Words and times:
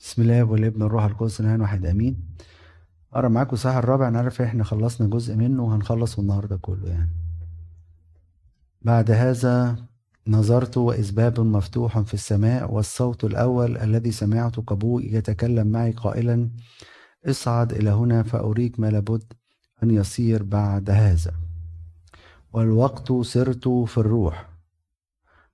بسم 0.00 0.22
الله 0.22 0.44
والابن 0.44 0.82
الروح 0.82 1.04
القدس 1.04 1.40
الآن 1.40 1.60
واحد 1.60 1.86
آمين. 1.86 2.22
اقرا 3.12 3.28
معاكم 3.28 3.52
الصحيح 3.52 3.76
الرابع 3.76 4.08
أنا 4.08 4.18
عارف 4.18 4.42
إحنا 4.42 4.64
خلصنا 4.64 5.08
جزء 5.08 5.36
منه 5.36 5.62
وهنخلص 5.64 6.18
النهارده 6.18 6.56
كله 6.56 6.88
يعني. 6.88 7.10
بعد 8.82 9.10
هذا 9.10 9.76
نظرت 10.28 10.76
واذ 10.76 11.12
باب 11.12 11.40
مفتوح 11.40 11.98
في 12.00 12.14
السماء 12.14 12.74
والصوت 12.74 13.24
الأول 13.24 13.76
الذي 13.76 14.12
سمعت 14.12 14.60
كابوي 14.60 15.12
يتكلم 15.12 15.66
معي 15.66 15.92
قائلا 15.92 16.50
اصعد 17.26 17.72
إلى 17.72 17.90
هنا 17.90 18.22
فأريك 18.22 18.80
ما 18.80 18.90
لابد 18.90 19.32
أن 19.82 19.90
يصير 19.90 20.42
بعد 20.42 20.90
هذا. 20.90 21.32
والوقت 22.52 23.12
سرت 23.12 23.68
في 23.68 23.98
الروح 23.98 24.48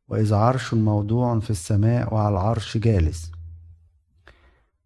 وإذ 0.09 0.35
عرش 0.35 0.75
موضوع 0.75 1.41
في 1.41 1.51
السماء 1.51 2.15
وعلى 2.15 2.29
العرش 2.29 2.77
جالس. 2.79 3.32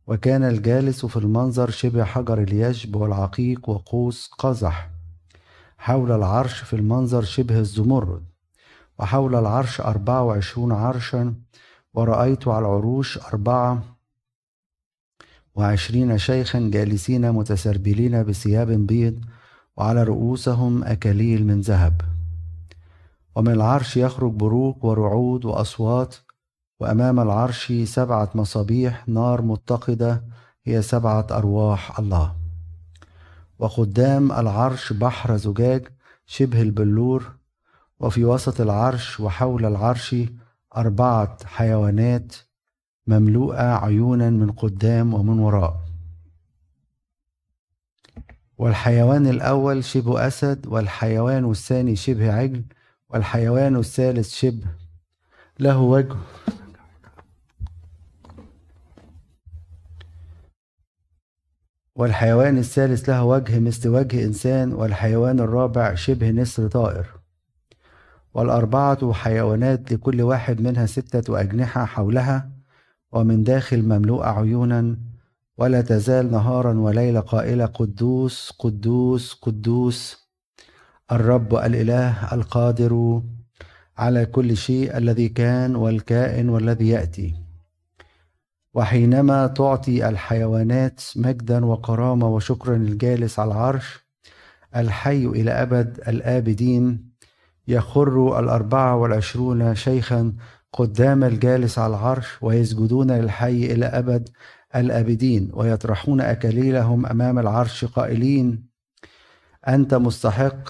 وكان 0.07 0.45
الجالس 0.45 1.07
في 1.07 1.17
المنظر 1.17 1.71
شبه 1.71 2.05
حجر 2.05 2.43
اليشب 2.43 2.97
والعقيق 2.97 3.69
وقوس 3.69 4.31
قزح 4.39 4.91
حول 5.79 6.13
العرش 6.13 6.63
في 6.63 6.77
المنظر 6.77 7.23
شبه 7.23 7.59
الزمرد 7.59 8.25
وحول 8.99 9.35
العرش 9.35 9.81
أربعة 9.81 10.23
وعشرون 10.23 10.73
عرشا 10.73 11.35
ورأيت 11.95 12.49
على 12.49 12.59
العروش 12.59 13.19
أربعة 13.19 13.83
وعشرين 15.55 16.19
شيخا 16.19 16.71
جالسين 16.73 17.33
متسربلين 17.33 18.23
بثياب 18.23 18.71
بيض 18.71 19.21
وعلى 19.77 20.03
رؤوسهم 20.03 20.85
أكاليل 20.85 21.47
من 21.47 21.61
ذهب. 21.61 22.01
ومن 23.37 23.53
العرش 23.53 23.97
يخرج 23.97 24.33
بروق 24.33 24.85
ورعود 24.85 25.45
وأصوات 25.45 26.15
وأمام 26.81 27.21
العرش 27.21 27.73
سبعة 27.73 28.31
مصابيح 28.35 29.09
نار 29.09 29.43
متقدة 29.43 30.25
هي 30.65 30.83
سبعة 30.83 31.27
أرواح 31.31 31.99
الله. 31.99 32.37
وقدام 33.59 34.33
العرش 34.33 34.93
بحر 34.93 35.37
زجاج 35.37 35.89
شبه 36.27 36.63
البلور 36.63 37.33
وفي 38.01 38.25
وسط 38.25 38.61
العرش 38.61 39.21
وحول 39.21 39.67
العرش 39.67 40.17
أربعة 40.77 41.39
حيوانات 41.47 42.37
مملوءة 43.07 43.63
عيونا 43.63 44.31
من 44.31 44.51
قدام 44.53 45.15
ومن 45.15 45.39
وراء. 45.39 45.77
والحيوان 48.59 49.27
الأول 49.27 49.85
شبه 49.85 50.27
أسد 50.27 50.67
والحيوان 50.67 51.51
الثاني 51.51 51.97
شبه 51.97 52.33
عجل 52.33 52.65
والحيوان 53.11 53.77
الثالث 53.77 54.35
شبه 54.35 54.67
له 55.59 55.79
وجه. 55.79 56.17
والحيوان 61.97 62.59
الثالث 62.59 63.09
له 63.09 63.25
وجه 63.25 63.59
مثل 63.59 63.89
وجه 63.89 64.25
إنسان 64.25 64.73
والحيوان 64.73 65.41
الرابع 65.41 65.95
شبه 65.95 66.31
نسر 66.31 66.69
طائر. 66.69 67.07
والأربعة 68.35 69.13
حيوانات 69.13 69.93
لكل 69.93 70.23
واحد 70.23 70.61
منها 70.61 70.87
ستة 70.87 71.41
أجنحة 71.41 71.85
حولها 71.85 72.51
ومن 73.13 73.45
داخل 73.45 73.83
مملوءة 73.83 74.27
عيونا 74.27 74.97
ولا 75.59 75.81
تزال 75.81 76.31
نهارا 76.31 76.73
وليلة 76.73 77.21
قائلة 77.21 77.67
قدوس 77.67 78.51
قدوس 78.59 79.35
قدوس 79.35 80.29
الرب 81.13 81.55
الإله 81.55 82.35
القادر 82.35 83.23
على 83.99 84.27
كل 84.27 84.57
شيء 84.57 84.97
الذي 84.97 85.29
كان 85.29 85.77
والكائن 85.77 86.49
والذي 86.49 86.89
يأتي. 86.89 87.46
وحينما 88.77 89.47
تعطي 89.47 90.09
الحيوانات 90.09 91.01
مجدا 91.17 91.65
وكرامة 91.67 92.29
وشكرا 92.29 92.77
الجالس 92.77 93.39
على 93.39 93.53
العرش 93.53 94.07
الحي 94.77 95.27
إلى 95.27 95.51
أبد 95.51 96.01
الآبدين 96.09 97.11
يخر 97.69 98.39
الأربعة 98.41 98.97
والعشرون 98.97 99.75
شيخا 99.75 100.33
قدام 100.73 101.25
الجالس 101.25 101.79
على 101.79 101.91
العرش 101.97 102.43
ويسجدون 102.43 103.11
للحي 103.11 103.73
إلى 103.73 103.87
أبد 103.87 104.29
الآبدين 104.77 105.51
ويطرحون 105.55 106.21
أكاليلهم 106.21 107.07
أمام 107.07 107.39
العرش 107.39 107.85
قائلين 107.85 108.67
أنت 109.69 109.95
مستحق 109.95 110.69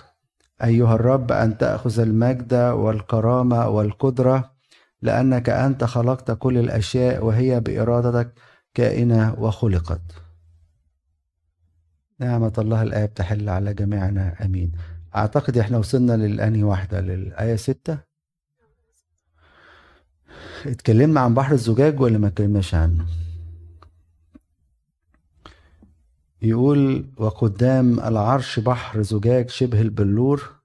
أيها 0.65 0.95
الرب 0.95 1.33
أن 1.33 1.59
تأخذ 1.59 2.01
المجد 2.01 2.55
والكرامة 2.55 3.69
والقدرة 3.69 4.56
لأنك 5.03 5.49
أنت 5.49 5.85
خلقت 5.85 6.31
كل 6.31 6.59
الأشياء 6.59 7.25
وهي 7.25 7.61
بإرادتك 7.61 8.33
كائنة 8.75 9.35
وخلقت. 9.39 10.03
نعمة 12.21 12.53
الله 12.59 12.83
الآب 12.83 13.15
تحل 13.15 13.49
على 13.49 13.75
جميعنا. 13.75 14.45
أمين. 14.45 14.73
أعتقد 15.17 15.59
إحنا 15.59 15.79
وصلنا 15.79 16.13
للأنهي 16.13 16.63
واحدة 16.63 17.01
للآية 17.01 17.57
ستة. 17.57 17.99
اتكلمنا 20.67 21.21
عن 21.21 21.35
بحر 21.35 21.53
الزجاج 21.55 22.01
ولا 22.01 22.19
ما 22.19 22.27
اتكلمناش 22.27 22.75
عنه؟ 22.75 23.07
يقول 26.43 27.11
وقدام 27.17 28.01
العرش 28.01 28.61
بحر 28.61 29.03
زجاج 29.03 29.51
شبه 29.51 29.81
البلور 29.81 30.56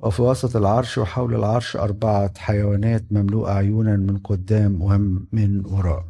وفي 0.00 0.22
وسط 0.22 0.56
العرش 0.56 0.98
وحول 0.98 1.34
العرش 1.34 1.76
أربعة 1.76 2.38
حيوانات 2.38 3.04
مملوءة 3.10 3.52
عيونا 3.52 3.96
من 3.96 4.18
قدام 4.18 4.82
ومن 4.82 5.66
وراء. 5.66 6.04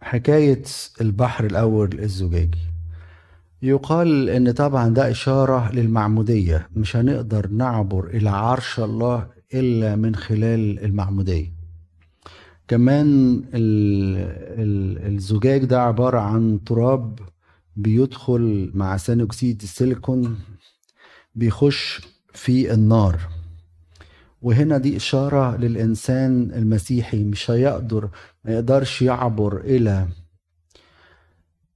حكاية 0.00 0.62
البحر 1.00 1.46
الأول 1.46 1.98
الزجاجي. 2.00 2.58
يقال 3.62 4.30
إن 4.30 4.50
طبعا 4.52 4.88
ده 4.88 5.10
إشارة 5.10 5.72
للمعمودية 5.72 6.68
مش 6.76 6.96
هنقدر 6.96 7.46
نعبر 7.48 8.06
إلى 8.06 8.30
عرش 8.30 8.80
الله 8.80 9.28
إلا 9.54 9.96
من 9.96 10.14
خلال 10.16 10.84
المعمودية. 10.84 11.61
كمان 12.68 13.42
الزجاج 15.06 15.64
ده 15.64 15.82
عبارة 15.82 16.18
عن 16.20 16.64
تراب 16.66 17.18
بيدخل 17.76 18.70
مع 18.74 18.96
ثاني 18.96 19.22
أكسيد 19.22 19.62
السيليكون 19.62 20.38
بيخش 21.34 22.00
في 22.32 22.74
النار. 22.74 23.20
وهنا 24.42 24.78
دي 24.78 24.96
إشارة 24.96 25.56
للإنسان 25.56 26.50
المسيحي 26.54 27.24
مش 27.24 27.50
هيقدر 27.50 28.08
ما 28.44 28.52
يقدرش 28.52 29.02
يعبر 29.02 29.60
إلى 29.60 30.08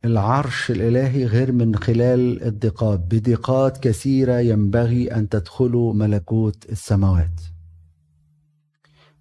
العرش 0.04 0.70
الإلهي 0.70 1.24
غير 1.24 1.52
من 1.52 1.76
خلال 1.76 2.42
الدقات. 2.42 3.00
بدقات 3.00 3.78
كثيرة 3.78 4.38
ينبغي 4.40 5.14
أن 5.14 5.28
تدخلوا 5.28 5.94
ملكوت 5.94 6.70
السماوات. 6.70 7.40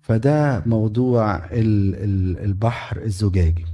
فده 0.07 0.63
موضوع 0.65 1.41
البحر 1.51 3.01
الزجاجي. 3.01 3.65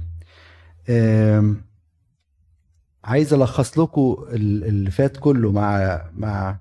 عايز 3.04 3.32
ألخص 3.34 3.78
لكم 3.78 4.16
اللي 4.30 4.90
فات 4.90 5.16
كله 5.16 5.52
مع 5.52 6.02
مع 6.16 6.58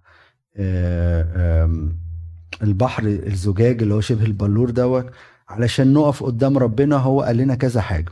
البحر 2.63 3.03
الزجاج 3.07 3.81
اللي 3.81 3.93
هو 3.93 4.01
شبه 4.01 4.25
البلور 4.25 4.69
دوت 4.69 5.11
علشان 5.49 5.93
نقف 5.93 6.23
قدام 6.23 6.57
ربنا 6.57 6.95
هو 6.95 7.21
قال 7.21 7.37
لنا 7.37 7.55
كذا 7.55 7.81
حاجة. 7.81 8.11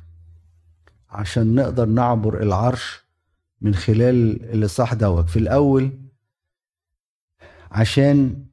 عشان 1.10 1.56
نقدر 1.56 1.86
نعبر 1.86 2.44
العرش 2.44 3.04
من 3.62 3.76
خلال 3.76 4.46
اللي 4.50 4.68
صح 4.68 4.94
دوت. 4.94 5.30
في 5.30 5.40
الأول 5.40 5.92
عشان 7.72 8.46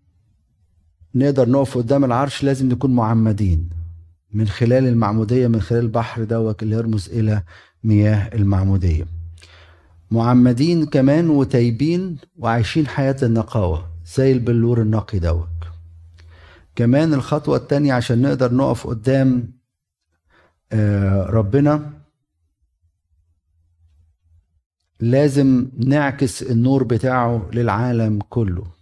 نقدر 1.16 1.48
نقف 1.48 1.78
قدام 1.78 2.04
العرش 2.04 2.44
لازم 2.44 2.68
نكون 2.68 2.94
معمدين 2.94 3.68
من 4.32 4.48
خلال 4.48 4.86
المعمودية 4.86 5.46
من 5.46 5.60
خلال 5.60 5.80
البحر 5.80 6.24
دوت 6.24 6.62
اللي 6.62 6.76
يرمز 6.76 7.08
إلى 7.08 7.42
مياه 7.84 8.34
المعمودية. 8.34 9.06
معمدين 10.10 10.86
كمان 10.86 11.30
وتايبين 11.30 12.16
وعايشين 12.36 12.86
حياة 12.86 13.16
النقاوة 13.22 13.88
زي 14.16 14.32
البلور 14.32 14.82
النقي 14.82 15.18
دوت. 15.18 15.48
كمان 16.74 17.14
الخطوة 17.14 17.56
التانية 17.56 17.92
عشان 17.92 18.22
نقدر 18.22 18.54
نقف 18.54 18.86
قدام 18.86 19.52
آه، 20.72 21.26
ربنا 21.26 21.92
لازم 25.00 25.68
نعكس 25.78 26.42
النور 26.42 26.84
بتاعه 26.84 27.50
للعالم 27.52 28.18
كله. 28.30 28.75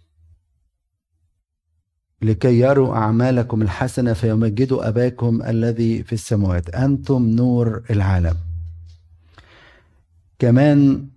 لكي 2.21 2.59
يروا 2.59 2.95
أعمالكم 2.95 3.61
الحسنة 3.61 4.13
فيمجدوا 4.13 4.87
أباكم 4.87 5.41
الذي 5.41 6.03
في 6.03 6.13
السماوات. 6.13 6.69
أنتم 6.69 7.25
نور 7.29 7.83
العالم. 7.89 8.37
كمان 10.39 11.07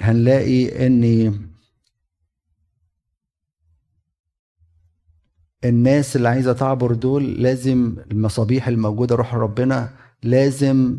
هنلاقي 0.00 0.86
أن 0.86 1.32
الناس 5.64 6.16
اللي 6.16 6.28
عايزة 6.28 6.52
تعبر 6.52 6.92
دول 6.94 7.42
لازم 7.42 7.96
المصابيح 8.10 8.68
الموجودة 8.68 9.14
روح 9.14 9.34
ربنا 9.34 9.90
لازم 10.22 10.98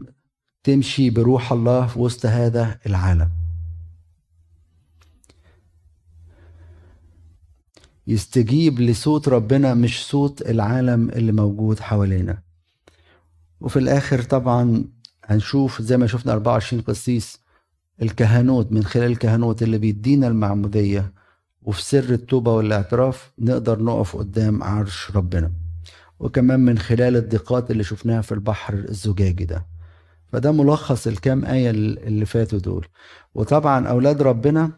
تمشي 0.63 1.09
بروح 1.09 1.51
الله 1.51 1.87
في 1.87 1.99
وسط 1.99 2.25
هذا 2.25 2.79
العالم. 2.85 3.29
يستجيب 8.07 8.79
لصوت 8.79 9.27
ربنا 9.29 9.73
مش 9.73 10.05
صوت 10.07 10.41
العالم 10.41 11.09
اللي 11.09 11.31
موجود 11.31 11.79
حوالينا. 11.79 12.38
وفي 13.61 13.79
الآخر 13.79 14.21
طبعا 14.21 14.85
هنشوف 15.25 15.81
زي 15.81 15.97
ما 15.97 16.07
شفنا 16.07 16.33
24 16.33 16.81
قسيس 16.81 17.39
الكهنوت 18.01 18.71
من 18.71 18.83
خلال 18.83 19.11
الكهنوت 19.11 19.63
اللي 19.63 19.77
بيدينا 19.77 20.27
المعمودية 20.27 21.13
وفي 21.61 21.83
سر 21.83 22.03
التوبة 22.09 22.53
والإعتراف 22.53 23.31
نقدر 23.39 23.83
نقف 23.83 24.15
قدام 24.15 24.63
عرش 24.63 25.11
ربنا. 25.15 25.51
وكمان 26.19 26.59
من 26.59 26.77
خلال 26.79 27.15
الضيقات 27.15 27.71
اللي 27.71 27.83
شفناها 27.83 28.21
في 28.21 28.31
البحر 28.31 28.73
الزجاجي 28.73 29.45
ده. 29.45 29.65
فده 30.31 30.51
ملخص 30.51 31.07
الكام 31.07 31.45
آية 31.45 31.69
اللي 31.69 32.25
فاتوا 32.25 32.59
دول. 32.59 32.88
وطبعا 33.35 33.88
أولاد 33.88 34.21
ربنا 34.21 34.71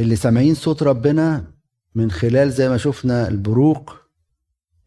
اللي 0.00 0.16
سامعين 0.16 0.54
صوت 0.54 0.82
ربنا 0.82 1.44
من 1.94 2.10
خلال 2.10 2.50
زي 2.52 2.68
ما 2.68 2.76
شفنا 2.76 3.28
البروق 3.28 3.96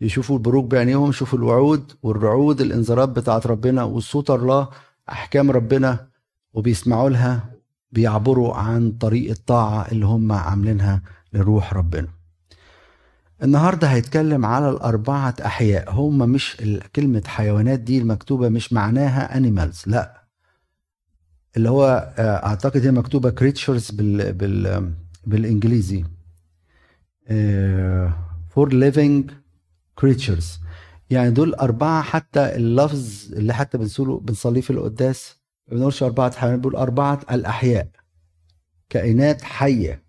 يشوفوا 0.02 0.38
البروق 0.38 0.66
بعينيهم 0.66 1.10
يشوفوا 1.10 1.40
الوعود 1.40 1.92
والرعود 2.04 2.62
الانذارات 2.62 3.10
بتاعت 3.10 3.48
ربنا 3.48 3.84
وصوت 3.84 4.32
الله 4.32 4.70
أحكام 5.10 5.52
ربنا 5.52 6.08
وبيسمعوا 6.54 7.10
لها 7.10 7.50
بيعبروا 7.92 8.56
عن 8.56 8.92
طريق 8.92 9.30
الطاعة 9.30 9.88
اللي 9.92 10.06
هم 10.06 10.32
عاملينها 10.32 11.02
لروح 11.34 11.74
ربنا. 11.74 12.08
النهارده 13.44 13.88
هيتكلم 13.88 14.46
على 14.46 14.70
الأربعة 14.70 15.36
أحياء 15.46 15.92
هم 15.92 16.18
مش 16.18 16.58
كلمة 16.96 17.24
حيوانات 17.28 17.80
دي 17.80 17.98
المكتوبة 17.98 18.50
مش 18.50 18.74
معناها 18.74 19.38
animals 19.38 19.84
لأ. 19.86 20.27
اللي 21.58 21.70
هو 21.70 22.14
آه، 22.18 22.46
أعتقد 22.46 22.86
هي 22.86 22.92
مكتوبة 22.92 23.30
creatures 23.30 23.92
بال 23.92 24.34
بال 24.34 24.94
بالإنجليزي. 25.26 26.04
four 28.50 28.74
living 28.74 29.32
creatures 29.96 30.60
يعني 31.10 31.30
دول 31.32 31.54
أربعة 31.54 32.02
حتى 32.02 32.56
اللفظ 32.56 33.34
اللي 33.34 33.54
حتى 33.54 33.78
بنسوله 33.78 34.20
بنصليه 34.20 34.62
في 34.62 34.70
القداس 34.70 35.36
ما 35.68 35.76
بنقولش 35.78 36.04
أربعة 36.04 36.38
حيوانات 36.38 36.60
بنقول 36.60 36.76
أربعة 36.76 37.20
الأحياء. 37.32 37.88
كائنات 38.90 39.42
حية. 39.42 40.04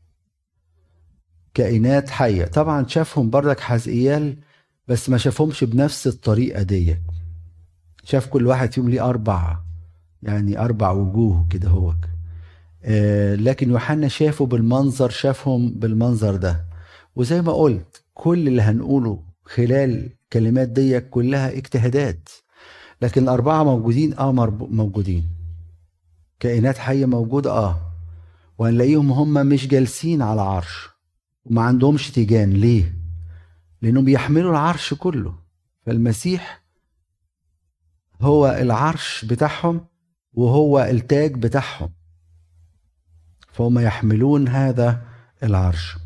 كائنات 1.54 2.10
حية. 2.10 2.44
طبعا 2.44 2.86
شافهم 2.86 3.30
بردك 3.30 3.60
حزقيال 3.60 4.36
بس 4.88 5.10
ما 5.10 5.18
شافهمش 5.18 5.64
بنفس 5.64 6.06
الطريقة 6.06 6.62
دي 6.62 6.96
شاف 8.04 8.26
كل 8.26 8.46
واحد 8.46 8.72
فيهم 8.72 8.88
ليه 8.90 9.08
أربع 9.08 9.58
يعني 10.22 10.58
أربع 10.58 10.90
وجوه 10.90 11.46
كده 11.50 11.68
هو 11.68 11.94
آه 12.84 13.34
لكن 13.34 13.70
يوحنا 13.70 14.08
شافه 14.08 14.46
بالمنظر 14.46 15.10
شافهم 15.10 15.70
بالمنظر 15.70 16.36
ده. 16.36 16.64
وزي 17.16 17.42
ما 17.42 17.52
قلت 17.52 18.02
كل 18.14 18.48
اللي 18.48 18.62
هنقوله 18.62 19.22
خلال 19.44 20.10
كلمات 20.32 20.68
دي 20.68 21.00
كلها 21.00 21.52
اجتهادات. 21.52 22.28
لكن 23.02 23.22
الأربعة 23.22 23.64
موجودين 23.64 24.14
آه 24.18 24.32
موجودين. 24.70 25.28
كائنات 26.40 26.78
حية 26.78 27.06
موجودة 27.06 27.50
آه. 27.50 27.80
وهنلاقيهم 28.58 29.12
هم 29.12 29.46
مش 29.46 29.66
جالسين 29.68 30.22
على 30.22 30.40
عرش. 30.40 30.88
وما 31.44 31.62
عندهمش 31.62 32.10
تيجان. 32.10 32.50
ليه؟ 32.50 32.94
لأنهم 33.82 34.04
بيحملوا 34.04 34.50
العرش 34.50 34.94
كله. 34.94 35.34
فالمسيح 35.86 36.62
هو 38.20 38.48
العرش 38.60 39.24
بتاعهم 39.24 39.80
وهو 40.34 40.80
التاج 40.80 41.34
بتاعهم. 41.34 41.90
فهم 43.52 43.78
يحملون 43.78 44.48
هذا 44.48 45.00
العرش. 45.42 45.96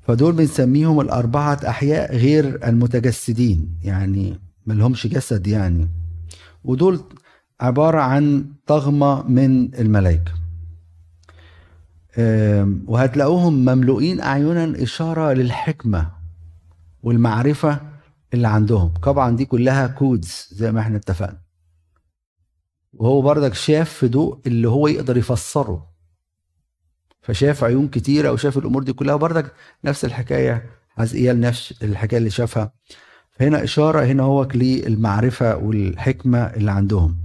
فدول 0.00 0.32
بنسميهم 0.32 1.00
الأربعة 1.00 1.60
أحياء 1.68 2.16
غير 2.16 2.68
المتجسدين 2.68 3.78
يعني 3.82 4.40
ملهمش 4.66 5.06
جسد 5.06 5.46
يعني. 5.46 5.88
ودول 6.64 7.00
عبارة 7.60 8.00
عن 8.00 8.46
طغمة 8.66 9.22
من 9.22 9.74
الملائكة 9.74 10.32
وهتلاقوهم 12.86 13.52
مملوئين 13.64 14.20
أعينا 14.20 14.82
إشارة 14.82 15.32
للحكمة 15.32 16.10
والمعرفة 17.02 17.80
اللي 18.34 18.48
عندهم. 18.48 18.88
طبعا 18.88 19.36
دي 19.36 19.44
كلها 19.44 19.86
codes 19.86 20.48
زي 20.52 20.72
ما 20.72 20.80
إحنا 20.80 20.96
اتفقنا. 20.96 21.47
وهو 22.92 23.22
بردك 23.22 23.54
شاف 23.54 23.90
في 23.92 24.08
ضوء 24.08 24.38
اللي 24.46 24.68
هو 24.68 24.88
يقدر 24.88 25.16
يفسره. 25.16 25.88
فشاف 27.20 27.64
عيون 27.64 27.88
كتيرة 27.88 28.32
وشاف 28.32 28.58
الأمور 28.58 28.82
دي 28.82 28.92
كلها 28.92 29.16
بردك 29.16 29.52
نفس 29.84 30.04
الحكاية 30.04 30.70
حزقيال 30.88 31.40
نفس 31.40 31.74
الحكاية 31.82 32.18
اللي 32.18 32.30
شافها. 32.30 32.72
فهنا 33.30 33.64
إشارة 33.64 34.04
هنا 34.04 34.22
هو 34.22 34.48
للمعرفة 34.54 35.56
والحكمة 35.56 36.38
اللي 36.38 36.70
عندهم. 36.70 37.18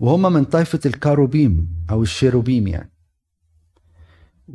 وهم 0.00 0.32
من 0.32 0.44
طائفة 0.44 0.80
الكاروبيم 0.86 1.68
أو 1.90 2.02
الشيروبيم 2.02 2.68
يعني. 2.68 2.92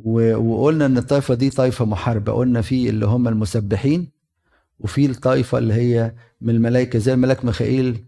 وقلنا 0.04 0.86
إن 0.86 0.98
الطائفة 0.98 1.34
دي 1.34 1.50
طائفة 1.50 1.86
محاربة. 1.86 2.34
قلنا 2.34 2.62
في 2.62 2.90
اللي 2.90 3.06
هم 3.06 3.28
المسبحين 3.28 4.12
وفي 4.80 5.06
الطائفة 5.06 5.58
اللي 5.58 5.74
هي 5.74 6.16
من 6.42 6.56
الملائكة 6.56 7.00
زي 7.00 7.14
الملاك 7.14 7.46
ميخائيل 7.46 8.06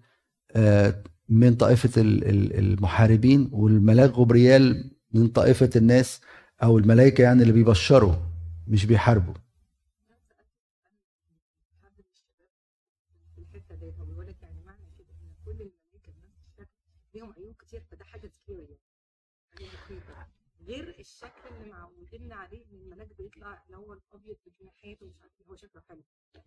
آه، 0.55 1.03
من 1.29 1.55
طائفة 1.55 2.01
المحاربين 2.01 3.49
والملاك 3.51 4.09
غبريال 4.09 4.91
من 5.13 5.27
طائفة 5.27 5.69
الناس 5.75 6.21
أو 6.63 6.77
الملائكه 6.77 7.21
يعني 7.21 7.41
اللي 7.41 7.53
بيبشروا 7.53 8.15
مش 8.67 8.85
بيحاربوا. 8.85 9.33
غير 20.67 20.95
الشكل 20.99 21.49
اللي 21.51 21.71
معودين 21.71 22.31
عليه 22.33 22.65
ان 22.71 22.77
الملاك 22.85 23.07
بيطلع 23.17 23.63
اللي 23.65 23.77
هو 23.77 23.93
الابيض 23.93 24.35
بجناحات 24.45 25.01
ومش 25.01 25.15
عارف 25.21 25.33
هو 25.49 25.55
شكله 25.55 25.81
حلو 25.89 26.01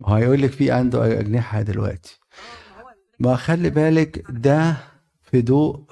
هيقول 0.07 0.43
لك 0.43 0.51
في 0.51 0.71
عنده 0.71 1.21
أجنحة 1.21 1.63
دلوقتي. 1.63 2.22
ما 3.23 3.37
خلي 3.37 3.71
بالك 3.71 4.25
ده 4.31 4.77
في 5.23 5.43
ضوء 5.43 5.85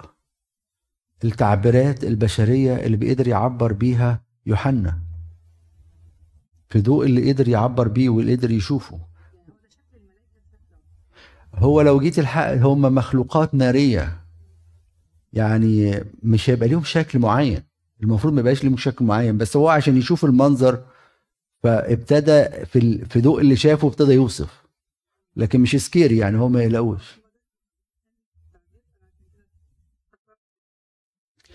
التعبيرات 1.24 2.04
البشرية 2.04 2.76
اللي 2.76 2.96
بيقدر 2.96 3.28
يعبر 3.28 3.72
بيها 3.72 4.22
يوحنا. 4.46 4.98
في 6.68 6.80
ضوء 6.80 7.06
اللي 7.06 7.32
قدر 7.32 7.48
يعبر 7.48 7.88
بيه 7.88 8.08
واللي 8.08 8.34
قدر 8.34 8.50
يشوفه. 8.50 9.00
هو 11.54 11.80
لو 11.80 12.00
جيت 12.00 12.18
الحق 12.18 12.52
هم 12.52 12.80
مخلوقات 12.82 13.54
نارية. 13.54 14.20
يعني 15.32 16.04
مش 16.22 16.50
هيبقى 16.50 16.68
ليهم 16.68 16.84
شكل 16.84 17.18
معين. 17.18 17.62
المفروض 18.02 18.32
ما 18.34 18.40
يبقاش 18.40 18.64
ليه 18.64 18.76
شكل 18.76 19.04
معين 19.04 19.38
بس 19.38 19.56
هو 19.56 19.68
عشان 19.68 19.96
يشوف 19.96 20.24
المنظر 20.24 20.84
فابتدى 21.62 22.66
في 22.66 23.04
في 23.04 23.20
ضوء 23.20 23.40
اللي 23.40 23.56
شافه 23.56 23.88
ابتدى 23.88 24.12
يوصف. 24.12 24.60
لكن 25.36 25.60
مش 25.60 25.76
سكيري 25.76 26.18
يعني 26.18 26.38
هو 26.38 26.48
ما 26.48 26.62
يلاقوش 26.62 27.20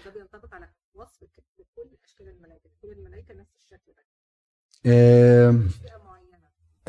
ده 0.05 0.11
بينطبق 0.11 0.53
على 0.53 0.69
وصف 0.93 1.27
كل 1.75 1.89
اشكال 2.05 2.27
الملائكه 2.29 2.69
كل 2.85 2.91
الملائكة 2.99 3.33
نفس 3.33 3.49
الشكل 3.57 3.91
ده. 3.97 4.03
آه 4.85 5.59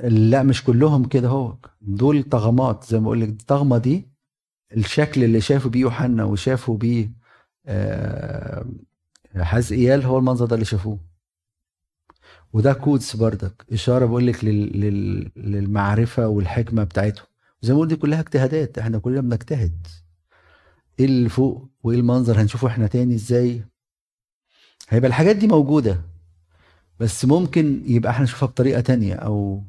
لا 0.09 0.43
مش 0.43 0.65
كلهم 0.65 1.09
كده 1.09 1.29
هو. 1.29 1.57
دول 1.81 2.23
طغمات 2.23 2.85
زي 2.85 2.99
ما 2.99 3.05
بقول 3.05 3.21
لك 3.21 3.29
الطغمه 3.29 3.79
دي 3.79 4.09
الشكل 4.77 5.25
اللي 5.25 5.41
شافوا 5.41 5.71
بيه 5.71 5.81
يوحنا 5.81 6.25
وشافوا 6.25 6.77
بيه 6.77 7.11
آه 7.67 8.67
حزقيال 9.37 10.03
هو 10.05 10.19
المنظر 10.19 10.47
ده 10.47 10.55
اللي 10.55 10.65
شافوه. 10.67 10.99
وده 12.53 12.73
كودس 12.73 13.17
بردك 13.17 13.67
إشارة 13.73 14.07
بقول 14.07 14.27
لك 14.27 14.45
لل... 14.45 14.81
لل... 14.81 15.31
للمعرفة 15.37 16.29
والحكمة 16.29 16.85
بتاعتهم 16.85 17.27
زي 17.63 17.75
ما 17.75 17.87
دي 17.87 17.97
كلها 17.97 18.21
اجتهادات 18.21 18.79
إحنا 18.79 18.99
كلنا 18.99 19.21
بنجتهد. 19.21 19.87
إيه 21.01 21.05
اللي 21.07 21.29
فوق 21.29 21.69
وإيه 21.83 21.99
المنظر؟ 21.99 22.41
هنشوفه 22.41 22.69
إحنا 22.69 22.87
تاني 22.87 23.15
إزاي؟ 23.15 23.65
هيبقى 24.89 25.09
الحاجات 25.09 25.37
دي 25.37 25.47
موجودة 25.47 26.01
بس 27.01 27.25
ممكن 27.25 27.83
يبقى 27.87 28.11
إحنا 28.13 28.25
نشوفها 28.25 28.47
بطريقة 28.49 28.81
تانية 28.81 29.15
أو 29.15 29.63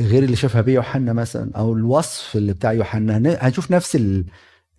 غير 0.00 0.22
اللي 0.22 0.36
شافها 0.36 0.60
بيه 0.60 0.74
يوحنا 0.74 1.12
مثلا 1.12 1.50
أو 1.56 1.72
الوصف 1.72 2.36
اللي 2.36 2.52
بتاع 2.52 2.72
يوحنا. 2.72 3.16
هنشوف 3.48 3.70
نفس 3.70 3.98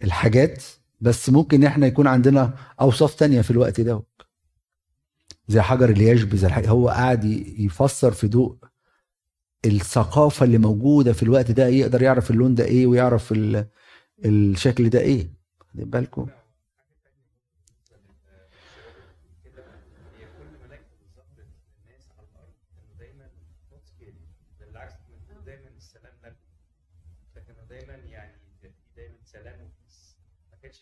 الحاجات 0.04 0.64
بس 1.02 1.30
ممكن 1.30 1.64
إحنا 1.64 1.88
يكون 1.88 2.08
عندنا 2.08 2.54
أوصاف 2.82 3.16
تانية 3.16 3.42
في 3.42 3.52
الوقت 3.52 3.82
ده. 3.82 4.04
زي 5.48 5.62
حجر 5.62 5.90
اللي 5.90 6.12
الحاجة. 6.48 6.70
هو 6.70 6.90
قاعد 6.90 7.24
يفسر 7.60 8.12
في 8.12 8.28
ضوء 8.28 8.56
الثقافة 9.66 10.46
اللي 10.46 10.58
موجودة 10.58 11.14
في 11.14 11.24
الوقت 11.24 11.52
ده 11.52 11.68
يقدر 11.68 12.02
يعرف 12.02 12.32
اللون 12.32 12.56
ده 12.56 12.66
إيه 12.66 12.88
ويعرف 12.88 13.34
الشكل 14.26 14.90
ده 14.90 15.00
إيه. 15.00 15.30
خدين 15.74 15.90
بالكم 15.90 16.28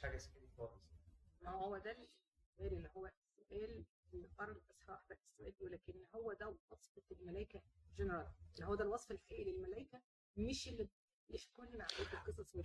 حاجة 0.03 0.17
سكيلي 0.17 0.48
خالص 0.57 0.81
ما 1.41 1.50
هو 1.51 1.77
ده 1.77 1.91
السؤال 1.91 2.74
اللي 2.74 2.89
هو 2.98 3.05
السؤال 3.05 3.83
اللي 4.13 4.27
قرر 4.38 4.51
الاصحاح 4.51 5.05
ده 5.10 5.17
ولكن 5.87 5.99
هو 6.15 6.33
ده 6.33 6.47
وصفه 6.71 7.01
الملائكة 7.21 7.59
جنرال 7.99 8.25
اللي 8.55 8.67
هو 8.67 8.75
ده 8.75 8.83
الوصف 8.83 9.11
الحقيقي 9.11 9.51
للملائكة 9.51 9.99
مش 10.37 10.67
اللي 10.67 10.87
مش 11.33 11.47
كل 11.57 11.63
عمليه 11.63 12.13
القصص 12.27 12.55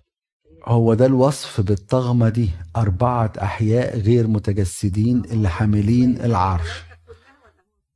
هو 0.65 0.95
ده 0.95 1.07
الوصف 1.07 1.61
بالطغمة 1.61 2.29
دي 2.29 2.51
أربعة 2.77 3.33
أحياء 3.43 3.99
غير 3.99 4.27
متجسدين 4.27 5.25
اللي 5.25 5.49
حاملين 5.49 6.21
العرش. 6.21 6.69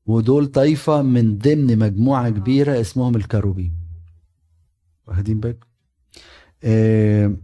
ودول 0.06 0.46
طايفة 0.46 1.02
من 1.02 1.38
ضمن 1.38 1.78
مجموعة 1.78 2.30
كبيرة 2.30 2.80
اسمهم 2.80 3.16
الكروبيم 3.16 3.72
واخدين 5.06 5.40
بالكم؟ 5.40 5.66
آه 6.64 7.36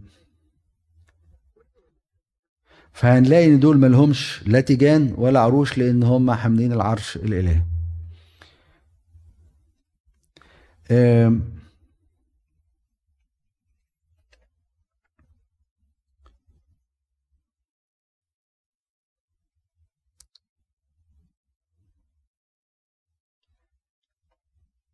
فهنلاقي 2.99 3.45
إن 3.45 3.59
دول 3.59 3.77
ملهمش 3.77 4.43
لا 4.47 4.61
تيجان 4.61 5.13
ولا 5.17 5.39
عروش 5.39 5.77
لأن 5.77 6.03
هم 6.03 6.31
حاملين 6.31 6.73
العرش 6.73 7.15
الإلهي. 7.15 7.61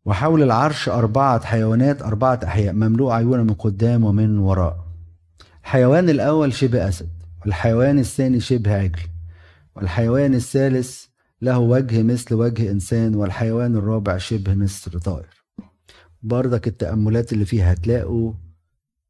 وحول 0.05 0.43
العرش 0.43 0.89
أربعة 0.89 1.45
حيوانات 1.45 2.01
أربعة 2.01 2.39
أحياء 2.43 2.74
مملوء 2.74 3.12
عيونا 3.12 3.43
من 3.43 3.53
قدام 3.53 4.03
ومن 4.03 4.38
وراء. 4.38 4.85
الحيوان 5.63 6.09
الأول 6.09 6.53
شبه 6.53 6.89
أسد. 6.89 7.14
والحيوان 7.45 7.99
الثاني 7.99 8.39
شبه 8.39 8.75
عجل 8.75 8.99
والحيوان 9.75 10.33
الثالث 10.33 11.05
له 11.41 11.59
وجه 11.59 12.03
مثل 12.03 12.35
وجه 12.35 12.71
إنسان 12.71 13.15
والحيوان 13.15 13.75
الرابع 13.75 14.17
شبه 14.17 14.53
مثل 14.53 14.99
طائر. 14.99 15.43
بردك 16.23 16.67
التأملات 16.67 17.33
اللي 17.33 17.45
فيها 17.45 17.73
هتلاقوا 17.73 18.33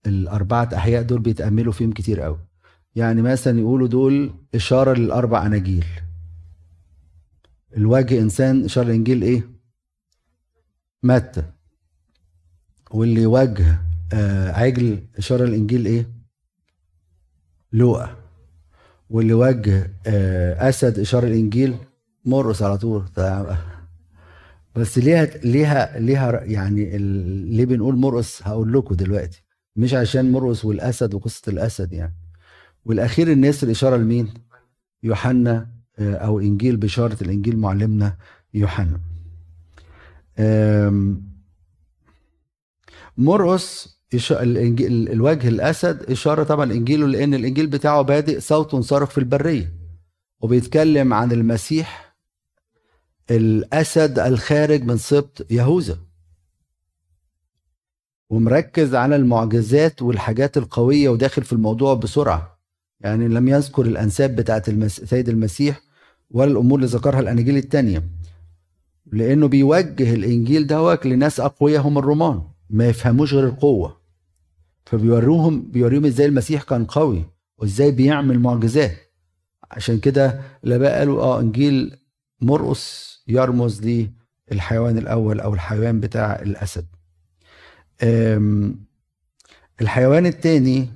الأربعة 0.06 0.70
أحياء 0.76 1.04
دول 1.04 1.20
بيتأملوا 1.20 1.74
فيهم 1.74 1.92
كتير 1.92 2.22
قوي. 2.22 2.40
يعني 2.96 3.22
مثلا 3.22 3.60
يقولوا 3.60 3.88
دول 3.88 4.34
إشارة 4.56 4.94
للأربع 4.94 5.46
أناجيل. 5.46 5.86
الوجه 7.78 8.20
إنسان 8.22 8.66
إشارة 8.66 8.86
لإنجيل 8.86 9.22
إيه؟ 9.22 9.50
متى. 11.04 11.44
واللي 12.92 13.26
وجه 13.26 13.80
آه 14.14 14.52
عجل 14.52 15.08
إشارة 15.18 15.46
لإنجيل 15.46 15.86
إيه؟ 15.86 16.10
لوقا. 17.74 18.25
واللي 19.10 19.34
وجه 19.34 19.92
آه 20.08 20.70
أسد 20.70 21.00
إشارة 21.00 21.26
لإنجيل 21.28 21.76
مرقس 22.26 22.62
على 22.62 22.78
طول. 22.78 23.06
بس 24.76 24.98
ليها 24.98 25.26
ليها 25.26 26.00
ليها 26.00 26.44
يعني 26.44 26.98
ليه 27.48 27.66
بنقول 27.66 27.96
مرقس 27.96 28.42
هقول 28.44 28.74
لكم 28.74 28.96
دلوقتي. 28.96 29.44
مش 29.76 29.94
عشان 29.94 30.32
مرقس 30.32 30.66
والأسد 30.66 31.14
وقصة 31.14 31.42
الأسد 31.48 31.94
يعني. 31.94 32.14
والأخير 32.86 33.32
النسر 33.32 33.72
اشاره 33.72 33.98
لمين؟ 33.98 34.34
يوحنا 35.04 35.68
آه، 36.00 36.16
أو 36.16 36.40
إنجيل 36.40 36.78
بشارة 36.78 37.18
الإنجيل 37.24 37.58
معلمنا 37.58 38.16
يوحنا. 38.54 39.00
مرقس 44.14 44.32
الوجه 44.88 45.48
الأسد 45.48 46.12
إشارة 46.12 46.44
طبعا 46.44 46.66
الانجيل 46.66 47.12
لأن 47.12 47.34
الإنجيل 47.34 47.68
بتاعه 47.68 48.02
بادئ 48.02 48.40
صوت 48.40 48.76
صارخ 48.76 49.10
في 49.10 49.18
البرية 49.18 49.74
وبيتكلم 50.42 51.14
عن 51.14 51.32
المسيح 51.32 52.16
الأسد 53.32 54.20
الخارج 54.20 54.84
من 54.84 54.98
سبط 54.98 55.52
يهوذا 55.52 55.98
ومركز 58.30 58.96
على 58.96 59.16
المعجزات 59.16 60.02
والحاجات 60.02 60.58
القوية 60.58 61.10
وداخل 61.10 61.44
في 61.44 61.54
الموضوع 61.54 61.94
بسرعة. 61.94 62.60
يعني 63.00 63.28
لم 63.28 63.48
يذكر 63.48 63.86
الأنساب 63.86 64.36
بتاعت 64.36 64.70
السيد 64.70 65.30
المسيح 65.30 65.82
ولا 66.32 66.52
الأمور 66.52 66.80
اللي 66.80 66.90
ذكرها 66.90 67.20
الاناجيل 67.20 67.58
الثانية 67.58 68.04
لأنه 69.12 69.48
بيوجه 69.48 70.14
الإنجيل 70.14 70.68
دوت 70.68 71.06
لناس 71.06 71.40
أقوياء 71.40 71.82
هم 71.82 71.98
الرومان. 71.98 72.42
ما 72.70 72.88
يفهموش 72.88 73.34
غير 73.34 73.46
القوة. 73.48 73.98
فبيوروهم 74.86 75.72
بيوريهم 75.72 76.06
إزاي 76.06 76.26
المسيح 76.26 76.64
كان 76.64 76.86
قوي 76.86 77.26
وإزاي 77.58 77.92
بيعمل 77.92 78.40
معجزات. 78.40 78.98
عشان 79.72 80.00
كده 80.00 80.42
الاباء 80.64 81.00
قالوا 81.00 81.22
آه 81.22 81.40
إنجيل 81.42 81.98
مرقس 82.42 83.16
يرمز 83.28 84.06
للحيوان 84.52 84.98
الأول 84.98 85.40
أو 85.40 85.54
الحيوان 85.54 86.00
بتاع 86.00 86.42
الأسد. 86.42 86.86
الحيوان 89.82 90.26
الثاني 90.26 90.90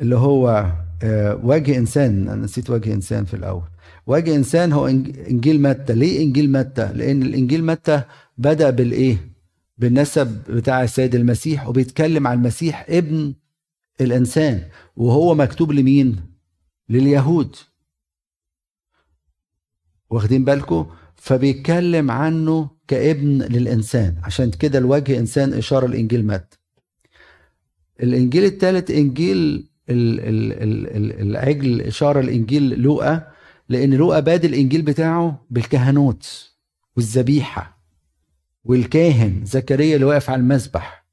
اللي 0.00 0.16
هو 0.16 0.72
آه، 1.02 1.40
وجه 1.42 1.78
إنسان. 1.78 2.28
أنا 2.28 2.44
نسيت 2.44 2.70
وجه 2.70 2.94
إنسان 2.94 3.24
في 3.24 3.34
الأول. 3.34 3.68
وجه 4.06 4.36
إنسان 4.36 4.72
هو 4.72 4.86
إنجيل 4.86 5.62
متى؟ 5.62 5.94
ليه 5.94 6.22
إنجيل 6.22 6.52
متى؟ 6.52 6.92
لأن 6.94 7.22
الإنجيل 7.22 7.64
متى 7.64 8.02
بدأ 8.38 8.70
بالإيه؟ 8.70 9.33
بالنسب 9.78 10.42
بتاع 10.50 10.82
السيد 10.82 11.14
المسيح 11.14 11.68
وبيتكلم 11.68 12.26
عن 12.26 12.38
المسيح 12.38 12.86
ابن 12.88 13.34
الإنسان 14.00 14.62
وهو 14.96 15.34
مكتوب 15.34 15.72
لمين؟ 15.72 16.16
لليهود. 16.88 17.56
واخدين 20.10 20.44
بالكم؟ 20.44 20.86
فبيتكلم 21.16 22.10
عنه 22.10 22.70
كابن 22.88 23.42
للإنسان. 23.42 24.16
عشان 24.22 24.50
كده 24.50 24.78
الوجه 24.78 25.18
إنسان 25.18 25.52
إشارة 25.52 25.86
الإنجيل 25.86 26.26
مات. 26.26 26.54
الإنجيل 28.02 28.44
الثالث 28.44 28.90
إنجيل 28.90 29.68
العجل 31.20 31.80
إشارة 31.80 32.20
الإنجيل 32.20 32.80
لوقا 32.80 33.32
لأن 33.68 33.94
لوقا 33.94 34.20
بادئ 34.20 34.46
الإنجيل 34.46 34.82
بتاعه 34.82 35.46
بالكهنوت 35.50 36.50
والذبيحة. 36.96 37.73
والكاهن 38.64 39.44
زكريا 39.44 39.94
اللي 39.94 40.06
واقف 40.06 40.30
على 40.30 40.40
المذبح 40.40 41.04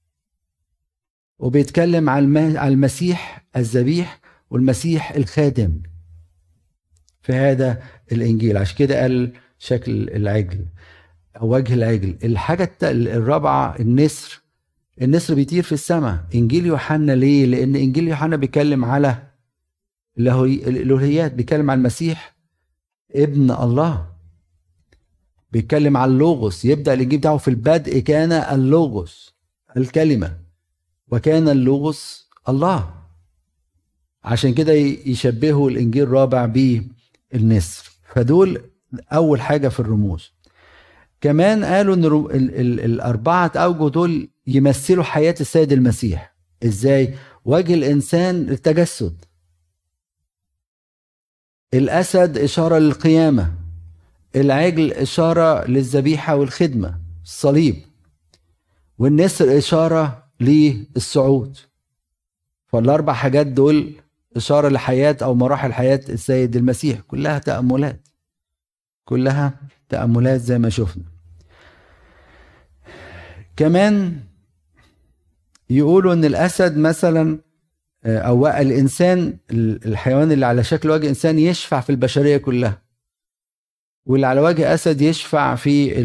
وبيتكلم 1.40 2.10
على 2.10 2.68
المسيح 2.68 3.46
الذبيح 3.56 4.20
والمسيح 4.50 5.12
الخادم 5.12 5.82
في 7.22 7.34
هذا 7.34 7.84
الإنجيل. 8.12 8.58
عشان 8.58 8.78
كده 8.78 9.02
قال 9.02 9.34
شكل 9.60 10.10
العجل 10.10 10.66
أو 11.42 11.56
وجه 11.56 11.74
العجل. 11.74 12.18
الحاجة 12.24 12.72
الرابعة 12.84 13.76
النسر. 13.80 14.42
النسر 15.02 15.34
بيطير 15.34 15.64
في 15.64 15.72
السماء. 15.72 16.26
إنجيل 16.36 16.66
يوحنا 16.66 17.12
ليه؟ 17.12 17.46
لأن 17.46 17.76
إنجيل 17.76 18.08
يوحنا 18.08 18.36
بيتكلم 18.36 18.86
على 18.86 19.24
الألوهيات 20.18 21.34
بيتكلم 21.34 21.72
عن 21.72 21.78
المسيح 21.78 22.36
ابن 23.16 23.52
الله. 23.52 24.11
بيتكلم 25.52 25.98
عن 25.98 26.10
اللوغوس 26.10 26.66
يبدأ 26.66 26.94
الإنجيل 26.94 27.20
بتاعه 27.20 27.38
في 27.38 27.48
البدء 27.48 28.00
كان 28.00 28.32
اللوغوس 28.32 29.34
الكلمة 29.78 30.38
وكان 31.12 31.50
اللوغوس 31.50 32.30
الله. 32.50 32.94
عشان 34.24 34.54
كده 34.54 34.74
يشبهوا 35.06 35.70
الإنجيل 35.70 36.04
الرابع 36.04 36.46
بالنسر. 37.34 37.92
فدول 38.14 38.62
أول 39.14 39.42
حاجة 39.42 39.68
في 39.68 39.80
الرموز. 39.80 40.32
كمان 41.22 41.64
قالوا 41.64 41.96
إن 41.96 42.06
الأربعة 42.80 43.52
أوجه 43.56 43.92
دول 43.92 44.30
يمثلوا 44.48 45.04
حياة 45.04 45.36
السيد 45.42 45.72
المسيح. 45.72 46.36
إزاي؟ 46.64 47.16
وجه 47.46 47.74
الإنسان 47.74 48.50
التجسد 48.50 49.26
الأسد 51.74 52.38
إشارة 52.38 52.78
للقيامة. 52.78 53.61
العجل 54.36 54.94
إشارة 54.94 55.68
للذبيحة 55.68 56.36
والخدمة 56.36 57.00
الصليب 57.24 57.76
والنسر 58.98 59.58
إشارة 59.58 60.24
للصعود. 60.40 61.58
فالأربع 62.68 63.14
حاجات 63.14 63.48
دول 63.48 63.94
إشارة 64.36 64.70
لحياة 64.70 65.18
أو 65.22 65.36
مراحل 65.36 65.74
حياة 65.74 66.02
السيد 66.10 66.56
المسيح. 66.56 67.00
كلها 67.00 67.40
تأملات 67.40 68.08
كلها 69.06 69.54
تأملات 69.90 70.42
زي 70.42 70.60
ما 70.60 70.70
شفنا. 70.70 71.04
كمان 73.58 74.20
يقولوا 75.70 76.14
إن 76.14 76.26
الأسد 76.26 76.78
مثلا 76.78 77.40
آه، 78.06 78.20
أو 78.20 78.48
الإنسان 78.48 79.38
الحيوان 79.52 80.32
اللي 80.32 80.46
على 80.46 80.64
شكل 80.64 80.90
وجه 80.90 81.10
إنسان 81.10 81.40
يشفع 81.40 81.80
في 81.80 81.90
البشرية 81.90 82.38
كلها. 82.38 82.82
واللي 84.06 84.28
على 84.28 84.42
وجه 84.42 84.74
أسد 84.74 85.02
يشفع 85.02 85.56
في 85.56 86.02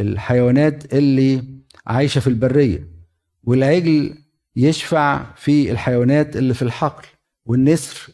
الحيوانات 0.00 0.94
اللي 0.94 1.44
عايشة 1.86 2.18
في 2.18 2.26
البرية 2.26 2.88
والعجل 3.44 4.14
يشفع 4.56 5.34
في 5.36 5.70
الحيوانات 5.70 6.36
اللي 6.36 6.54
في 6.54 6.62
الحقل 6.62 7.06
والنسر 7.46 8.10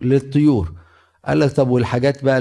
للطيور. 0.00 0.72
قال 1.24 1.40
لك 1.40 1.50
طب 1.52 1.68
والحاجات 1.68 2.24
بقى 2.24 2.38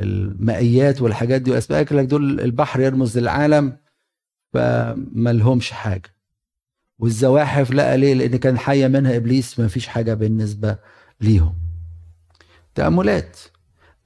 المائيات 0.00 1.02
والحاجات 1.02 1.42
دي 1.42 1.50
واسباب 1.50 1.92
لك 1.92 2.04
دول 2.04 2.40
البحر 2.40 2.80
يرمز 2.80 3.18
للعالم 3.18 3.76
فما 4.52 5.32
لهمش 5.32 5.70
حاجة. 5.70 6.14
والزواحف 6.98 7.70
لا 7.70 7.96
ليه؟ 7.96 8.14
لأن 8.14 8.36
كان 8.36 8.58
حيه 8.58 8.86
منها 8.88 9.16
إبليس 9.16 9.60
ما 9.60 9.68
فيش 9.68 9.86
حاجة 9.86 10.14
بالنسبة 10.14 10.76
ليهم. 11.20 11.54
تأملات. 12.74 13.38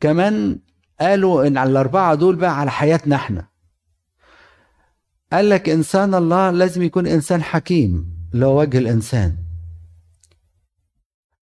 كمان 0.00 0.58
قالوا 1.00 1.46
إن 1.46 1.56
على 1.56 1.70
الأربعة 1.70 2.14
دول 2.14 2.36
بقى 2.36 2.60
على 2.60 2.70
حياتنا 2.70 3.16
إحنا. 3.16 3.48
قال 5.32 5.48
لك 5.50 5.68
إنسان 5.68 6.14
الله 6.14 6.50
لازم 6.50 6.82
يكون 6.82 7.06
إنسان 7.06 7.42
حكيم 7.42 8.10
لو 8.32 8.60
وجه 8.60 8.78
الإنسان. 8.78 9.36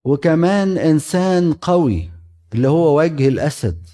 وكمان 0.03 0.77
إنسان 0.77 1.53
قوي 1.53 2.09
اللي 2.53 2.67
هو 2.67 2.99
وجه 2.99 3.27
الأسد. 3.27 3.87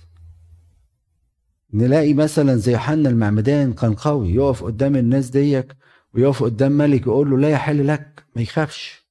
نلاقي 1.74 2.14
مثلا 2.14 2.56
زي 2.56 2.78
حنا 2.78 3.10
المعمدان 3.10 3.74
كان 3.74 3.94
قوي 3.94 4.34
يقف 4.34 4.64
قدام 4.64 4.96
الناس 4.96 5.30
ديك 5.30 5.76
ويقف 6.14 6.44
قدام 6.44 6.72
ملك 6.72 7.02
يقول 7.02 7.30
له 7.30 7.38
لا 7.38 7.50
يحل 7.50 7.88
لك 7.88 8.24
ما 8.36 8.42
يخافش. 8.42 9.02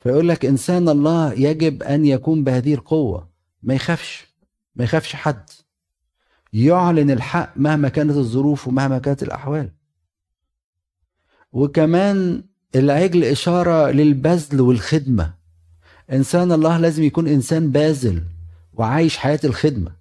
فيقول 0.00 0.28
لك 0.28 0.44
إنسان 0.44 0.88
الله 0.88 1.32
يجب 1.32 1.82
أن 1.82 2.04
يكون 2.04 2.44
بهذه 2.44 2.74
القوة 2.74 3.28
ما 3.62 3.74
يخافش 3.74 4.26
ما 4.76 4.84
يخافش 4.84 5.14
حد. 5.16 5.50
يعلن 6.52 7.10
الحق 7.10 7.52
مهما 7.56 7.88
كانت 7.88 8.16
الظروف 8.16 8.68
ومهما 8.68 8.98
كانت 8.98 9.22
الأحوال. 9.22 9.70
وكمان 11.52 12.44
العجل 12.74 13.24
إشارة 13.24 13.90
للبذل 13.90 14.60
والخدمة. 14.60 15.34
إنسان 16.12 16.52
الله 16.52 16.78
لازم 16.78 17.02
يكون 17.02 17.28
إنسان 17.28 17.70
باذل 17.70 18.22
وعايش 18.72 19.16
حياة 19.16 19.40
الخدمة. 19.44 19.92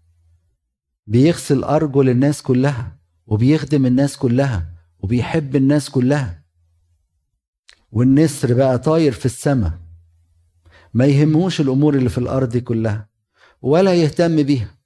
بيغسل 1.08 1.64
أرجل 1.64 2.10
الناس 2.10 2.42
كلها 2.42 2.98
وبيخدم 3.28 3.86
الناس 3.86 4.18
كلها 4.18 4.66
وبيحب 5.00 5.56
الناس 5.56 5.90
كلها. 5.90 6.44
والنسر 7.92 8.54
بقى 8.54 8.78
طاير 8.78 9.12
في 9.12 9.26
السماء. 9.26 9.74
ما 10.94 11.06
يهموش 11.06 11.62
الأمور 11.62 11.96
اللي 11.96 12.10
في 12.10 12.18
الأرض 12.18 12.58
كلها 12.58 13.10
ولا 13.62 13.94
يهتم 13.94 14.44
بيها. 14.44 14.79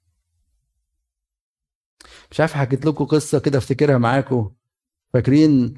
مش 2.34 2.40
عارف 2.40 2.52
حكيت 2.52 2.86
لكم 2.86 3.04
قصة 3.04 3.38
كده 3.38 3.58
افتكرها 3.58 3.98
معاكم. 3.98 4.50
فاكرين 5.12 5.74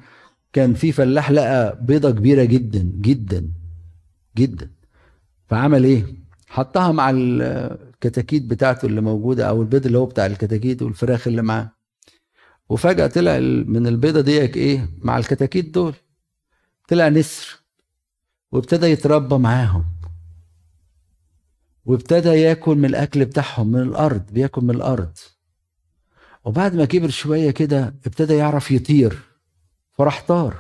كان 0.53 0.75
في 0.75 0.93
فلاح 0.93 1.31
لقى 1.31 1.79
بيضة 1.83 2.11
كبيرة 2.11 2.45
جدا 2.45 2.93
جدا 3.01 3.53
جدا. 4.37 4.71
فعمل 5.49 5.85
إيه؟ 5.85 6.05
حطها 6.47 6.93
مع 6.93 7.11
الكتاكيت 7.15 8.43
بتاعته 8.43 8.87
اللي 8.87 9.01
موجودة 9.01 9.49
أو 9.49 9.63
البيض 9.63 9.87
اللي 9.87 9.99
هو 9.99 10.07
بتاع 10.07 10.27
الكتاكيت 10.27 10.83
والفراخ 10.83 11.27
اللي 11.29 11.43
معاه. 11.43 11.73
وفجأة 12.69 13.07
طلع 13.07 13.39
من 13.67 13.87
البيضة 13.87 14.21
ديك 14.21 14.57
إيه؟ 14.57 14.89
مع 14.99 15.19
الكتاكيت 15.19 15.75
دول. 15.75 15.95
طلع 16.89 17.09
نسر. 17.09 17.61
وابتدى 18.53 18.87
يتربى 18.87 19.39
معاهم. 19.39 19.85
وابتدى 21.85 22.29
ياكل 22.29 22.77
من 22.79 22.85
الأكل 22.85 23.25
بتاعهم 23.25 23.73
من 23.73 23.83
الأرض 23.83 24.23
بياكل 24.33 24.63
من 24.63 24.71
الأرض. 24.71 25.19
وبعد 26.47 26.75
ما 26.75 26.85
كبر 26.85 27.09
شوية 27.09 27.51
كده 27.51 27.95
ابتدى 28.07 28.35
يعرف 28.35 28.71
يطير 28.71 29.19
فراح 29.93 30.25
طار. 30.29 30.57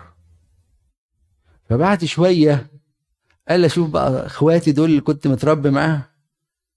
فبعد 1.64 2.04
شوية 2.04 2.66
قال 3.48 3.64
أشوف 3.64 3.90
بقى 3.90 4.26
اخواتي 4.26 4.72
دول 4.72 4.90
اللي 4.90 5.00
كنت 5.00 5.26
متربي 5.26 5.70
معاهم. 5.70 6.02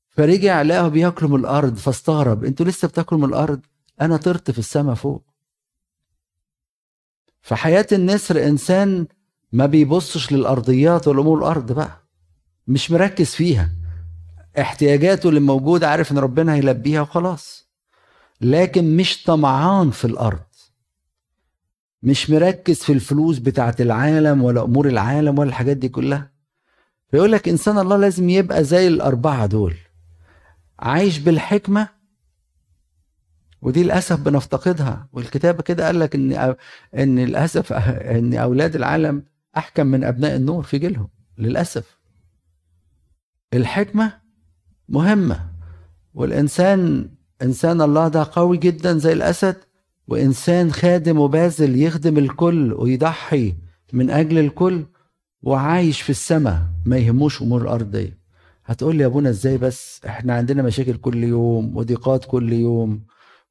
فرجع 0.10 0.62
لقاه 0.62 0.88
بياكلوا 0.88 1.30
من 1.32 1.40
الأرض 1.40 1.76
فاستغرب 1.76 2.44
أنتوا 2.46 2.66
لسه 2.66 2.88
بتاكلوا 2.88 3.22
من 3.22 3.28
الأرض؟ 3.30 3.62
أنا 4.02 4.18
طرت 4.18 4.52
في 4.52 4.60
السماء 4.60 4.96
فوق. 4.96 5.24
فحياه 7.42 7.88
النسر 7.92 8.44
إنسان 8.44 9.08
ما 9.52 9.66
بيبصش 9.66 10.32
للأرضيات 10.32 11.08
والامور 11.08 11.38
الأرض 11.38 11.72
بقى 11.72 12.08
مش 12.68 12.92
مركز 12.92 13.36
فيها. 13.36 13.72
احتياجاته 14.60 15.30
اللي 15.30 15.40
موجودة 15.40 15.90
عارف 15.90 16.12
إن 16.12 16.18
ربنا 16.18 16.54
هيلبيها 16.56 17.02
وخلاص. 17.02 17.69
لكن 18.42 18.98
مش 18.98 19.24
طمعان 19.24 19.92
في 19.92 20.06
الأرض. 20.06 20.40
مش 22.04 22.30
مركز 22.30 22.78
في 22.84 22.94
الفلوس 22.94 23.38
بتاعت 23.40 23.82
العالم 23.82 24.44
ولا 24.44 24.64
أمور 24.64 24.88
العالم 24.88 25.40
ولا 25.40 25.50
الحاجات 25.50 25.78
دي 25.78 25.90
كلها. 25.90 26.32
فيقول 27.12 27.32
لك 27.32 27.48
إنسان 27.48 27.80
الله 27.80 27.98
لازم 27.98 28.30
يبقى 28.30 28.64
زي 28.64 28.88
الأربعة 28.88 29.46
دول. 29.46 29.76
عايش 30.80 31.18
بالحكمة 31.18 31.90
ودي 33.62 33.84
للأسف 33.84 34.20
بنفتقدها. 34.20 35.08
والكتاب 35.14 35.62
كده 35.62 35.86
قال 35.86 36.00
لك 36.00 36.16
إن 36.16 36.56
إن 36.96 37.20
للأسف 37.20 37.74
إن 38.18 38.34
أولاد 38.34 38.76
العالم 38.76 39.24
أحكم 39.58 39.88
من 39.88 40.04
أبناء 40.04 40.36
النور 40.36 40.64
في 40.64 40.78
جيلهم. 40.78 41.10
للأسف. 41.38 42.00
الحكمة 43.54 44.14
مهمة. 44.90 45.50
والإنسان 46.14 47.10
إنسان 47.42 47.82
الله 47.82 48.08
ده 48.08 48.30
قوي 48.32 48.58
جدا 48.58 48.98
زي 48.98 49.14
الأسد 49.14 49.56
وإنسان 50.08 50.72
خادم 50.72 51.20
وبازل 51.20 51.82
يخدم 51.82 52.18
الكل 52.18 52.74
ويضحي 52.74 53.54
من 53.94 54.10
أجل 54.10 54.38
الكل 54.38 54.86
وعايش 55.44 56.02
في 56.02 56.10
السماء 56.10 56.62
ما 56.86 56.98
يهموش 56.98 57.42
أمور 57.42 57.62
الأرضية. 57.62 58.20
هتقول 58.66 58.96
لي 58.96 59.02
يا 59.02 59.08
أبونا 59.08 59.30
إزاي 59.30 59.58
بس؟ 59.58 60.02
إحنا 60.06 60.34
عندنا 60.34 60.62
مشاكل 60.64 60.94
كل 60.94 61.24
يوم 61.24 61.78
وضيقات 61.78 62.26
كل 62.26 62.54
يوم 62.54 63.02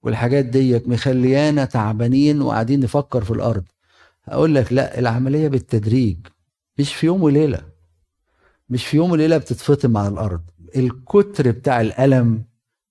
والحاجات 0.02 0.44
ديت 0.44 0.88
مخليانا 0.88 1.64
تعبانين 1.64 2.42
وقاعدين 2.42 2.80
نفكر 2.80 3.24
في 3.24 3.30
الأرض. 3.30 3.64
هقول 4.24 4.54
لك 4.54 4.72
لا 4.72 4.98
العملية 4.98 5.48
بالتدريج 5.48 6.16
مش 6.78 6.94
في 6.94 7.06
يوم 7.06 7.22
وليلة 7.22 7.60
مش 8.70 8.86
في 8.86 8.96
يوم 8.96 9.10
وليلة 9.10 9.36
بتتفطم 9.38 9.96
على 9.96 10.08
الأرض. 10.08 10.40
الكتر 10.76 11.50
بتاع 11.50 11.80
الألم 11.80 12.44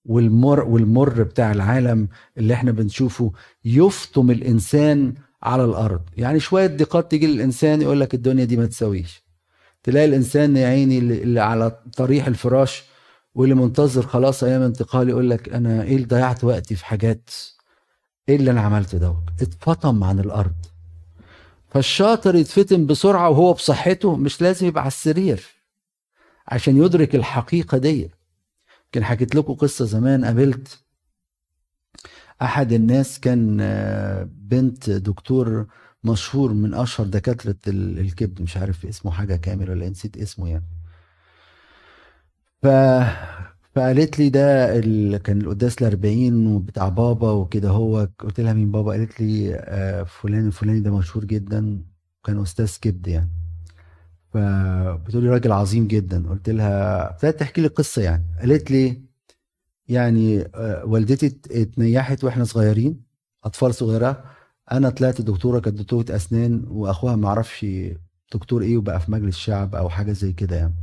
والمر 0.08 0.64
والمر 0.64 1.24
بتاع 1.24 1.52
العالم 1.52 2.08
اللي 2.38 2.54
إحنا 2.54 2.72
بنشوفه 2.72 3.32
يفطم 3.66 4.32
الإنسان 4.32 5.14
على 5.44 5.66
الأرض. 5.66 6.02
يعني 6.18 6.40
شوية 6.40 6.68
ضيقات 6.68 7.12
تيجي 7.12 7.28
للإنسان 7.28 7.82
يقول 7.82 8.00
لك 8.00 8.14
الدنيا 8.14 8.46
دي 8.46 8.58
ما 8.58 8.66
تساويش. 8.66 9.24
تلاقي 9.84 10.06
الإنسان 10.06 10.58
يا 10.58 10.68
عيني 10.68 10.98
اللي 10.98 11.40
على 11.40 11.80
طريح 11.98 12.28
الفراش 12.28 12.84
واللي 13.36 13.56
منتظر 13.56 14.02
خلاص 14.08 14.44
أيام 14.44 14.62
انتقال 14.62 15.10
يقول 15.10 15.30
لك 15.30 15.50
أنا 15.50 15.84
إيه 15.84 15.96
اللي 15.96 16.08
ضيعت 16.08 16.44
وقتي 16.44 16.76
في 16.76 16.86
حاجات؟ 16.86 17.30
إيه 18.30 18.36
اللي 18.36 18.52
أنا 18.52 18.62
عملته 18.62 18.98
دوت؟ 18.98 19.24
اتفطم 19.42 20.04
عن 20.04 20.20
الأرض. 20.20 20.56
فالشاطر 21.70 22.36
يتفتن 22.36 22.86
بسرعة 22.86 23.30
وهو 23.30 23.54
بصحته 23.54 24.16
مش 24.16 24.42
لازم 24.42 24.68
يبقى 24.68 24.82
على 24.82 24.88
السرير 24.88 25.44
عشان 26.48 26.78
يدرك 26.84 27.16
الحقيقة 27.16 27.78
دي 27.78 28.10
كان 28.92 29.04
حكيت 29.04 29.36
لكم 29.36 29.54
قصة 29.54 29.86
زمان 29.86 30.26
قابلت 30.26 30.84
أحد 32.42 32.74
الناس 32.74 33.20
كان 33.20 33.58
آه، 33.62 34.30
بنت 34.32 34.90
دكتور 34.90 35.68
مشهور 36.04 36.54
من 36.54 36.74
أشهر 36.74 37.08
دكاترة 37.08 37.56
الكبد 37.68 38.42
مش 38.42 38.58
عارف 38.58 38.86
اسمه 38.86 39.12
حاجة 39.12 39.36
كامل 39.36 39.70
ولا 39.70 39.90
نسيت 39.90 40.18
اسمه 40.18 40.50
يعني. 40.50 40.66
فقالت 42.64 44.20
لي 44.20 44.30
ده 44.30 44.78
ال... 44.80 45.18
كان 45.18 45.42
القداس 45.42 45.82
الأربعين 45.82 46.48
وبتاع 46.48 46.90
بابا 46.90 47.32
وكده 47.32 47.70
هو 47.70 48.10
قلت 48.20 48.40
لها 48.40 48.54
مين 48.54 48.72
بابا؟ 48.72 48.92
قالت 48.92 49.22
لي 49.22 49.56
آه، 49.56 50.04
فلان 50.04 50.48
الفلاني 50.48 50.80
ده 50.80 50.98
مشهور 50.98 51.26
جدا 51.26 51.84
كان 52.26 52.42
أستاذ 52.42 52.78
كبد 52.82 53.08
يعني. 53.08 53.37
فبتقول 54.34 55.24
لي 55.24 55.30
راجل 55.30 55.52
عظيم 55.52 55.88
جدا. 55.88 56.30
قلت 56.30 56.50
لها 56.50 57.10
ابتدت 57.12 57.40
تحكي 57.40 57.62
لي 57.62 57.68
قصة 57.68 58.02
يعني. 58.02 58.24
قالت 58.40 58.72
لي 58.72 59.02
يعني 59.88 60.42
آه، 60.56 60.86
والدتي 60.86 61.40
اتنيحت 61.52 62.24
وإحنا 62.24 62.44
صغيرين 62.44 63.02
أطفال 63.44 63.76
صغيرة. 63.76 64.24
أنا 64.72 64.90
طلعت 64.90 65.22
دكتورة 65.22 65.60
كانت 65.60 65.78
دكتورة 65.80 66.06
أسنان 66.10 66.66
وأخوها 66.68 67.16
ما 67.16 67.28
أعرفش 67.28 67.66
دكتور 68.34 68.62
إيه 68.62 68.78
وبقى 68.78 69.00
في 69.00 69.12
مجلس 69.12 69.36
الشعب 69.36 69.76
أو 69.76 69.90
حاجة 69.90 70.12
زي 70.12 70.34
كده 70.34 70.56
يعني. 70.56 70.74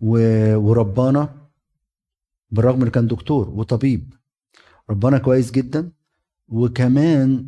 وربانا 0.00 1.34
بالرغم 2.50 2.82
إنه 2.82 2.90
كان 2.90 3.06
دكتور 3.06 3.48
وطبيب 3.48 4.14
ربنا 4.90 5.18
كويس 5.18 5.50
جدا. 5.50 5.90
وكمان 6.48 7.46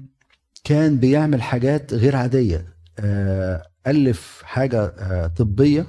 كان 0.65 0.97
بيعمل 0.99 1.43
حاجات 1.43 1.95
غير 1.95 2.17
عادية 2.17 2.77
آه، 2.99 3.63
ألف 3.87 4.42
حاجة 4.44 4.85
آه، 4.85 5.27
طبية 5.27 5.87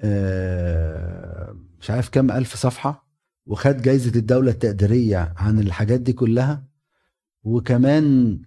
آه، 0.00 1.56
مش 1.80 1.90
عارف 1.90 2.08
كام 2.08 2.30
ألف 2.30 2.56
صفحة 2.56 3.06
وخد 3.46 3.82
جايزة 3.82 4.18
الدولة 4.18 4.50
التقديرية 4.50 5.34
عن 5.36 5.58
الحاجات 5.58 6.00
دي 6.00 6.12
كلها. 6.12 6.64
وكمان 7.44 8.38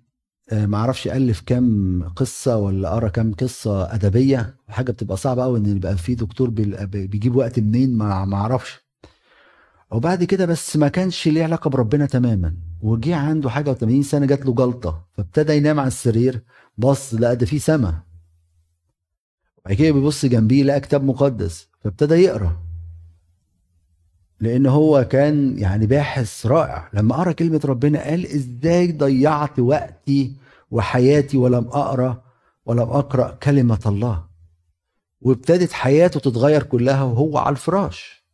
آه، 0.52 0.66
معرفش 0.66 1.08
ألف 1.08 1.42
كام 1.42 2.04
قصة 2.16 2.58
ولا 2.58 2.90
قرا 2.90 3.10
كام 3.10 3.34
قصة 3.34 3.94
أدبية. 3.94 4.56
حاجة 4.70 4.92
بتبقى 4.92 5.18
صعبة 5.18 5.44
قوي 5.44 5.60
إن 5.60 5.66
يبقى 5.78 5.98
في 5.98 6.16
دكتور 6.16 6.50
بي- 6.50 6.86
بيجيب 7.08 7.36
وقت 7.36 7.60
منين؟ 7.60 7.98
ما 7.98 8.26
معرفش 8.26 8.86
وبعد 9.92 10.24
كده 10.24 10.46
بس 10.46 10.78
ما 10.78 10.88
كانش 10.88 11.28
ليه 11.28 11.44
علاقة 11.44 11.70
بربنا 11.70 12.06
تماما. 12.06 12.56
وجي 12.82 13.14
عنده 13.14 13.50
حاجة 13.50 13.74
و80 13.76 14.02
سنة 14.02 14.26
جات 14.26 14.46
له 14.46 14.54
جلطة 14.54 15.06
فابتدى 15.14 15.54
ينام 15.58 15.80
على 15.80 15.88
السرير 15.88 16.42
بص 16.78 17.14
لقى 17.14 17.36
ده 17.36 17.46
في 17.46 17.60
سما. 17.60 18.02
بعد 19.66 19.74
كده 19.76 19.92
بيبص 19.92 20.26
جنبيه 20.26 20.64
لقى 20.64 20.80
كتاب 20.80 21.04
مقدس 21.04 21.68
فابتدى 21.84 22.16
يقرأ. 22.16 22.62
لأن 24.40 24.66
هو 24.66 25.04
كان 25.04 25.58
يعني 25.58 25.86
باحث 25.86 26.46
رائع. 26.46 26.90
لما 26.94 27.16
قرا 27.16 27.32
كلمة 27.32 27.62
ربنا 27.66 28.04
قال 28.04 28.26
إزاي 28.26 28.92
ضيعت 28.92 29.60
وقتي 29.60 30.36
وحياتي 30.72 31.38
ولم 31.38 31.68
أقرأ 31.68 32.24
ولم 32.66 32.90
أقرأ 32.90 33.32
كلمة 33.32 33.80
الله؟ 33.86 34.26
وابتدت 35.22 35.72
حياته 35.72 36.20
تتغير 36.20 36.64
كلها 36.64 37.04
وهو 37.04 37.38
على 37.38 37.54
الفراش. 37.54 38.26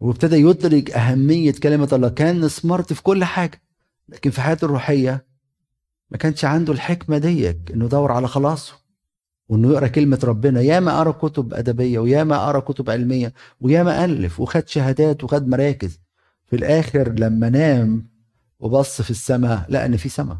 وابتدى 0.00 0.36
يدرك 0.36 0.90
أهمية 0.90 1.52
كلمة 1.52 1.88
الله. 1.92 2.08
كان 2.08 2.48
سمارت 2.48 2.92
في 2.92 3.02
كل 3.02 3.24
حاجة 3.24 3.62
لكن 4.08 4.30
في 4.30 4.40
حياته 4.40 4.64
الروحية 4.64 5.26
ما 6.10 6.18
كانش 6.18 6.44
عنده 6.44 6.72
الحكمة 6.72 7.18
ديك 7.18 7.70
إنه 7.72 7.84
يدور 7.84 8.12
على 8.12 8.28
خلاصه. 8.28 8.79
وإنه 9.50 9.72
يقرأ 9.72 9.86
كلمة 9.86 10.18
ربنا. 10.24 10.60
ياما 10.60 10.98
قرا 10.98 11.12
كتب 11.12 11.54
أدبية 11.54 11.98
وياما 11.98 12.46
قرا 12.46 12.60
كتب 12.60 12.90
علمية 12.90 13.32
وياما 13.60 14.04
ألف 14.04 14.40
وخد 14.40 14.68
شهادات 14.68 15.24
وخد 15.24 15.48
مراكز. 15.48 16.00
في 16.46 16.56
الآخر 16.56 17.08
لما 17.12 17.48
نام 17.48 18.06
وبص 18.60 19.02
في 19.02 19.10
السماء 19.10 19.66
لقى 19.68 19.86
إن 19.86 19.96
في 19.96 20.08
سماء. 20.08 20.36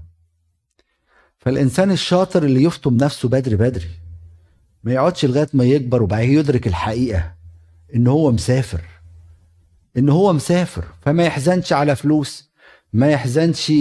فالإنسان 1.38 1.90
الشاطر 1.90 2.42
اللي 2.44 2.62
يفطم 2.62 2.96
نفسه 2.96 3.28
بدري 3.28 3.56
بدري 3.56 3.88
ما 4.84 4.92
يقعدش 4.92 5.24
لغاية 5.24 5.48
ما 5.54 5.64
يكبر 5.64 6.02
وبعدين 6.02 6.38
يدرك 6.38 6.66
الحقيقة 6.66 7.34
إن 7.94 8.06
هو 8.06 8.32
مسافر. 8.32 8.80
إن 9.96 10.08
هو 10.08 10.32
مسافر. 10.32 10.84
فما 11.02 11.24
يحزنش 11.24 11.72
على 11.72 11.96
فلوس 11.96 12.50
ما 12.92 13.10
يحزنش 13.10 13.72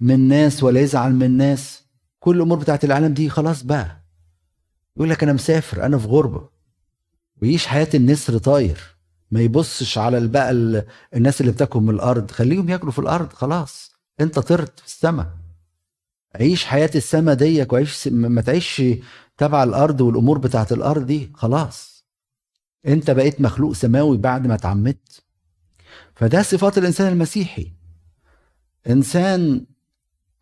من 0.00 0.28
ناس 0.28 0.62
ولا 0.62 0.80
يزعل 0.80 1.14
من 1.14 1.36
ناس. 1.36 1.82
كل 2.20 2.36
الأمور 2.36 2.58
بتاعت 2.58 2.84
العالم 2.84 3.14
دي 3.14 3.28
خلاص 3.28 3.62
بقى. 3.62 4.07
يقول 4.98 5.10
لك 5.10 5.22
أنا 5.22 5.32
مسافر 5.32 5.86
أنا 5.86 5.98
في 5.98 6.06
غربة. 6.06 6.48
ويعيش 7.42 7.66
حياة 7.66 7.88
النسر 7.94 8.38
طاير. 8.38 8.80
ما 9.30 9.40
يبصش 9.40 9.98
على 9.98 10.26
بقى 10.28 10.50
ال- 10.50 10.86
الناس 11.16 11.40
اللي 11.40 11.52
بتاكل 11.52 11.80
من 11.80 11.94
الأرض. 11.94 12.30
خليهم 12.30 12.68
ياكلوا 12.68 12.92
في 12.92 12.98
الأرض 12.98 13.32
خلاص. 13.32 13.92
أنت 14.20 14.38
طرت 14.38 14.80
في 14.80 14.86
السماء. 14.86 15.26
عيش 16.34 16.64
حياة 16.64 16.90
السماء 16.94 17.34
ديك 17.34 17.72
وعيش 17.72 18.08
ما 18.08 18.40
تعيش 18.40 18.82
تبع 19.36 19.62
الأرض 19.62 20.00
والأمور 20.00 20.38
بتاعت 20.38 20.72
الأرض 20.72 21.06
دي 21.06 21.30
خلاص. 21.34 22.04
أنت 22.86 23.10
بقيت 23.10 23.40
مخلوق 23.40 23.72
سماوي 23.72 24.16
بعد 24.16 24.46
ما 24.46 24.54
اتعمدت. 24.54 25.22
فده 26.14 26.42
صفات 26.42 26.78
الإنسان 26.78 27.12
المسيحي. 27.12 27.72
إنسان 28.90 29.66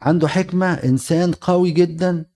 عنده 0.03 0.29
حكمة 0.29 0.73
إنسان 0.75 1.33
قوي 1.33 1.71
جدا. 1.71 2.27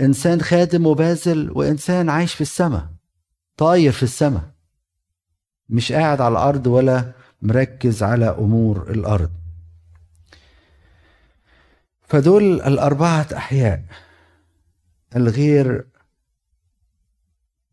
إنسان 0.00 0.42
خادم 0.42 0.86
وباذل 0.86 1.50
وإنسان 1.50 2.08
عايش 2.08 2.34
في 2.34 2.40
السماء 2.40 2.88
طاير 3.56 3.92
في 3.92 4.02
السماء 4.02 4.50
مش 5.68 5.92
قاعد 5.92 6.20
على 6.20 6.32
الأرض 6.32 6.66
ولا 6.66 7.12
مركز 7.42 8.02
على 8.02 8.26
أمور 8.26 8.90
الأرض. 8.90 9.30
فدول 12.00 12.42
الأربعة 12.60 13.26
أحياء 13.36 13.82
الغير 15.16 15.86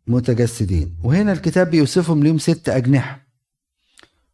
متجسدين. 0.08 0.96
وهنا 1.04 1.32
الكتاب 1.32 1.70
بيوصفهم 1.70 2.24
ليهم 2.24 2.38
ست 2.38 2.70
أجنحة. 2.70 3.22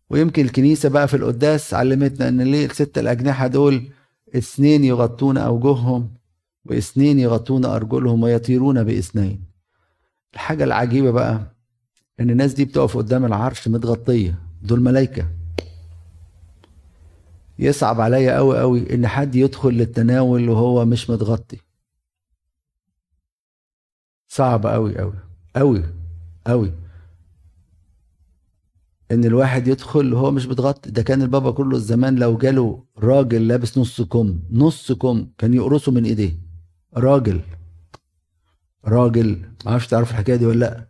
ويمكن 0.09 0.45
الكنيسة 0.45 0.89
بقى 0.89 1.07
في 1.07 1.15
القداس 1.15 1.73
علمتنا 1.73 2.27
إن 2.27 2.41
ليه 2.41 2.65
الست 2.65 2.97
الأجنحة 2.97 3.47
دول 3.47 3.89
اثنين 4.35 4.83
يغطون 4.83 5.37
أوجههم 5.37 6.13
وإثنين 6.65 7.19
يغطون 7.19 7.65
أرجلهم 7.65 8.23
ويطيرون 8.23 8.83
بإثنين. 8.83 9.43
الحاجة 10.33 10.63
العجيبة 10.63 11.11
بقى 11.11 11.55
إن 12.19 12.29
الناس 12.29 12.53
دي 12.53 12.65
بتقف 12.65 12.97
قدام 12.97 13.25
العرش 13.25 13.67
متغطية 13.67 14.39
دول 14.61 14.81
ملائكه 14.81 15.27
يصعب 17.59 18.01
عليا 18.01 18.35
قوي 18.37 18.59
قوي 18.59 18.93
إن 18.93 19.07
حد 19.07 19.35
يدخل 19.35 19.69
للتناول 19.69 20.49
وهو 20.49 20.85
مش 20.85 21.09
متغطي. 21.09 21.57
صعب 24.27 24.65
قوي 24.67 24.97
قوي 24.97 25.13
قوي 25.55 25.83
قوي 26.47 26.73
إن 29.11 29.25
الواحد 29.25 29.67
يدخل 29.67 30.13
وهو 30.13 30.31
مش 30.31 30.47
متغطي. 30.47 30.91
ده 30.91 31.01
كان 31.01 31.21
البابا 31.21 31.51
كله 31.51 31.77
الزمان 31.77 32.15
لو 32.15 32.37
جاله 32.37 32.83
راجل 32.97 33.47
لابس 33.47 33.77
نص 33.77 34.01
كم 34.01 34.39
نص 34.51 34.91
كم 34.91 35.27
كان 35.37 35.53
يقرصه 35.53 35.91
من 35.91 36.05
إيديه. 36.05 36.44
راجل. 36.97 37.41
راجل. 38.85 39.49
ما 39.65 39.71
أعرفش 39.71 39.87
تعرف 39.87 40.11
الحكاية 40.11 40.35
دي 40.35 40.45
ولا 40.45 40.59
لأ. 40.59 40.89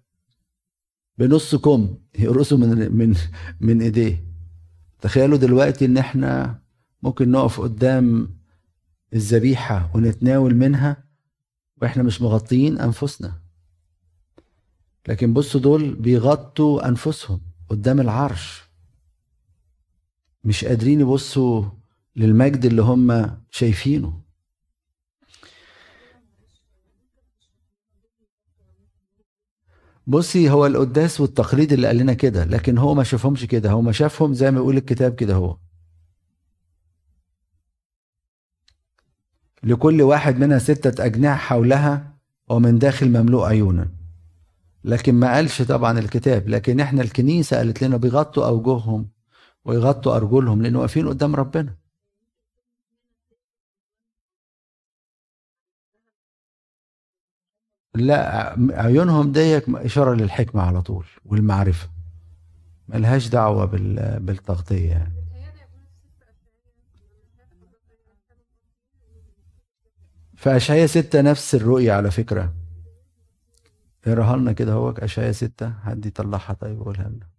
بنص 1.17 1.55
كم. 1.55 1.97
يقرصه 2.19 2.57
من 2.57 2.97
من 2.97 3.15
من 3.59 3.81
ايديه. 3.81 4.23
تخيلوا 5.01 5.37
دلوقتي 5.37 5.85
ان 5.85 5.97
إحنا 5.97 6.59
ممكن 7.03 7.31
نقف 7.31 7.61
قدام 7.61 8.37
الذبيحة 9.13 9.91
ونتناول 9.95 10.55
منها 10.55 11.03
وإحنا 11.81 12.03
مش 12.03 12.21
مغطيين 12.21 12.79
أنفسنا. 12.79 13.41
لكن 15.07 15.33
بصوا 15.33 15.61
دول 15.61 15.95
بيغطوا 15.95 16.87
أنفسهم 16.87 17.41
قدام 17.69 18.01
العرش. 18.01 18.63
مش 20.43 20.65
قادرين 20.65 20.99
يبصوا 20.99 21.63
للمجد 22.15 22.65
اللي 22.65 22.81
هم 22.81 23.37
شايفينه. 23.49 24.24
بصي 30.07 30.49
هو 30.49 30.65
القداس 30.65 31.21
والتقليد 31.21 31.73
اللي 31.73 31.87
قال 31.87 31.97
لنا 31.97 32.13
كده 32.13 32.45
لكن 32.45 32.77
هو 32.77 32.93
ما 32.93 33.03
شافهمش 33.03 33.45
كده. 33.45 33.71
هو 33.71 33.81
ما 33.81 33.91
شافهم 33.91 34.33
زي 34.33 34.51
ما 34.51 34.57
يقول 34.57 34.77
الكتاب 34.77 35.15
كده 35.15 35.33
هو. 35.35 35.57
لكل 39.63 40.01
واحد 40.01 40.39
منها 40.39 40.57
ستة 40.59 41.05
أجنحة 41.05 41.35
حولها 41.35 42.15
ومن 42.49 42.79
داخل 42.79 43.09
مملوء 43.09 43.43
عيونا. 43.45 43.89
لكن 44.83 45.15
ما 45.15 45.33
قالش 45.33 45.61
طبعا 45.61 45.99
الكتاب 45.99 46.49
لكن 46.49 46.79
إحنا 46.79 47.01
الكنيسة 47.01 47.57
قالت 47.57 47.83
لنا 47.83 47.97
بيغطوا 47.97 48.45
أوجههم 48.47 49.09
ويغطوا 49.65 50.15
أرجلهم 50.15 50.61
لأنه 50.61 50.79
واقفين 50.79 51.07
قدام 51.07 51.35
ربنا. 51.35 51.75
لا 57.95 58.55
عيونهم 58.81 59.31
ديك 59.31 59.63
إشارة 59.69 60.13
للحكمة 60.13 60.61
على 60.61 60.81
طول 60.81 61.05
والمعرفة. 61.25 61.89
ملهاش 62.87 63.27
دعوة 63.27 63.65
بال- 63.65 64.19
بالتغطية 64.19 64.89
يعني. 64.89 65.13
ستة 70.85 71.21
نفس 71.21 71.55
الرؤية 71.55 71.91
على 71.93 72.11
فكرة. 72.11 72.53
اقراها 74.07 74.37
لنا 74.37 74.51
كده 74.51 74.73
هو 74.73 74.89
أشعية 74.89 75.31
ستة 75.31 75.73
حد 75.83 76.05
يطلعها 76.05 76.53
طيب 76.53 76.81
وقولها 76.81 77.09
لنا. 77.09 77.34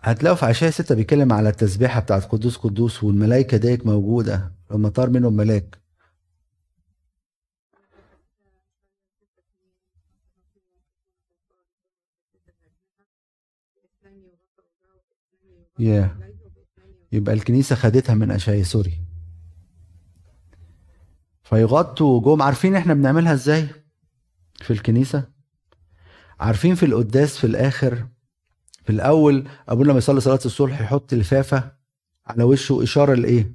هتلاقوا 0.00 0.36
في 0.36 0.46
عشاء 0.46 0.70
ستة 0.70 0.94
بيتكلم 0.94 1.32
على 1.32 1.48
التسبيحة 1.48 2.00
بتاعت 2.00 2.24
قدوس 2.24 2.56
قدوس 2.56 3.04
والملائكة 3.04 3.56
ديك 3.56 3.86
موجودة. 3.86 4.52
لما 4.70 4.88
طار 4.88 5.10
منهم 5.10 5.32
ملاك. 5.36 5.78
Yeah. 15.80 16.08
يبقى 17.12 17.34
الكنيسة 17.34 17.76
خدتها 17.76 18.14
من 18.14 18.30
أشعية 18.30 18.62
سوري 18.62 19.00
فيغطوا 21.42 22.16
وجوهم 22.18 22.42
عارفين 22.42 22.74
إحنا 22.76 22.94
بنعملها 22.94 23.32
إزاي 23.32 23.68
في 24.60 24.72
الكنيسة؟ 24.72 25.28
عارفين 26.40 26.74
في 26.74 26.86
القداس 26.86 27.38
في 27.38 27.44
الآخر 27.46 28.08
في 28.88 28.94
الأول 28.94 29.44
أبونا 29.68 29.88
لما 29.88 29.98
يصلي 29.98 30.20
صلاة 30.20 30.38
الصبح 30.44 30.80
يحط 30.80 31.14
لفافة 31.14 31.72
على 32.26 32.44
وشه 32.44 32.82
إشارة 32.82 33.14
لإيه؟ 33.14 33.52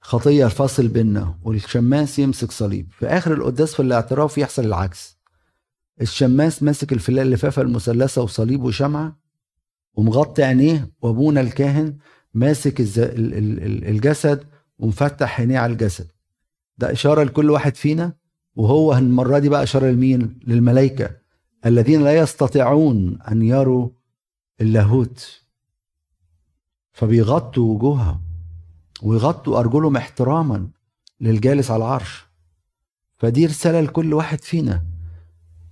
خطية 0.00 0.46
الفاصل 0.46 0.88
بيننا 0.88 1.34
والشماس 1.42 2.18
يمسك 2.18 2.50
صليب. 2.50 2.88
في 2.90 3.06
آخر 3.06 3.32
القداس 3.32 3.74
في 3.74 3.82
الاعتراف 3.82 4.38
يحصل 4.38 4.64
العكس. 4.64 5.18
الشماس 6.00 6.62
ماسك 6.62 6.92
الفلاة 6.92 7.22
اللفافة 7.22 7.62
المثلثة 7.62 8.22
وصليب 8.22 8.62
وشمعة 8.62 9.16
ومغطي 9.94 10.42
عينيه 10.42 10.90
وأبونا 11.02 11.40
الكاهن 11.40 11.96
ماسك 12.34 12.74
الجسد 13.88 14.44
ومفتح 14.78 15.40
عينيه 15.40 15.58
على 15.58 15.72
الجسد. 15.72 16.06
ده 16.78 16.92
إشارة 16.92 17.22
لكل 17.22 17.50
واحد 17.50 17.76
فينا 17.76 18.12
وهو 18.54 18.92
المرة 18.98 19.38
دي 19.38 19.48
بقى 19.48 19.62
إشارة 19.62 19.86
لمين؟ 19.90 20.40
للملائكة. 20.46 21.27
الذين 21.66 22.04
لا 22.04 22.16
يستطيعون 22.16 23.22
أن 23.22 23.42
يروا 23.42 23.90
اللاهوت. 24.60 25.42
فبيغطوا 26.92 27.74
وجوههم 27.74 28.22
ويغطوا 29.02 29.58
أرجلهم 29.58 29.96
احتراما 29.96 30.70
للجالس 31.20 31.70
على 31.70 31.84
العرش. 31.84 32.26
فدي 33.16 33.46
رسالة 33.46 33.80
لكل 33.80 34.14
واحد 34.14 34.40
فينا. 34.44 34.84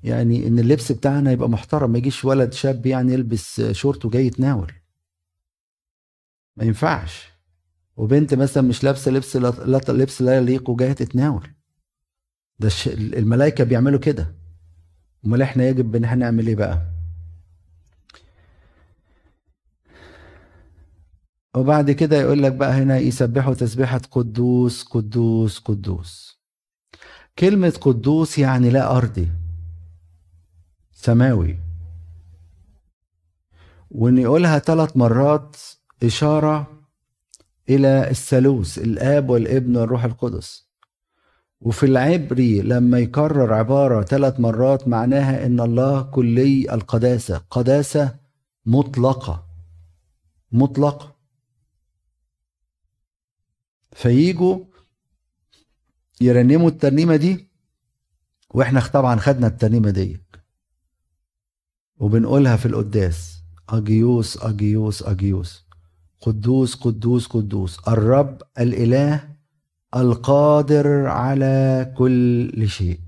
يعني 0.02 0.46
إن 0.46 0.58
اللبس 0.58 0.92
بتاعنا 0.92 1.32
يبقى 1.32 1.48
محترم 1.48 1.90
ما 1.90 1.98
يجيش 1.98 2.24
ولد 2.24 2.52
شاب 2.52 2.86
يعني 2.86 3.12
يلبس 3.12 3.60
شورت 3.60 4.04
وجاي 4.04 4.26
يتناول. 4.26 4.72
ما 6.56 6.64
ينفعش. 6.64 7.28
وبنت 7.96 8.34
مثلا 8.34 8.62
مش 8.62 8.84
لابسة 8.84 9.10
لبس 9.10 9.36
لا 9.36 9.80
لبس 9.88 10.22
لا 10.22 10.36
يليق 10.36 10.70
وجاية 10.70 10.92
تتناول. 10.92 11.48
ده 12.58 12.70
الملائكة 12.88 13.64
بيعملوا 13.64 14.00
كده. 14.00 14.34
أمال 15.26 15.42
إحنا 15.42 15.64
يجب 15.68 15.96
إن 15.96 16.04
إحنا 16.04 16.16
نعمل 16.16 16.46
إيه 16.46 16.54
بقى؟ 16.56 16.82
وبعد 21.56 21.90
كده 21.90 22.16
يقول 22.20 22.42
لك 22.42 22.52
بقى 22.52 22.72
هنا 22.72 22.98
يسبحوا 22.98 23.54
تسبيحة 23.54 23.98
قدوس 24.10 24.82
قدوس 24.84 25.58
قدوس. 25.58 26.40
كلمة 27.38 27.78
قدوس 27.80 28.38
يعني 28.38 28.70
لا 28.70 28.96
أرضي 28.96 29.28
سماوي. 30.92 31.58
ونقولها 33.90 34.58
ثلاث 34.58 34.96
مرات 34.96 35.56
إشارة 36.02 36.66
إلى 37.68 38.10
الثالوث 38.10 38.78
الآب 38.78 39.30
والابن 39.30 39.76
والروح 39.76 40.04
القدس. 40.04 40.65
وفي 41.60 41.86
العبري 41.86 42.60
لما 42.60 42.98
يكرر 42.98 43.54
عبارة 43.54 44.02
ثلاث 44.02 44.40
مرات 44.40 44.88
معناها 44.88 45.46
إن 45.46 45.60
الله 45.60 46.02
كلي 46.02 46.74
القداسة. 46.74 47.38
قداسة 47.50 48.16
مطلقة. 48.66 49.46
مطلقة. 50.52 51.16
فييجوا 53.92 54.58
يرنموا 56.20 56.68
الترنيمة 56.68 57.16
دي 57.16 57.48
وإحنا 58.50 58.80
طبعا 58.80 59.16
خدنا 59.16 59.46
الترنيمة 59.46 59.90
دي. 59.90 60.20
وبنقولها 61.98 62.56
في 62.56 62.66
القداس. 62.66 63.42
أجيوس 63.68 64.36
أجيوس 64.42 65.02
أجيوس. 65.02 65.66
قدوس 66.20 66.74
قدوس 66.74 67.26
قدوس. 67.26 67.88
الرب 67.88 68.42
الإله 68.58 69.35
القادر 69.96 71.06
على 71.06 71.92
كل 71.98 72.68
شيء. 72.68 73.00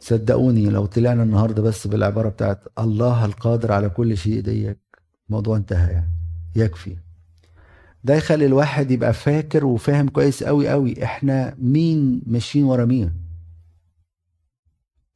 صدقوني 0.00 0.70
لو 0.70 0.86
طلعنا 0.86 1.22
النهارده 1.22 1.62
بس 1.62 1.86
بالعبارة 1.86 2.28
بتاعت 2.28 2.64
الله 2.78 3.24
القادر 3.24 3.72
على 3.72 3.88
كل 3.88 4.16
شيء 4.16 4.40
ديك 4.40 4.78
الموضوع 5.28 5.56
انتهى 5.56 5.92
يعني. 5.92 6.10
يكفي. 6.56 6.96
ده 8.04 8.14
يخلي 8.14 8.46
الواحد 8.46 8.90
يبقى 8.90 9.12
فاكر 9.12 9.64
وفاهم 9.66 10.08
كويس 10.08 10.44
قوي 10.44 10.68
قوي 10.68 11.04
إحنا 11.04 11.54
مين 11.58 12.22
ماشيين 12.26 12.64
ورا 12.64 12.84
مين. 12.84 13.12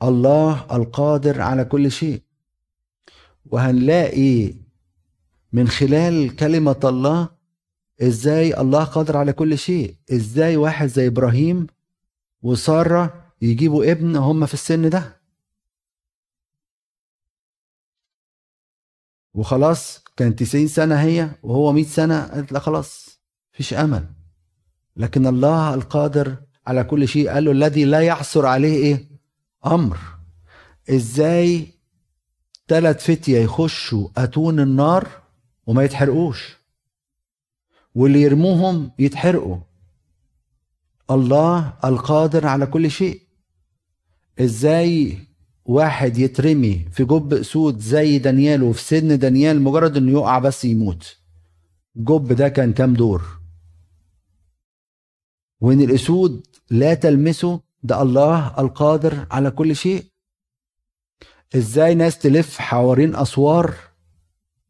الله 0.03 0.66
القادر 0.73 1.40
على 1.40 1.64
كل 1.64 1.90
شيء. 1.90 2.23
وهنلاقي 3.47 4.55
من 5.53 5.68
خلال 5.68 6.37
كلمة 6.37 6.81
الله 6.85 7.38
إزاي 8.02 8.61
الله 8.61 8.84
قادر 8.84 9.16
على 9.16 9.32
كل 9.32 9.58
شيء؟ 9.58 9.94
إزاي 10.12 10.56
واحد 10.56 10.87
زي 10.87 11.06
إبراهيم 11.06 11.66
وسارة 12.42 13.32
يجيبوا 13.42 13.90
ابن 13.92 14.16
هم 14.16 14.46
في 14.46 14.54
السن 14.54 14.90
ده؟ 14.90 15.20
وخلاص 19.34 20.04
كان 20.16 20.37
90 20.37 20.66
سنة 20.68 20.94
هي 21.02 21.30
وهو 21.42 21.72
100 21.72 21.84
سنة 21.84 22.26
قالت 22.26 22.52
لا 22.52 22.58
خلاص 22.58 23.20
فيش 23.52 23.74
أمل. 23.74 24.06
لكن 24.96 25.26
الله 25.26 25.74
القادر 25.74 26.37
على 26.66 26.84
كل 26.84 27.08
شيء 27.08 27.30
قال 27.30 27.44
له 27.44 27.52
الذي 27.52 27.84
لا 27.84 28.00
يعثر 28.00 28.46
عليه 28.46 28.74
إيه؟ 28.76 29.08
أمر. 29.66 29.98
إزاي 30.90 31.66
ثلاث 32.68 33.11
فتية 33.11 33.38
يخشوا 33.38 34.08
أتون 34.16 34.61
النار 34.61 35.08
وما 35.66 35.84
يتحرقوش؟ 35.84 36.58
واللي 37.98 38.22
يرموهم 38.22 38.90
يتحرقوا. 38.98 39.56
الله 41.11 41.74
القادر 41.84 42.46
على 42.46 42.66
كل 42.66 42.90
شيء. 42.90 43.20
إزاي 44.40 45.18
واحد 45.64 46.18
يترمي 46.18 46.88
في 46.92 47.04
جب 47.04 47.34
اسود 47.34 47.78
زي 47.78 48.18
دانيال 48.18 48.62
وفي 48.62 48.82
سن 48.82 49.18
دانيال 49.18 49.62
مجرد 49.62 49.96
إنه 49.96 50.12
يقع 50.12 50.38
بس 50.38 50.64
يموت. 50.64 51.16
جب 51.96 52.32
ده 52.32 52.48
كان 52.48 52.72
كام 52.72 52.94
دور؟ 52.94 53.22
وإن 55.61 55.80
الأسود 55.80 56.46
لا 56.70 56.94
تلمسه 56.94 57.61
ده 57.82 58.02
الله 58.02 58.61
القادر 58.61 59.26
على 59.30 59.50
كل 59.50 59.76
شيء. 59.76 60.04
إزاي 61.56 61.94
ناس 61.94 62.18
تلف 62.18 62.58
حوالين 62.58 63.16
أسوار 63.16 63.74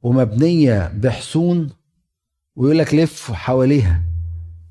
ومبنية 0.03 0.89
بحصون 0.89 1.78
ويقول 2.59 2.79
لك 2.79 2.95
لف 2.95 3.33
حواليها. 3.33 4.03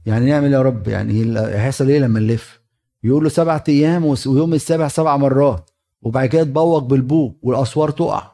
يعني 0.05 0.25
نعمل 0.25 0.53
يا 0.53 0.61
رب 0.61 0.87
يعني 0.87 1.39
هيحصل 1.39 1.89
إيه 1.89 1.99
لما 1.99 2.19
نلف؟ 2.19 2.59
يقول 3.03 3.23
له 3.23 3.29
سبعة 3.29 3.63
أيام 3.69 4.05
ويوم 4.05 4.53
السابع 4.53 4.87
سبع 4.87 5.17
مرات 5.17 5.69
وبعد 6.01 6.29
كده 6.29 6.43
تبوق 6.43 6.83
بالبوق 6.83 7.37
والأسوار 7.41 7.89
تقع. 7.91 8.31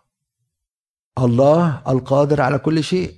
الله 1.18 1.82
القادر 1.88 2.42
على 2.42 2.60
كل 2.60 2.84
شيء. 2.84 3.14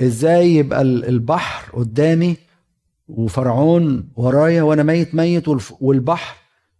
إزاي 0.00 0.54
يبقى 0.54 0.82
البحر 0.82 1.72
قدامي 1.72 2.36
وفرعون 3.08 4.08
ورايا 4.16 4.62
وأنا 4.62 4.82
ميت 4.82 5.14
ميت 5.14 5.44
والبحر 5.80 6.36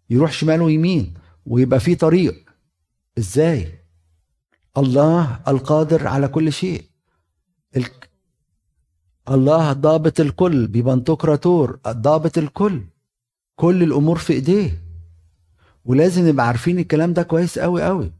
يروح 0.09 0.31
شمال 0.31 0.61
ويمين 0.61 1.13
ويبقى 1.45 1.79
في 1.79 1.95
طريق؟ 1.95 2.49
إزاي؟ 3.17 3.79
الله 4.77 5.39
القادر 5.47 6.07
على 6.07 6.27
كل 6.27 6.53
شيء. 6.53 6.90
الله 9.29 9.73
ضابط 9.73 10.19
الكل 10.19 10.67
ببنتوكراتور 10.67 11.79
ضابط 11.87 12.37
الكل 12.37 12.81
كل 13.55 13.83
الأمور 13.83 14.17
في 14.17 14.33
إيديه. 14.33 14.81
ولازم 15.85 16.27
نبقى 16.27 16.47
عارفين 16.47 16.79
الكلام 16.79 17.13
ده 17.13 17.23
كويس 17.23 17.59
قوي 17.59 17.83
قوي 17.83 18.11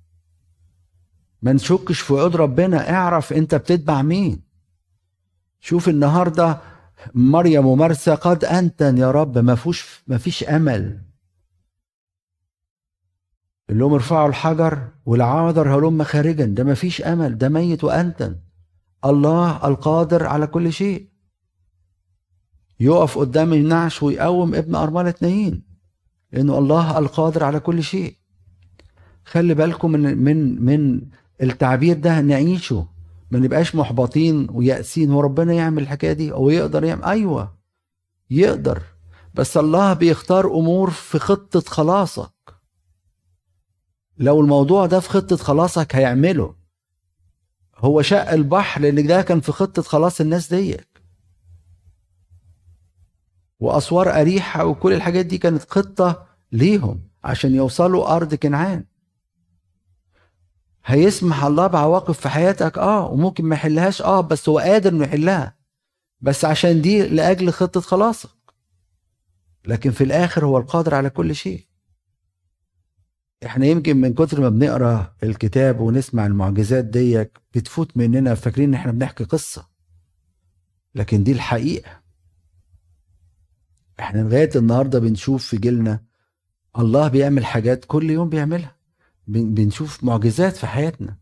ما 1.41 1.53
نشكش 1.53 1.99
في 2.01 2.13
وعود 2.13 2.35
ربنا 2.35 2.89
اعرف 2.93 3.33
أنت 3.33 3.55
بتتبع 3.55 4.01
مين. 4.01 4.41
شوف 5.59 5.89
النهارده 5.89 6.61
مريم 7.13 7.65
ومرسى 7.65 8.15
قد 8.15 8.45
انتن 8.45 8.97
يا 8.97 9.11
رب 9.11 9.37
ما 9.37 9.55
فيش 9.55 9.85
ما 10.07 10.17
فيش 10.17 10.43
أمل. 10.43 11.01
اللي 13.69 13.79
لهم 13.81 13.93
ارفعوا 13.93 14.29
الحجر 14.29 14.87
والعاذر 15.05 15.75
هلم 15.77 16.03
خارجا. 16.03 16.45
ده 16.45 16.63
ما 16.63 16.73
فيش 16.73 17.01
أمل 17.01 17.37
ده 17.37 17.49
ميت 17.49 17.83
وأنتن. 17.83 18.35
الله 19.05 19.67
القادر 19.67 20.27
على 20.27 20.47
كل 20.47 20.73
شيء. 20.73 21.07
يقف 22.79 23.17
قدام 23.17 23.53
النعش 23.53 24.03
ويقوم 24.03 24.55
ابن 24.55 24.75
أرملة 24.75 25.13
نايين 25.21 25.63
لأنه 26.31 26.57
الله 26.57 26.97
القادر 26.97 27.43
على 27.43 27.59
كل 27.59 27.83
شيء. 27.83 28.15
خلي 29.25 29.53
بالكم 29.53 29.91
من 29.91 30.17
من 30.17 30.65
من 30.65 31.01
التعبير 31.41 31.97
ده 31.97 32.21
نعيشه. 32.21 32.87
ما 33.31 33.39
نبقاش 33.39 33.75
محبطين 33.75 34.47
ويأسين 34.51 35.11
هو 35.11 35.21
ربنا 35.21 35.53
يعمل 35.53 35.83
الحكاية 35.83 36.13
دي 36.13 36.31
أو 36.31 36.49
يقدر 36.49 36.83
يعمل. 36.83 37.03
أيوه 37.03 37.55
يقدر. 38.29 38.81
بس 39.33 39.57
الله 39.57 39.93
بيختار 39.93 40.47
أمور 40.47 40.89
في 40.89 41.19
خطة 41.19 41.59
خلاصك. 41.61 42.31
لو 44.17 44.41
الموضوع 44.41 44.85
ده 44.85 44.99
في 44.99 45.09
خطة 45.09 45.35
خلاصك 45.35 45.95
هيعمله. 45.95 46.60
هو 47.81 48.01
شق 48.01 48.29
البحر 48.31 48.81
لأن 48.81 49.07
ده 49.07 49.21
كان 49.21 49.39
في 49.39 49.51
خطة 49.51 49.81
خلاص 49.81 50.21
الناس 50.21 50.53
ديت. 50.53 50.87
وأسوار 53.59 54.09
أريحة 54.21 54.65
وكل 54.65 54.93
الحاجات 54.93 55.25
دي 55.25 55.37
كانت 55.37 55.71
خطة 55.71 56.27
ليهم 56.51 57.01
عشان 57.23 57.55
يوصلوا 57.55 58.15
أرض 58.15 58.35
كنعان. 58.35 58.85
هيسمح 60.85 61.43
الله 61.43 61.67
بعواقب 61.67 62.13
في 62.13 62.29
حياتك؟ 62.29 62.77
آه 62.77 63.05
وممكن 63.07 63.45
ما 63.45 63.55
يحلهاش؟ 63.55 64.01
آه 64.01 64.21
بس 64.21 64.49
هو 64.49 64.59
قادر 64.59 64.89
إنه 64.89 65.03
يحلها. 65.03 65.55
بس 66.21 66.45
عشان 66.45 66.81
دي 66.81 67.07
لأجل 67.07 67.51
خطة 67.51 67.81
خلاصك. 67.81 68.29
لكن 69.65 69.91
في 69.91 70.03
الآخر 70.03 70.45
هو 70.45 70.57
القادر 70.57 70.95
على 70.95 71.09
كل 71.09 71.35
شيء. 71.35 71.70
إحنا 73.45 73.65
يمكن 73.65 73.97
من 73.97 74.13
كتر 74.13 74.41
ما 74.41 74.49
بنقرأ 74.49 75.15
الكتاب 75.23 75.79
ونسمع 75.79 76.25
المعجزات 76.25 76.85
ديك 76.85 77.39
بتفوت 77.55 77.97
مننا 77.97 78.35
فاكرين 78.35 78.69
إن 78.69 78.73
إحنا 78.75 78.91
بنحكي 78.91 79.23
قصة. 79.23 79.67
لكن 80.95 81.23
دي 81.23 81.31
الحقيقة. 81.31 82.01
إحنا 83.99 84.21
لغاية 84.21 84.49
النهارده 84.55 84.99
بنشوف 84.99 85.45
في 85.47 85.57
جيلنا 85.57 86.03
الله 86.79 87.07
بيعمل 87.07 87.45
حاجات 87.45 87.85
كل 87.85 88.09
يوم 88.09 88.29
بيعملها. 88.29 88.75
بنشوف 89.27 90.03
معجزات 90.03 90.55
في 90.57 90.67
حياتنا. 90.67 91.17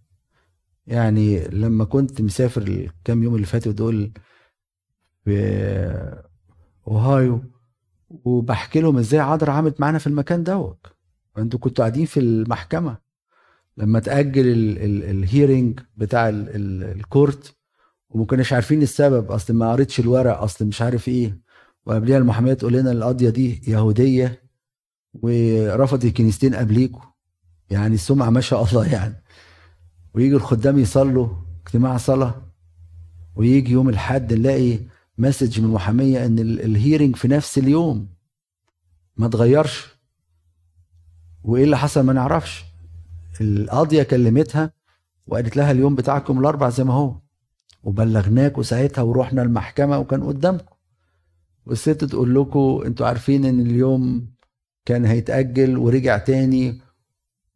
يعني 0.88 1.47
لما 1.47 1.86
كنت 1.86 2.21
مسافر 2.21 2.62
الكام 2.62 3.23
يوم 3.23 3.36
اللي 3.36 3.45
فاتوا 3.45 3.71
دول 3.71 4.12
في 5.25 6.21
أوهايو 6.88 7.43
وبحكي 8.10 8.82
لهم 8.82 8.97
إزاي 8.97 9.19
عذرا 9.19 9.51
عملت 9.51 9.82
معانا 9.82 9.97
في 9.97 10.08
المكان 10.08 10.43
دوت. 10.43 10.98
أنتوا 11.41 11.60
كنتوا 11.60 11.86
قاعدين 11.86 12.06
في 12.06 12.19
المحكمة. 12.19 12.97
لما 13.78 13.99
تأجل 13.99 14.43
ال 15.10 15.18
hearing 15.18 15.80
بتاع 15.97 16.30
ال 16.30 16.50
court 16.50 17.56
وما 18.10 18.25
كناش 18.25 18.54
عارفين 18.54 18.82
السبب 18.82 19.32
أصل 19.32 19.54
ما 19.54 19.71
قريتش 19.71 19.99
الورق 19.99 20.41
أصل 20.41 20.65
مش 20.65 20.82
عارف 20.82 21.08
إيه. 21.08 21.39
وقبليها 21.86 22.17
المحامية 22.17 22.54
تقول 22.54 22.73
لنا 22.73 22.91
القضية 22.91 23.30
دي 23.30 23.62
يهودية 23.67 24.41
ورفضت 25.13 26.06
الكنيستين 26.06 26.56
قبليكوا. 26.56 27.02
يعني 27.69 27.95
السمعة 27.95 28.30
ما 28.30 28.41
شاء 28.41 28.63
الله 28.63 28.93
يعني. 28.93 29.23
ويجي 30.13 30.36
الخدام 30.36 30.80
يصلوا 30.80 31.28
اجتماع 31.65 31.97
صلاة 31.97 32.36
ويجي 33.36 33.71
يوم 33.71 33.89
الحد 33.89 34.34
نلاقي 34.34 34.80
message 35.17 35.60
من 35.60 35.65
المحامية 35.65 36.25
إن 36.25 36.39
ال 36.39 36.49
hearing 36.49 37.15
في 37.15 37.28
نفس 37.28 37.58
اليوم 37.58 38.08
ما 39.17 39.25
اتغيرش. 39.25 39.98
وإيه 41.43 41.63
اللي 41.63 41.78
حصل 41.78 42.02
ما 42.02 42.13
نعرفش. 42.13 42.65
القاضية 43.41 44.04
كلمتها 44.04 44.73
وقالت 45.28 45.58
لها 45.58 45.71
اليوم 45.71 45.95
بتاعكم 45.95 46.39
الأربع 46.39 46.69
زي 46.69 46.84
ما 46.84 46.93
هو. 46.93 47.15
وبلغناكوا 47.84 48.63
ساعتها 48.63 49.02
ورحنا 49.02 49.41
المحكمة 49.41 49.99
وكان 49.99 50.23
قدامكم. 50.23 50.75
والست 51.65 52.04
تقول 52.04 52.36
لكم 52.36 52.82
أنتوا 52.86 53.08
عارفين 53.08 53.45
إن 53.45 53.60
اليوم 53.60 54.32
كان 54.86 55.06
هيتأجل 55.06 55.78
ورجع 55.78 56.17
تاني. 56.17 56.82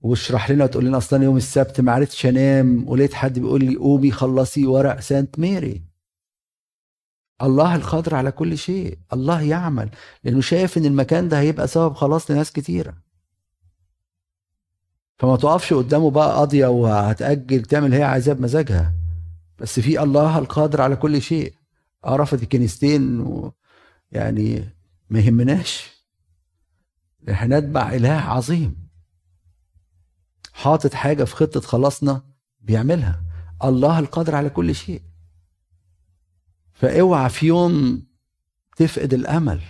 واشرح 0.01 0.51
لنا 0.51 0.63
وتقول 0.63 0.85
لنا 0.85 0.97
أصلا 0.97 1.23
يوم 1.23 1.37
السبت 1.37 1.81
ما 1.81 1.91
عرفتش 1.91 2.25
أنام. 2.25 2.89
ولقيت 2.89 3.13
حد 3.13 3.39
بيقول 3.39 3.63
لي 3.63 3.75
قومي 3.75 4.11
خلصي 4.11 4.65
ورق 4.65 4.99
سانت 4.99 5.39
ميري. 5.39 5.83
الله 7.41 7.75
القادر 7.75 8.15
على 8.15 8.31
كل 8.31 8.57
شيء. 8.57 8.97
الله 9.13 9.41
يعمل. 9.41 9.89
لأنه 10.23 10.41
شايف 10.41 10.77
إن 10.77 10.85
المكان 10.85 11.29
ده 11.29 11.39
هيبقى 11.39 11.67
سبب 11.67 11.93
خلاص 11.93 12.31
لناس 12.31 12.51
كتيرة. 12.51 12.93
فما 15.17 15.35
تقفش 15.35 15.73
قدامه 15.73 16.11
بقى 16.11 16.35
قاضية 16.35 16.67
وهتأجل 16.67 17.61
تعمل 17.61 17.93
هي 17.93 18.03
عايزاه 18.03 18.33
بمزاجها. 18.33 18.93
بس 19.59 19.79
في 19.79 20.03
الله 20.03 20.39
القادر 20.39 20.81
على 20.81 20.95
كل 20.95 21.21
شيء. 21.21 21.53
عرفت 22.03 22.43
الكنيستين 22.43 23.19
و 23.19 23.53
يعني 24.11 24.69
ما 25.09 25.19
يهمناش. 25.19 25.91
إحنا 27.29 27.59
نتبع 27.59 27.93
إله 27.93 28.09
عظيم. 28.11 28.87
حاطط 30.53 30.93
حاجة 30.93 31.23
في 31.23 31.35
خطة 31.35 31.59
خلاصنا 31.59 32.23
بيعملها. 32.61 33.23
الله 33.63 33.99
القادر 33.99 34.35
على 34.35 34.49
كل 34.49 34.75
شيء. 34.75 35.01
فاوعى 36.73 37.29
في 37.29 37.45
يوم 37.45 38.03
تفقد 38.75 39.13
الأمل. 39.13 39.61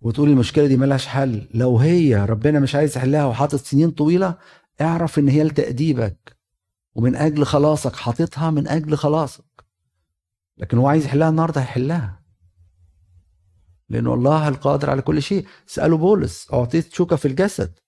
وتقول 0.00 0.28
المشكلة 0.28 0.66
دي 0.66 0.76
ملهاش 0.76 1.06
حل. 1.06 1.48
لو 1.54 1.78
هي 1.78 2.24
ربنا 2.24 2.60
مش 2.60 2.74
عايز 2.74 2.96
يحلها 2.96 3.24
وحاطط 3.26 3.58
سنين 3.60 3.90
طويلة 3.90 4.38
اعرف 4.80 5.18
إن 5.18 5.28
هي 5.28 5.44
لتأديبك. 5.44 6.36
ومن 6.94 7.16
أجل 7.16 7.44
خلاصك 7.44 7.96
حاططها 7.96 8.50
من 8.50 8.68
أجل 8.68 8.96
خلاصك. 8.96 9.44
لكن 10.58 10.78
هو 10.78 10.88
عايز 10.88 11.04
يحلها 11.04 11.28
النهارده 11.28 11.60
هيحلها. 11.60 12.22
لأنه 13.88 14.14
الله 14.14 14.48
القادر 14.48 14.90
على 14.90 15.02
كل 15.02 15.22
شيء. 15.22 15.46
اسالوا 15.68 15.98
بولس 15.98 16.52
أعطيت 16.52 16.94
شوكة 16.94 17.16
في 17.16 17.28
الجسد. 17.28 17.78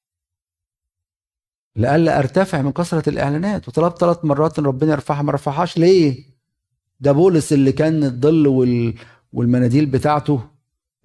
لألا 1.76 2.18
أرتفع 2.18 2.62
من 2.62 2.72
كثرة 2.72 3.08
الإعلانات. 3.08 3.68
وطلبت 3.68 3.98
ثلاث 3.98 4.24
مرات 4.24 4.58
إن 4.58 4.64
ربنا 4.64 4.92
يرفعها 4.92 5.22
ما 5.22 5.32
رفعهاش. 5.32 5.78
ليه؟ 5.78 6.24
ده 7.00 7.12
بولس 7.12 7.52
اللي 7.52 7.72
كان 7.72 8.04
الظل 8.04 8.46
وال... 8.46 8.94
والمناديل 9.32 9.86
بتاعته. 9.86 10.50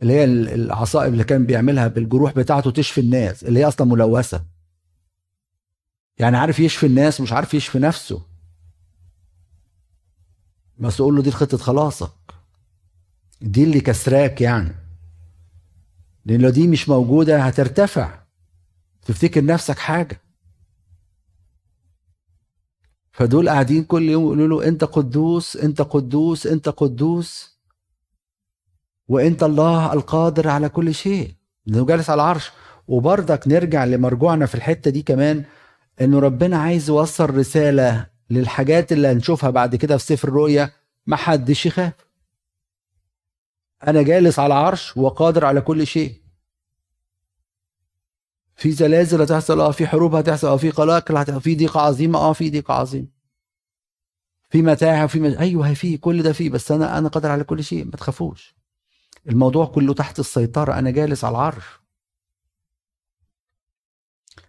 اللي 0.01 0.13
هي 0.13 0.23
العصائب 0.23 1.13
اللي 1.13 1.23
كان 1.23 1.45
بيعملها 1.45 1.87
بالجروح 1.87 2.33
بتاعته 2.33 2.71
تشفي 2.71 3.01
الناس 3.01 3.43
اللي 3.43 3.59
هي 3.59 3.67
أصلا 3.67 3.87
ملوثة. 3.87 4.45
يعني 6.17 6.37
عارف 6.37 6.59
يشفي 6.59 6.85
الناس 6.85 7.21
مش 7.21 7.33
عارف 7.33 7.53
يشفي 7.53 7.79
نفسه. 7.79 8.25
بس 10.77 11.01
أقول 11.01 11.15
له 11.15 11.21
دي 11.21 11.31
خطة 11.31 11.57
خلاصك. 11.57 12.11
دي 13.41 13.63
اللي 13.63 13.79
كسراك 13.81 14.41
يعني. 14.41 14.75
لأن 16.25 16.41
لو 16.41 16.49
دي 16.49 16.67
مش 16.67 16.89
موجودة 16.89 17.41
هترتفع. 17.41 18.19
تفتكر 19.05 19.45
نفسك 19.45 19.79
حاجة. 19.79 20.21
فدول 23.11 23.49
قاعدين 23.49 23.83
كل 23.83 24.03
يوم 24.09 24.23
يقولوا 24.23 24.47
له 24.61 24.67
أنت 24.67 24.83
قدوس 24.83 25.57
أنت 25.57 25.81
قدوس 25.81 26.47
أنت 26.47 26.69
قدوس. 26.69 27.54
وانت 29.07 29.43
الله 29.43 29.93
القادر 29.93 30.47
على 30.47 30.69
كل 30.69 30.93
شيء. 30.93 31.31
لأنه 31.65 31.85
جالس 31.85 32.09
على 32.09 32.21
العرش. 32.21 32.51
وبرضك 32.87 33.47
نرجع 33.47 33.85
لمرجوعنا 33.85 34.45
في 34.45 34.55
الحتة 34.55 34.91
دي 34.91 35.01
كمان 35.01 35.43
إنه 36.01 36.19
ربنا 36.19 36.57
عايز 36.57 36.89
يوصل 36.89 37.29
رسالة 37.37 38.07
للحاجات 38.29 38.91
اللي 38.91 39.07
هنشوفها 39.07 39.49
بعد 39.49 39.75
كده 39.75 39.97
في 39.97 40.03
سفر 40.05 40.27
الرؤيا. 40.27 40.71
ما 41.07 41.15
حدش 41.15 41.65
يخاف. 41.65 41.93
أنا 43.87 44.01
جالس 44.01 44.39
على 44.39 44.53
العرش 44.53 44.97
وقادر 44.97 45.45
على 45.45 45.61
كل 45.61 45.87
شيء. 45.87 46.21
في 48.55 48.71
زلازل 48.71 49.21
هتحصل 49.21 49.61
آه 49.61 49.71
في 49.71 49.87
حروب 49.87 50.15
هتحصل 50.15 50.47
آه 50.47 50.57
في 50.57 50.69
قلاقل 50.69 51.17
هتحصل 51.17 51.41
في 51.41 51.55
ضيقه 51.55 51.79
عظيمه 51.81 52.19
آه 52.19 52.33
في 52.33 52.49
ضيقه 52.49 52.73
عظيمه 52.73 53.07
في 54.49 54.61
متاعب 54.61 55.09
في 55.09 55.19
مج... 55.19 55.35
أيوه 55.37 55.73
في 55.73 55.97
كل 55.97 56.23
ده 56.23 56.33
فيه 56.33 56.49
بس 56.49 56.71
أنا 56.71 56.97
أنا 56.97 57.09
قادر 57.09 57.29
على 57.31 57.43
كل 57.43 57.63
شيء. 57.63 57.85
ما 57.85 57.91
تخافوش. 57.91 58.55
الموضوع 59.29 59.65
كله 59.65 59.93
تحت 59.93 60.19
السيطرة 60.19 60.79
أنا 60.79 60.91
جالس 60.91 61.23
على 61.23 61.31
العرش. 61.31 61.65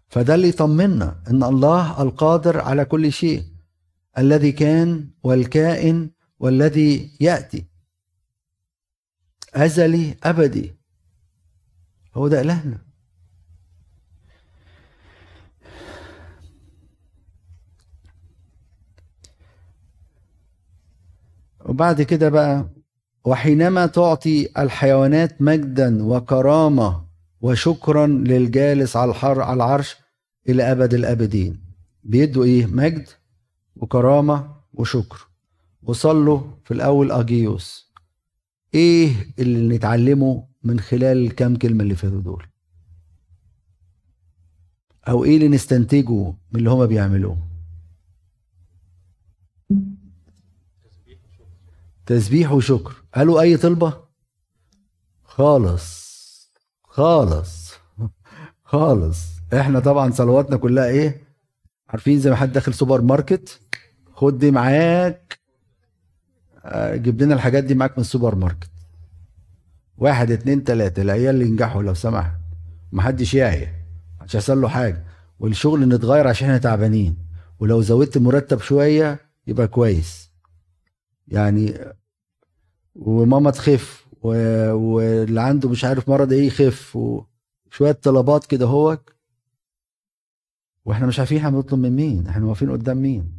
فده 0.08 0.34
اللي 0.34 0.48
يطمنا 0.48 1.22
إن 1.30 1.42
الله 1.42 2.02
القادر 2.02 2.60
على 2.60 2.84
كل 2.84 3.12
شيء 3.12 3.44
الذي 4.18 4.52
كان 4.52 5.10
والكائن 5.22 6.10
والذي 6.38 7.16
يأتي. 7.20 7.66
أزلي 9.54 10.16
أبدي. 10.22 10.76
هو 12.14 12.28
ده 12.28 12.40
إلهنا. 12.40 12.86
وبعد 21.64 22.02
كده 22.02 22.29
بقى 22.29 22.68
وحينما 23.27 23.87
تعطي 23.87 24.48
الحيوانات 24.58 25.42
مجدا 25.42 26.02
وكرامة 26.04 27.06
وشكرا 27.40 28.06
للجالس 28.06 28.96
على 28.96 29.10
الحر 29.10 29.40
على 29.40 29.54
العرش 29.56 29.96
إلى 30.48 30.72
أبد 30.72 30.94
الأبدين. 30.94 31.60
بيدوا 32.04 32.44
إيه؟ 32.44 32.66
مجد 32.66 33.08
وكرامة 33.77 34.56
وشكر. 34.74 35.29
وصلوا 35.83 36.40
في 36.64 36.74
الأول 36.74 37.12
اجيوس 37.12 37.92
إيه 38.74 39.12
اللي 39.38 39.77
نتعلمه 39.77 40.46
من 40.62 40.81
خلال 40.81 41.27
الكام 41.27 41.56
كلمة 41.56 41.83
اللي 41.83 41.94
فاتوا 41.94 42.20
دول؟ 42.20 42.46
أو 45.08 45.24
إيه 45.24 45.37
اللي 45.37 45.48
نستنتجه 45.48 46.24
من 46.52 46.56
اللي 46.56 46.70
هما 46.70 46.87
بيعملوه؟ 46.87 47.38
تسبيح 52.06 52.52
وشكر. 52.52 53.06
قالوا 53.17 53.40
أي 53.40 53.56
طلبة؟ 53.56 53.92
خالص. 55.25 56.06
خالص. 56.85 57.73
خالص. 58.64 59.19
إحنا 59.54 59.81
طبعا 59.81 60.10
صلواتنا 60.10 60.56
كلها 60.56 60.87
إيه؟ 60.87 61.21
عارفين 61.88 62.21
زي 62.21 62.31
ما 62.31 62.37
حد 62.37 62.52
داخل 62.52 62.75
سوبر 62.75 63.00
ماركت؟ 63.00 63.60
خد 64.12 64.38
دي 64.38 64.50
معاك. 64.50 65.38
آه، 66.64 66.96
جيب 66.96 67.23
لنا 67.23 67.35
الحاجات 67.35 67.64
دي 67.64 67.75
معاك 67.75 67.90
من 67.98 68.00
السوبر 68.00 68.35
ماركت. 68.35 68.71
واحد 69.98 70.31
اتنين 70.31 70.64
تلاتة. 70.64 71.02
العيال 71.02 71.35
اللي 71.35 71.46
ينجحوا 71.46 71.83
لو 71.83 71.94
سمحت. 71.94 72.37
محدش 72.92 73.35
يعيا. 73.35 73.69
مش 74.23 74.37
هيحصل 74.37 74.60
له 74.60 74.69
حاجة. 74.69 75.04
والشغل 75.40 75.88
يتغير 75.88 76.29
عشان 76.29 76.46
إحنا 76.48 76.58
تعبانين. 76.58 77.17
ولو 77.60 77.83
زودت 77.83 78.19
مرتب 78.19 78.60
شوية 78.60 79.21
يبقى 79.46 79.69
كويس. 79.69 80.31
يعني 81.29 81.79
وماما 82.99 83.51
تخف 83.51 84.07
واللي 84.23 85.40
عنده 85.40 85.69
مش 85.69 85.85
عارف 85.85 86.09
مرض 86.09 86.33
إيه 86.33 86.47
يخف 86.47 86.97
وشوية 86.97 87.92
طلبات 87.92 88.47
كده 88.47 88.67
هوك 88.67 89.13
وإحنا 90.85 91.07
مش 91.07 91.19
عارفين 91.19 91.38
إحنا 91.38 91.51
بنطلب 91.51 91.79
من 91.79 91.97
مين 91.97 92.27
إحنا 92.27 92.44
واقفين 92.47 92.71
قدام 92.71 92.97
مين. 92.97 93.33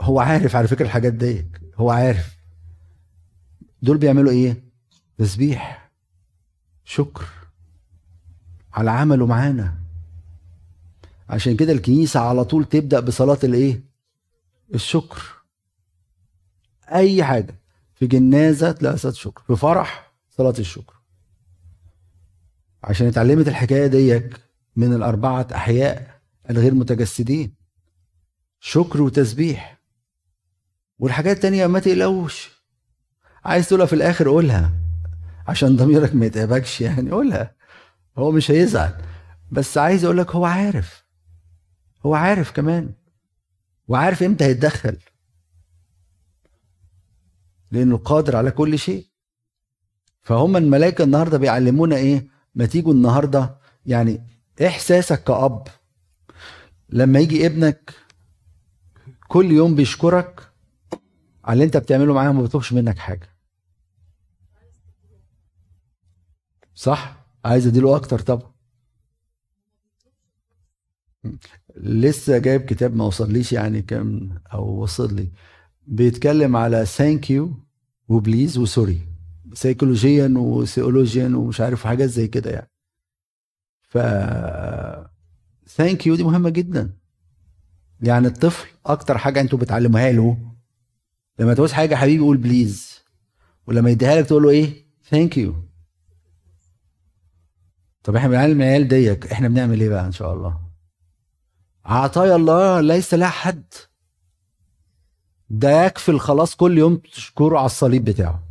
هو 0.00 0.20
عارف 0.20 0.56
على 0.56 0.68
فكرة 0.68 0.84
الحاجات 0.84 1.12
دي 1.12 1.46
هو 1.76 1.90
عارف. 1.90 2.36
دول 3.82 3.98
بيعملوا 3.98 4.30
إيه؟ 4.32 4.64
تسبيح. 5.18 5.90
شكر. 6.84 7.24
على 8.72 8.90
عمله 8.90 9.26
معانا. 9.26 9.78
عشان 11.28 11.56
كده 11.56 11.72
الكنيسة 11.72 12.20
على 12.20 12.44
طول 12.44 12.64
تبدأ 12.64 13.00
بصلاة 13.00 13.38
الايه؟ 13.44 13.82
الشكر. 14.74 15.41
أي 16.88 17.24
حاجة. 17.24 17.54
في 17.94 18.06
جنازة 18.06 18.72
تلاقي 18.72 18.96
صلاة 18.98 19.12
شكر 19.12 19.42
في 19.46 19.56
فرح 19.56 20.12
صلاة 20.30 20.54
الشكر. 20.58 20.94
عشان 22.84 23.06
اتعلمت 23.06 23.48
الحكاية 23.48 23.86
ديك 23.86 24.40
من 24.76 24.92
الأربعة 24.92 25.46
أحياء 25.54 26.20
الغير 26.50 26.74
متجسدين. 26.74 27.54
شكر 28.60 29.02
وتسبيح. 29.02 29.78
والحاجات 30.98 31.36
التانية 31.36 31.66
ما 31.66 31.78
تقلقوش. 31.78 32.50
عايز 33.44 33.68
تقولها 33.68 33.86
في 33.86 33.92
الآخر 33.92 34.28
قولها 34.28 34.72
عشان 35.48 35.76
ضميرك 35.76 36.14
ما 36.14 36.26
يتعبكش 36.26 36.80
يعني 36.80 37.10
قولها. 37.10 37.54
هو 38.18 38.30
مش 38.30 38.50
هيزعل. 38.50 38.94
بس 39.50 39.78
عايز 39.78 40.04
أقول 40.04 40.18
لك 40.18 40.30
هو 40.30 40.44
عارف. 40.44 41.04
هو 42.06 42.14
عارف 42.14 42.50
كمان. 42.52 42.92
وعارف 43.88 44.22
إمتى 44.22 44.44
هيتدخل. 44.44 44.96
لأنه 47.72 47.96
قادر 47.96 48.36
على 48.36 48.50
كل 48.50 48.78
شيء. 48.78 49.06
فهم 50.22 50.56
الملائكة 50.56 51.04
النهارده 51.04 51.38
بيعلمونا 51.38 51.96
إيه؟ 51.96 52.28
ما 52.54 52.66
تيجوا 52.66 52.92
النهارده 52.92 53.58
يعني 53.86 54.26
إحساسك 54.66 55.24
كأب. 55.24 55.68
لما 56.88 57.20
يجي 57.20 57.46
ابنك 57.46 57.94
كل 59.28 59.50
يوم 59.50 59.74
بيشكرك 59.74 60.52
على 61.44 61.52
اللي 61.52 61.64
أنت 61.64 61.76
بتعمله 61.76 62.14
معاه 62.14 62.30
وما 62.30 62.42
بيطلبش 62.42 62.72
منك 62.72 62.98
حاجة. 62.98 63.28
صح؟ 66.74 67.26
عايز 67.44 67.66
أديله 67.66 67.96
أكتر 67.96 68.18
طبعا. 68.18 68.52
لسه 71.76 72.38
جايب 72.38 72.60
كتاب 72.60 72.96
ما 72.96 73.04
وصليش 73.04 73.52
يعني 73.52 73.82
كام 73.82 74.38
أو 74.52 74.82
وصل 74.82 75.14
لي. 75.14 75.32
بيتكلم 75.86 76.56
على 76.56 76.86
thank 76.86 77.30
you 77.30 77.61
و 78.12 78.19
please 78.19 78.58
و 78.58 78.65
sorry. 78.65 79.08
سيكولوجيا 79.54 80.34
وسوسيولوجيا 80.36 81.26
ومش 81.36 81.60
عارف 81.60 81.86
حاجات 81.86 82.08
زي 82.08 82.28
كده 82.28 82.50
يعني. 82.50 82.70
ف 83.82 83.98
thank 85.68 86.06
you 86.06 86.14
دي 86.16 86.24
مهمة 86.24 86.50
جدا. 86.50 86.92
يعني 88.00 88.26
الطفل 88.26 88.68
أكتر 88.86 89.18
حاجة 89.18 89.40
أنتوا 89.40 89.58
بتعلموها 89.58 90.12
له 90.12 90.52
لما 91.38 91.54
تعوز 91.54 91.72
حاجة 91.72 91.94
حبيبي 91.94 92.22
قول 92.22 92.36
please 92.36 93.00
ولما 93.66 93.90
يديها 93.90 94.14
لك 94.20 94.26
تقول 94.26 94.42
له 94.42 94.50
إيه؟ 94.50 94.86
thank 95.10 95.36
you 95.38 95.54
طب 98.02 98.16
إحنا 98.16 98.28
بنعلم 98.28 98.62
العيال 98.62 98.88
ديك 98.88 99.26
إحنا 99.26 99.48
بنعمل 99.48 99.80
إيه 99.80 99.88
بقى 99.88 100.06
إن 100.06 100.12
شاء 100.12 100.34
الله؟ 100.34 100.60
عطايا 101.84 102.36
الله 102.36 102.80
ليس 102.80 103.14
لها 103.14 103.28
حد. 103.28 103.64
ده 105.52 105.84
يكفي 105.86 106.08
الخلاص 106.08 106.54
كل 106.54 106.78
يوم 106.78 106.96
تشكره 106.96 107.56
على 107.58 107.66
الصليب 107.66 108.04
بتاعه. 108.04 108.42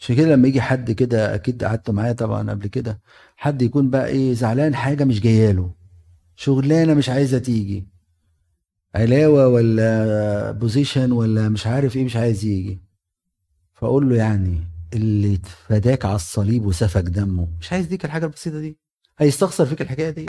عشان 0.00 0.16
كده 0.16 0.26
لما 0.34 0.48
يجي 0.48 0.60
حد 0.60 0.90
كده 0.90 1.34
أكيد 1.34 1.64
قعدت 1.64 1.90
معايا 1.90 2.12
طبعا 2.12 2.50
قبل 2.50 2.66
كده 2.66 3.00
حد 3.36 3.62
يكون 3.62 3.90
بقى 3.90 4.06
إيه 4.06 4.32
زعلان 4.34 4.74
حاجة 4.74 5.04
مش 5.04 5.20
جاية 5.20 5.50
له 5.52 5.70
شغلانة 6.36 6.94
مش 6.94 7.08
عايزة 7.08 7.38
تيجي 7.38 7.86
علاوة 8.94 9.48
ولا 9.48 10.50
position 10.50 11.12
ولا 11.12 11.48
مش 11.48 11.66
عارف 11.66 11.96
إيه 11.96 12.04
مش 12.04 12.16
عايز 12.16 12.44
يجي. 12.44 12.80
فأقول 13.74 14.08
له 14.10 14.16
يعني 14.16 14.60
اللي 14.94 15.38
فداك 15.68 16.04
على 16.04 16.14
الصليب 16.16 16.66
وسفك 16.66 17.02
دمه 17.04 17.48
مش 17.60 17.72
عايز 17.72 17.86
يديك 17.86 18.04
الحاجة 18.04 18.24
البسيطة 18.26 18.60
دي 18.60 18.76
هيستخسر 19.18 19.66
فيك 19.66 19.80
الحكاية 19.82 20.10
دي. 20.10 20.26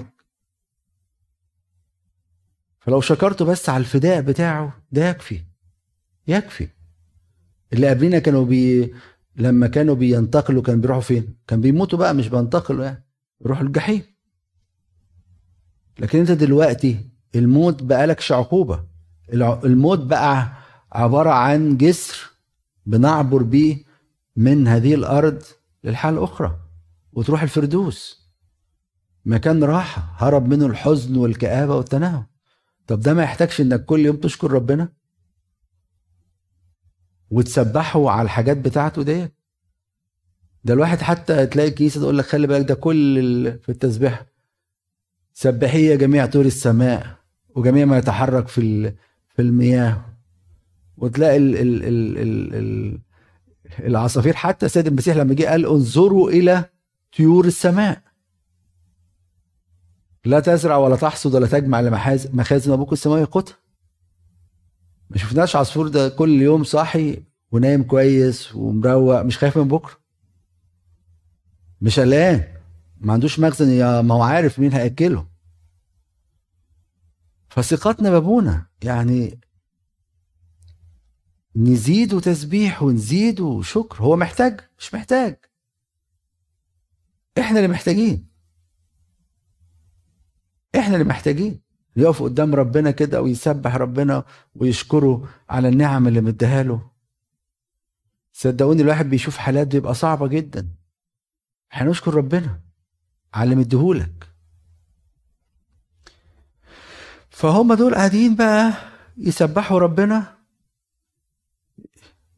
فلو 2.88 3.02
شكرته 3.02 3.46
بس 3.46 3.70
على 3.70 3.82
الفداء 3.82 4.22
بتاعه 4.22 4.74
ده 4.92 5.10
يكفي. 5.10 5.42
يكفي. 6.28 6.68
اللي 7.74 7.90
قبلنا 7.90 8.20
كانوا 8.20 8.46
بي 8.46 8.94
لما 9.36 9.68
كانوا 9.68 9.96
بينتقلوا 9.96 10.62
كان 10.62 10.82
بيروحوا 10.82 11.02
فين؟ 11.02 11.36
كان 11.48 11.62
بيموتوا 11.62 12.00
بقى 12.00 12.14
مش 12.16 12.28
بينتقلوا 12.28 12.86
يعني. 12.86 13.06
يروحوا 13.42 13.64
الجحيم. 13.66 14.02
لكن 16.00 16.20
انت 16.20 16.32
دلوقتي 16.32 17.10
الموت 17.36 17.84
بقى 17.84 18.08
لكش 18.08 18.32
عقوبه 18.32 18.84
الموت 19.34 20.00
بقى 20.00 20.54
عبارة 20.92 21.30
عن 21.30 21.78
جسر 21.78 22.18
بنعبر 22.86 23.44
بيه 23.44 23.84
من 24.36 24.68
هذه 24.68 24.96
الأرض 24.96 25.44
للحياه 25.84 26.12
الأخرى. 26.12 26.58
وتروح 27.14 27.42
الفردوس. 27.44 28.28
مكان 29.26 29.64
راحة 29.64 30.16
هرب 30.18 30.48
منه 30.48 30.66
الحزن 30.66 31.18
والكآبة 31.18 31.76
والتناهم 31.76 32.37
طب 32.88 33.00
ده 33.00 33.14
ما 33.14 33.24
يحتاجش 33.24 33.62
إنك 33.62 33.86
كل 33.86 34.00
يوم 34.00 34.16
تشكر 34.16 34.52
ربنا 34.52 34.90
وتسبحه 37.32 38.10
على 38.10 38.22
الحاجات 38.26 38.58
بتاعته 38.58 39.04
ديت؟ 39.04 39.34
ده 40.64 40.74
الواحد 40.74 41.02
حتى 41.02 41.46
تلاقي 41.46 41.72
كيسة 41.72 42.02
تقول 42.02 42.18
لك 42.18 42.26
خلي 42.26 42.48
بالك 42.48 42.68
ده 42.68 42.76
كل 42.76 43.16
في 43.60 43.70
التسبيح. 43.70 44.26
سبحيه 45.34 45.96
جميع 45.96 46.26
طور 46.26 46.46
السماء 46.46 47.18
وجميع 47.56 47.86
ما 47.86 47.98
يتحرك 47.98 48.48
في 48.48 48.94
في 49.36 49.42
المياه. 49.42 50.06
وتلاقي 50.98 51.38
ال 51.38 51.56
ال 51.58 51.84
ال 51.84 52.18
ال 52.18 52.56
ال 52.56 53.00
العصافير 53.80 54.34
حتى 54.36 54.70
سيد 54.70 54.88
المسيح 54.88 55.18
لما 55.18 55.34
جه 55.34 55.46
قال 55.50 55.66
انظروا 55.66 56.30
إلى 56.30 56.66
طيور 57.18 57.46
السماء. 57.46 58.02
لا 60.28 60.40
تزرع 60.40 60.78
ولا 60.78 60.96
تحصد 60.96 61.36
ولا 61.36 61.48
تجمع 61.48 61.82
لمحاز- 61.82 62.28
مخازن 62.36 62.72
أبوك 62.72 62.94
السماوي 62.94 63.24
قوتها 63.24 63.56
ما 65.10 65.18
شفناش 65.18 65.56
عصفور 65.56 65.88
ده 65.88 66.10
كل 66.10 66.42
يوم 66.42 66.64
صاحي 66.64 67.24
ونايم 67.52 67.84
كويس 67.84 68.56
ومروق 68.56 69.22
مش 69.22 69.38
خايف 69.38 69.58
من 69.58 69.68
بكرة. 69.68 69.98
مش 71.82 72.00
قلقان. 72.00 72.44
ما 72.98 73.14
عندوش 73.14 73.40
مخزن 73.40 73.70
يا 73.70 74.02
ما 74.02 74.16
هو 74.16 74.22
عارف 74.24 74.60
مين 74.60 74.74
هيأكله. 74.74 75.28
فثقتنا 77.50 78.10
بابونا. 78.10 78.66
يعني 78.84 79.40
نزيد 81.56 82.20
تسبيح 82.22 82.84
ونزيد 82.84 83.62
شكر 83.62 84.04
هو 84.04 84.16
محتاج 84.16 84.60
مش 84.80 84.94
محتاج. 84.94 85.36
إحنا 87.40 87.58
اللي 87.60 87.68
محتاجين. 87.68 88.28
إحنا 90.76 90.94
اللي 90.94 91.06
محتاجين. 91.06 91.62
يقف 91.96 92.24
قدام 92.24 92.56
ربنا 92.56 92.92
كده 92.92 93.22
ويسبح 93.22 93.76
ربنا 93.76 94.24
ويشكره 94.56 95.30
على 95.50 95.68
النعم 95.70 96.08
اللي 96.08 96.22
مديها 96.22 96.64
له. 96.64 96.90
صدقوني 98.34 98.82
الواحد 98.82 99.10
بيشوف 99.10 99.38
حالات 99.38 99.68
بيبقى 99.68 99.94
صعبة 99.94 100.28
جدا. 100.28 100.70
هنشكر 101.72 102.14
ربنا. 102.16 102.60
على 103.34 103.44
اللي 103.44 103.56
مديهولك. 103.56 104.28
فهم 107.30 107.74
دول 107.74 107.96
قاعدين 107.96 108.36
بقى 108.36 108.74
يسبحوا 109.18 109.80
ربنا 109.80 110.38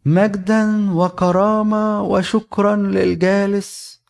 مجدا 0.05 0.91
وكرامة 0.91 2.01
وشكرا 2.01 2.75
للجالس 2.75 4.01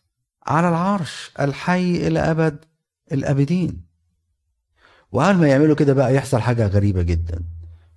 على 0.46 0.68
العرش 0.68 1.30
الحي 1.40 2.06
إلى 2.06 2.18
أبد 2.20 2.64
الأبدين. 3.12 3.89
وأول 5.12 5.34
ما 5.34 5.48
يعملوا 5.48 5.74
كده 5.76 5.92
بقى 5.92 6.14
يحصل 6.14 6.38
حاجة 6.40 6.66
غريبة 6.66 7.02
جدا. 7.02 7.42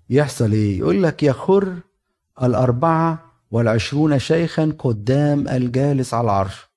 يحصل 0.10 0.52
إيه؟ 0.52 0.78
يقول 0.80 1.04
لك 1.04 1.24
يخر 1.24 1.74
الأربعة 2.44 3.32
والعشرون 3.52 4.20
شيخا 4.20 4.74
قدام 4.80 5.48
الجالس 5.48 6.14
على 6.14 6.26
العرش. 6.26 6.70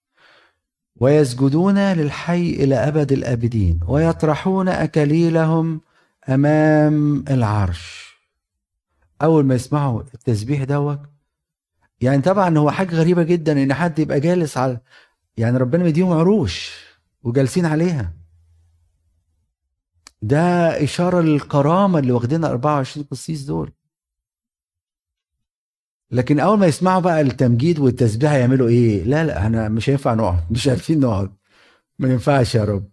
ويسجدون 0.97 1.79
للحي 1.93 2.51
إلى 2.51 2.75
أبد 2.77 3.13
الآبدين 3.13 3.81
ويطرحون 3.89 4.69
أكاليلهم 4.69 5.81
أمام 6.29 7.25
العرش. 7.31 8.07
أول 9.23 9.45
ما 9.45 9.55
يسمعوا 9.55 10.03
التسبيح 10.15 10.65
دوت 10.65 11.01
يعني 12.01 12.23
طبعا 12.23 12.59
هو 12.59 12.71
حاجة 12.71 12.95
غريبة 12.97 13.23
جدا 13.23 13.63
إن 13.63 13.75
حد 13.75 13.99
يبقى 13.99 14.21
جالس 14.21 14.57
على 14.57 14.79
يعني 15.37 15.59
ربنا 15.59 15.85
مديهم 15.85 16.13
عروش 16.13 16.73
وجالسين 17.23 17.67
عليها. 17.67 18.13
ده 20.23 20.39
إشارة 20.85 21.21
للكرامة 21.21 21.99
اللي 21.99 22.13
واخدينها 22.13 22.51
24 22.51 23.07
قسيس 23.11 23.43
دول. 23.43 23.73
لكن 26.11 26.41
أول 26.41 26.59
ما 26.59 26.67
يسمعوا 26.67 27.01
بقى 27.01 27.21
التمجيد 27.21 27.79
والتسبيح 27.79 28.33
يعملوا 28.33 28.69
إيه؟ 28.69 29.03
لا 29.05 29.25
لا 29.25 29.39
إحنا 29.39 29.69
مش 29.69 29.91
هينفع 29.91 30.15
نقعد 30.15 30.53
مش 30.53 30.69
عارفين 30.69 31.01
نقعد. 31.01 31.37
ما 31.99 32.09
ينفعش 32.13 32.55
يا 32.55 32.65
رب. 32.65 32.89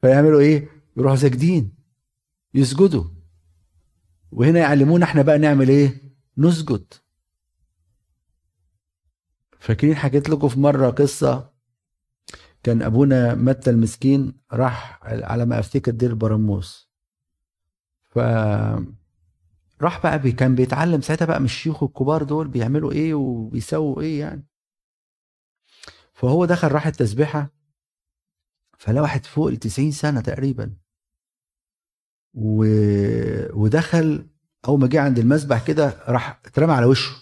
فيعملوا 0.00 0.40
إيه؟ 0.40 0.68
يروحوا 0.96 1.16
ساجدين 1.16 1.72
يسجدوا. 2.54 3.04
وهنا 4.32 4.58
يعلمونا 4.60 5.04
إحنا 5.04 5.22
بقى 5.22 5.38
نعمل 5.38 5.68
إيه؟ 5.68 6.02
نسجد. 6.38 6.84
فاكرين 9.58 9.96
حكيت 9.96 10.28
لكم 10.30 10.48
في 10.48 10.60
مرة 10.60 10.90
قصة 10.90 11.51
كان 12.62 12.82
أبونا 12.82 13.34
متى 13.34 13.70
المسكين 13.70 14.34
راح 14.52 15.00
على 15.02 15.46
ما 15.46 15.58
أفتكر 15.58 15.92
دير 15.92 16.14
برموس 16.14 16.90
ف 18.02 18.18
راح 19.82 20.02
بقى 20.02 20.18
بي 20.18 20.32
كان 20.32 20.54
بيتعلم 20.54 21.00
ساعتها 21.00 21.24
بقى 21.26 21.38
من 21.40 21.44
الشيوخ 21.44 21.82
الكبار 21.82 22.22
دول 22.22 22.48
بيعملوا 22.48 22.92
إيه 22.92 23.14
وبيسووا 23.14 24.00
إيه 24.02 24.20
يعني. 24.20 24.46
فهو 26.12 26.44
دخل 26.44 26.72
راح 26.72 26.86
التسبيحة 26.86 27.50
فلا 28.78 29.00
واحد 29.00 29.26
فوق 29.26 29.48
ال 29.48 29.56
90 29.56 29.90
سنة 29.90 30.20
تقريبا. 30.20 30.72
و... 32.34 32.64
ودخل 33.62 34.26
أول 34.68 34.80
ما 34.80 34.86
جه 34.86 35.00
عند 35.00 35.18
المسبح 35.18 35.66
كده 35.66 35.94
راح 36.08 36.40
اترمى 36.44 36.72
على 36.72 36.86
وشه. 36.86 37.12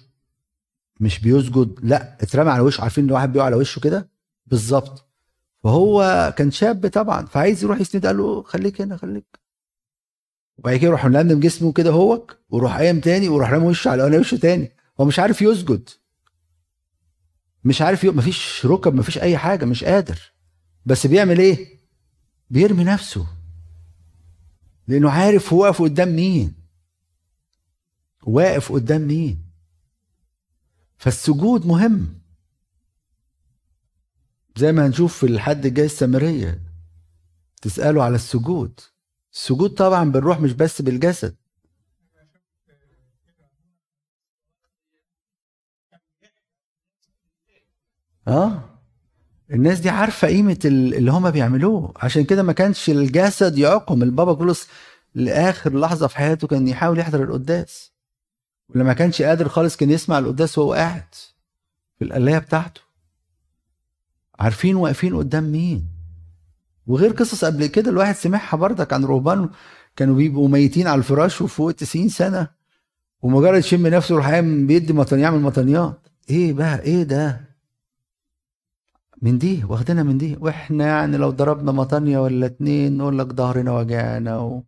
مش 1.00 1.20
بيسجد 1.20 1.80
لأ 1.82 2.14
اترمى 2.22 2.50
على 2.50 2.62
وشه. 2.62 2.82
عارفين 2.82 3.04
إن 3.04 3.10
واحد 3.12 3.32
بيقع 3.32 3.44
على 3.44 3.56
وشه 3.56 3.80
كده؟ 3.80 4.10
بالظبط. 4.46 5.09
فهو 5.64 6.34
كان 6.38 6.50
شاب 6.50 6.86
طبعا 6.88 7.26
فعايز 7.26 7.64
يروح 7.64 7.80
يسند 7.80 8.06
قال 8.06 8.16
له 8.18 8.42
خليك 8.42 8.80
هنا 8.80 8.96
خليك. 8.96 9.40
وبعد 10.58 10.76
كده 10.76 10.86
يروح 10.86 11.06
ملمم 11.06 11.40
جسمه 11.40 11.72
كده 11.72 11.90
هوك 11.90 12.38
ويروح 12.50 12.76
قايم 12.76 13.00
تاني 13.00 13.28
ويروح 13.28 13.50
رامي 13.50 13.66
وشه 13.66 13.90
على 13.90 14.18
وشه 14.18 14.36
تاني. 14.36 14.72
هو 15.00 15.04
مش 15.04 15.18
عارف 15.18 15.42
يسجد. 15.42 15.88
مش 17.64 17.82
عارف 17.82 18.04
يق... 18.04 18.12
مفيش 18.12 18.66
ركب 18.66 18.94
مفيش 18.94 19.18
أي 19.18 19.38
حاجة 19.38 19.64
مش 19.64 19.84
قادر. 19.84 20.32
بس 20.86 21.06
بيعمل 21.06 21.38
إيه؟ 21.38 21.78
بيرمي 22.50 22.84
نفسه. 22.84 23.26
لأنه 24.88 25.10
عارف 25.10 25.52
هو 25.52 25.62
واقف 25.62 25.82
قدام 25.82 26.16
مين. 26.16 26.54
واقف 28.22 28.72
قدام 28.72 29.00
مين. 29.00 29.42
فالسجود 30.98 31.66
مهم. 31.66 32.19
زي 34.56 34.72
ما 34.72 34.86
هنشوف 34.86 35.18
في 35.18 35.26
الحد 35.26 35.66
الجاي 35.66 35.86
السامرية. 35.86 36.62
تساله 37.62 38.02
على 38.04 38.14
السجود. 38.14 38.80
السجود 39.32 39.70
طبعا 39.70 40.10
بالروح 40.10 40.40
مش 40.40 40.52
بس 40.52 40.82
بالجسد. 40.82 41.36
آه؟ 48.28 48.64
الناس 49.50 49.80
دي 49.80 49.88
عارفة 49.90 50.28
قيمة 50.28 50.58
اللي 50.64 51.10
هما 51.12 51.30
بيعملوه. 51.30 51.92
عشان 51.96 52.24
كده 52.24 52.42
ما 52.42 52.52
كانش 52.52 52.90
الجسد 52.90 53.58
يعقم. 53.58 54.02
البابا 54.02 54.34
كلوس 54.34 54.66
لآخر 55.14 55.78
لحظة 55.78 56.06
في 56.06 56.16
حياته 56.16 56.48
كان 56.48 56.68
يحاول 56.68 56.98
يحضر 56.98 57.22
القداس. 57.22 57.92
ولما 58.68 58.92
كانش 58.92 59.22
قادر 59.22 59.48
خالص 59.48 59.76
كان 59.76 59.90
يسمع 59.90 60.18
القداس 60.18 60.58
وهو 60.58 60.72
قاعد 60.72 61.14
في 61.98 62.04
القلايه 62.04 62.38
بتاعته. 62.38 62.89
عارفين 64.40 64.76
واقفين 64.76 65.16
قدام 65.16 65.52
مين؟ 65.52 65.88
وغير 66.86 67.12
قصص 67.12 67.44
قبل 67.44 67.66
كده 67.66 67.90
الواحد 67.90 68.14
سمعها 68.14 68.56
بردك 68.56 68.92
عن 68.92 69.04
رهبان 69.04 69.50
كانوا 69.96 70.14
بيبقوا 70.14 70.48
ميتين 70.48 70.86
على 70.86 70.98
الفراش 70.98 71.42
وفوق 71.42 71.72
90 71.72 72.08
سنة 72.08 72.48
ومجرد 73.22 73.58
يشم 73.58 73.86
نفسه 73.86 74.12
يروح 74.12 74.40
بيدي 74.40 74.92
مطن 74.92 75.18
يعمل 75.18 75.40
مطنيات. 75.40 76.08
إيه 76.30 76.52
بقى؟ 76.52 76.80
إيه 76.82 77.02
ده؟ 77.02 77.40
من 79.22 79.38
دي 79.38 79.64
واخدينها 79.64 80.02
من 80.02 80.18
دي. 80.18 80.36
وإحنا 80.40 80.86
يعني 80.86 81.16
لو 81.16 81.30
ضربنا 81.30 81.72
مطانية 81.72 82.18
ولا 82.18 82.46
اتنين 82.46 82.96
نقول 82.96 83.18
لك 83.18 83.32
ظهرنا 83.32 83.72
وجعنا. 83.72 84.62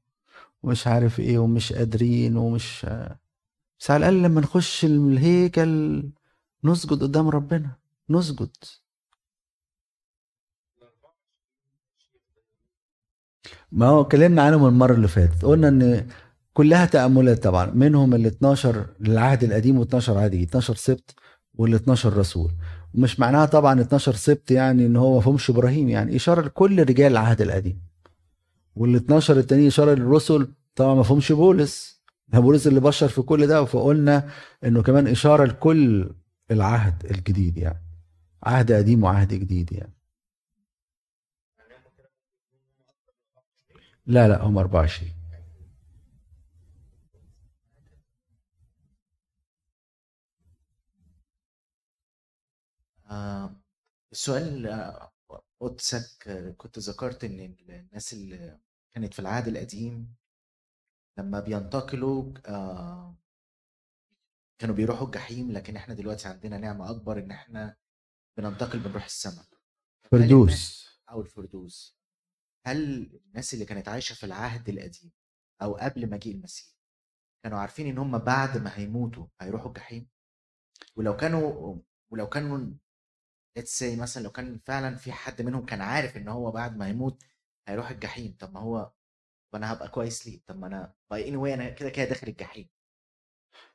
ومش 0.62 0.86
عارف 0.86 1.20
إيه 1.20 1.38
ومش 1.38 1.72
قادرين 1.72 2.36
ومش 2.36 2.86
بس 3.80 3.90
على 3.90 3.96
الأقل 4.08 4.22
لما 4.22 4.40
نخش 4.40 4.84
الهيكل 4.84 6.02
نسجد 6.64 7.02
قدام 7.02 7.28
ربنا. 7.28 7.70
نسجد. 8.10 8.50
ما 13.72 13.86
هو 13.86 14.00
اتكلمنا 14.00 14.42
عنهم 14.42 14.66
المرة 14.66 14.94
اللي 14.94 15.08
فاتت. 15.08 15.44
قلنا 15.44 15.68
إن 15.68 16.06
كلها 16.54 16.86
تأملات 16.86 17.42
طبعا. 17.42 17.70
منهم 17.74 18.14
ال 18.14 18.26
12 18.26 18.86
للعهد 19.00 19.44
القديم 19.44 19.84
و12 19.84 20.08
عهد 20.08 20.34
12 20.34 20.74
سبت 20.74 21.14
وال 21.54 21.74
12 21.74 22.16
رسول. 22.16 22.52
ومش 22.94 23.20
معناها 23.20 23.46
طبعا 23.46 23.80
12 23.80 24.12
سبت 24.14 24.50
يعني 24.50 24.86
إن 24.86 24.96
هو 24.96 25.14
ما 25.14 25.20
فهمش 25.20 25.50
إبراهيم. 25.50 25.88
يعني 25.88 26.16
إشارة 26.16 26.40
لكل 26.40 26.80
رجال 26.82 27.12
العهد 27.12 27.40
القديم. 27.40 27.82
وال 28.76 28.94
12 28.96 29.38
التانيين 29.38 29.66
إشارة 29.66 29.94
للرسل. 29.94 30.48
طبعا 30.74 30.94
ما 30.94 31.02
فهمش 31.02 31.32
بولس. 31.32 32.02
ده 32.28 32.40
بولس 32.40 32.66
اللي 32.66 32.80
بشر 32.80 33.08
في 33.08 33.22
كل 33.22 33.46
ده. 33.46 33.64
فقلنا 33.64 34.28
إنه 34.64 34.82
كمان 34.82 35.06
إشارة 35.06 35.44
لكل 35.44 36.10
العهد 36.50 37.06
الجديد 37.10 37.58
يعني. 37.58 37.82
عهد 38.42 38.72
قديم 38.72 39.04
وعهد 39.04 39.34
جديد 39.34 39.72
يعني. 39.72 39.92
لا 44.06 44.28
لا 44.28 44.42
هم 44.42 44.58
24 44.58 45.12
آه، 53.10 53.56
السؤال 54.12 54.66
آه، 54.66 55.12
قدسك 55.60 56.28
آه، 56.28 56.50
كنت 56.50 56.78
ذكرت 56.78 57.24
إن 57.24 57.56
الناس 57.68 58.12
اللي 58.12 58.58
كانت 58.90 59.14
في 59.14 59.20
العهد 59.20 59.48
القديم 59.48 60.14
لما 61.18 61.40
بينتقلوا 61.40 62.32
كانوا 64.58 64.74
بيروحوا 64.74 65.06
الجحيم 65.06 65.52
لكن 65.52 65.76
إحنا 65.76 65.94
دلوقتي 65.94 66.28
عندنا 66.28 66.58
نعمة 66.58 66.90
أكبر 66.90 67.18
إن 67.18 67.30
إحنا 67.30 67.76
بننتقل 68.36 68.78
بنروح 68.78 69.04
السماء 69.04 69.44
فردوس. 70.10 70.88
أو 71.10 71.20
الفردوس. 71.20 72.01
هل 72.66 73.10
الناس 73.26 73.54
اللي 73.54 73.64
كانت 73.64 73.88
عايشة 73.88 74.14
في 74.14 74.26
العهد 74.26 74.68
القديم 74.68 75.12
أو 75.62 75.74
قبل 75.74 76.10
مجيء 76.10 76.34
المسيح 76.34 76.66
كانوا 77.44 77.58
عارفين 77.58 77.86
إن 77.86 77.98
هم 77.98 78.18
بعد 78.18 78.58
ما 78.58 78.78
هيموتوا 78.78 79.26
هيروحوا 79.40 79.68
الجحيم؟ 79.68 80.08
ولو 80.96 81.16
كانوا 81.16 81.76
ولو 82.10 82.28
كانوا 82.28 82.70
let's 83.56 83.82
مثلا 83.82 84.22
لو 84.22 84.30
كان 84.30 84.60
فعلا 84.66 84.96
في 84.96 85.12
حد 85.12 85.42
منهم 85.42 85.66
كان 85.66 85.80
عارف 85.80 86.16
إن 86.16 86.28
هو 86.28 86.50
بعد 86.50 86.76
ما 86.76 86.88
يموت 86.88 87.22
هيروح 87.68 87.90
الجحيم 87.90 88.36
طب 88.38 88.54
ما 88.54 88.60
هو 88.60 88.92
وأنا 89.52 89.72
هبقى 89.72 89.88
كويس 89.88 90.26
ليه؟ 90.26 90.40
طب 90.46 90.58
ما 90.58 90.66
أنا 90.66 90.94
by 91.10 91.28
any 91.28 91.36
way 91.36 91.54
أنا 91.54 91.70
كده 91.70 91.88
كده 91.90 92.04
داخل 92.04 92.28
الجحيم. 92.28 92.68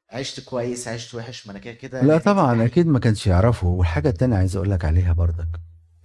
عشت 0.10 0.50
كويس 0.50 0.88
عشت 0.88 1.16
وحش 1.16 1.48
ما 1.48 1.52
أنا 1.52 1.60
كده 1.60 1.74
كده 1.74 2.04
لا 2.04 2.18
طبعا 2.18 2.66
أكيد 2.66 2.88
ما 2.88 3.00
كانش 3.00 3.28
يعرفه. 3.28 3.68
والحاجة 3.68 4.10
التانية 4.10 4.36
عايز 4.38 4.56
أقول 4.56 4.72
لك 4.72 4.86
عليها 4.86 5.14
برضك. 5.14 5.48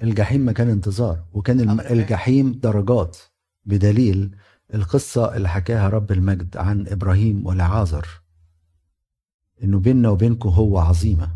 الجحيم 0.03 0.49
مكان 0.49 0.69
انتظار 0.69 1.25
وكان 1.33 1.61
الم... 1.61 1.81
الجحيم 1.81 2.53
درجات. 2.53 3.17
بدليل 3.65 4.37
القصة 4.75 5.37
اللي 5.37 5.49
حكاها 5.49 5.89
رب 5.89 6.13
المجد 6.13 6.57
عن 6.57 6.89
إبراهيم 6.89 7.47
ولعازر. 7.47 8.09
إنه 9.63 9.79
بيننا 9.79 10.09
وبينكم 10.09 10.49
هو 10.49 10.79
عظيمة. 10.79 11.31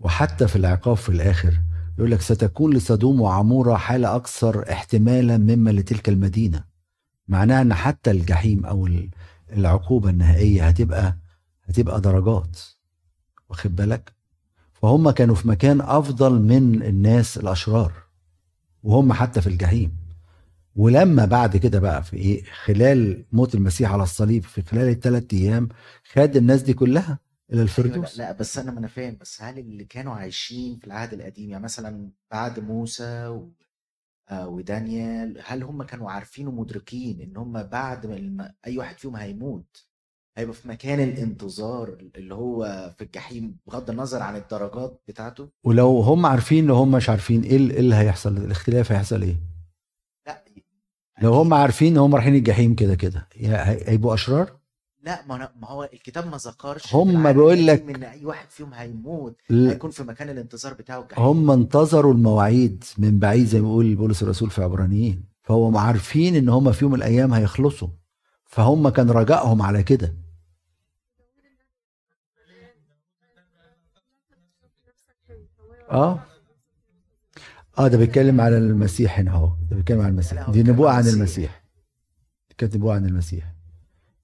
وحتى 0.00 0.48
في 0.48 0.56
العقاب 0.56 0.96
في 0.96 1.08
الآخر 1.08 1.60
يقول 1.98 2.10
لك 2.10 2.20
ستكون 2.20 2.74
لسدوم 2.74 3.20
وعمورة 3.20 3.74
حالة 3.76 4.16
أكثر 4.16 4.72
احتمالا 4.72 5.38
مما 5.38 5.70
لتلك 5.70 6.08
المدينة. 6.08 6.64
معناها 7.28 7.62
أن 7.62 7.74
حتى 7.74 8.10
الجحيم 8.10 8.66
أو 8.66 8.88
العقوبة 9.52 10.10
النهائية 10.10 10.68
هتبقى 10.68 11.16
هتبقى 11.64 12.00
درجات. 12.00 12.58
واخد 13.48 13.76
بالك؟ 13.76 14.12
فهم 14.82 15.10
كانوا 15.10 15.34
في 15.34 15.48
مكان 15.48 15.80
أفضل 15.80 16.40
من 16.40 16.82
الناس 16.82 17.36
الأشرار 17.38 17.92
وهم 18.82 19.12
حتى 19.12 19.40
في 19.40 19.46
الجحيم. 19.46 19.96
ولما 20.76 21.24
بعد 21.24 21.56
كده 21.56 21.80
بقى 21.80 22.02
في 22.02 22.16
إيه 22.16 22.44
خلال 22.64 23.24
موت 23.32 23.54
المسيح 23.54 23.92
على 23.92 24.02
الصليب 24.02 24.42
في 24.44 24.62
خلال 24.62 24.88
الثلاث 24.88 25.24
أيام 25.32 25.68
خد 26.12 26.36
الناس 26.36 26.62
دي 26.62 26.74
كلها 26.74 27.18
إلى 27.50 27.52
أيوة، 27.52 27.62
الفردوس. 27.62 28.18
لا, 28.18 28.22
لا 28.24 28.32
بس 28.32 28.58
أنا 28.58 28.70
ما 28.70 28.78
أنا 28.78 28.88
فاهم 28.88 29.16
بس 29.20 29.42
هل 29.42 29.58
اللي 29.58 29.84
كانوا 29.84 30.14
عايشين 30.14 30.78
في 30.78 30.86
العهد 30.86 31.12
القديم 31.12 31.50
يعني 31.50 31.64
مثلا 31.64 32.10
بعد 32.30 32.60
موسى 32.60 33.26
و... 33.26 33.52
آه 34.28 34.48
ودانيال 34.48 35.42
هل 35.44 35.62
هم 35.62 35.82
كانوا 35.82 36.10
عارفين 36.10 36.48
ومدركين 36.48 37.20
إن 37.20 37.36
هم 37.36 37.62
بعد 37.62 38.06
ما 38.06 38.54
أي 38.66 38.78
واحد 38.78 38.98
فيهم 38.98 39.16
هيموت؟ 39.16 39.86
هيبقى 40.36 40.54
في 40.54 40.68
مكان 40.68 41.00
الانتظار 41.00 41.96
اللي 42.16 42.34
هو 42.34 42.90
في 42.98 43.04
الجحيم 43.04 43.56
بغض 43.66 43.90
النظر 43.90 44.22
عن 44.22 44.36
الدرجات 44.36 45.02
بتاعته. 45.08 45.48
ولو 45.64 46.00
هم 46.00 46.26
عارفين 46.26 46.66
لو 46.66 46.74
هم 46.74 46.90
مش 46.90 47.08
عارفين 47.10 47.42
إيه 47.42 47.50
إيه 47.50 47.56
اللي 47.80 47.94
هيحصل؟ 47.94 48.36
الاختلاف 48.36 48.92
هيحصل 48.92 49.22
إيه؟ 49.22 49.36
لا 50.26 50.44
لو 51.22 51.34
هم 51.34 51.54
عارفين 51.54 51.92
إن 51.92 51.98
هم 51.98 52.14
رايحين 52.14 52.34
الجحيم 52.34 52.74
كده 52.74 52.94
كده. 52.94 53.28
هي- 53.34 53.80
هيبقوا 53.88 54.14
أشرار؟ 54.14 54.62
لا 55.02 55.26
ما, 55.26 55.36
ما 55.60 55.68
هو 55.68 55.88
الكتاب 55.92 56.26
ما 56.26 56.36
ذكرش 56.36 56.94
هم 56.94 57.32
بيقول 57.32 57.66
لك- 57.66 57.82
إن 57.82 58.02
أي 58.02 58.24
واحد 58.24 58.50
فيهم 58.50 58.74
هيموت 58.74 59.36
ل- 59.50 59.68
هيكون 59.68 59.90
في 59.90 60.02
مكان 60.02 60.30
الانتظار 60.30 60.74
بتاعه 60.74 61.00
الجحيم. 61.02 61.24
هم 61.24 61.50
انتظروا 61.50 62.12
المواعيد 62.14 62.84
من 62.98 63.18
بعيد 63.18 63.46
زي 63.46 63.60
ما 63.60 63.66
بيقول 63.68 63.94
بولس 63.94 64.22
الرسول 64.22 64.50
في 64.50 64.62
عبرانيين. 64.62 65.24
فهم 65.42 65.76
عارفين 65.76 66.36
إن 66.36 66.48
هم 66.48 66.72
في 66.72 66.84
يوم 66.84 66.92
من 66.92 66.98
الأيام 66.98 67.34
هيخلصوا. 67.34 67.88
فهم 68.52 68.88
كان 68.88 69.10
رجائهم 69.10 69.62
على 69.62 69.82
كده. 69.82 70.14
آه. 75.90 76.24
آه 77.78 77.88
ده 77.88 77.98
بيتكلم 77.98 78.40
على 78.40 78.58
المسيح 78.58 79.18
هنا 79.18 79.30
أهو. 79.30 79.52
ده 79.70 79.76
بيتكلم 79.76 80.00
على 80.00 80.08
المسيح. 80.08 80.50
دي 80.50 80.62
نبوءة 80.62 80.90
عن 80.90 81.08
المسيح. 81.08 81.62
كانت 82.58 82.76
نبوءة 82.76 82.94
عن 82.94 83.06
المسيح. 83.06 83.54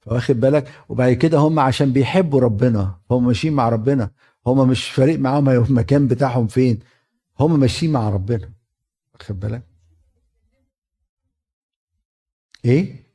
فواخد 0.00 0.40
بالك؟ 0.40 0.68
وبعد 0.88 1.12
كده 1.12 1.38
هم 1.38 1.58
عشان 1.58 1.92
بيحبوا 1.92 2.40
ربنا 2.40 2.98
هم 3.10 3.26
ماشيين 3.26 3.54
مع 3.54 3.68
ربنا. 3.68 4.10
هم 4.46 4.68
مش 4.68 4.90
فارق 4.90 5.18
معاهم 5.18 5.48
المكان 5.48 6.08
بتاعهم 6.08 6.46
فين. 6.46 6.78
هم 7.40 7.60
ماشيين 7.60 7.92
مع 7.92 8.08
ربنا. 8.10 8.52
واخد 9.14 9.40
بالك؟ 9.40 9.62
إيه؟ 12.64 13.07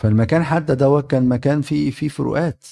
فالمكان 0.00 0.42
حتى 0.44 0.74
دوت 0.74 1.10
كان 1.10 1.28
مكان 1.28 1.62
فيه 1.62 1.90
فيه 1.90 2.08
فروقات. 2.08 2.66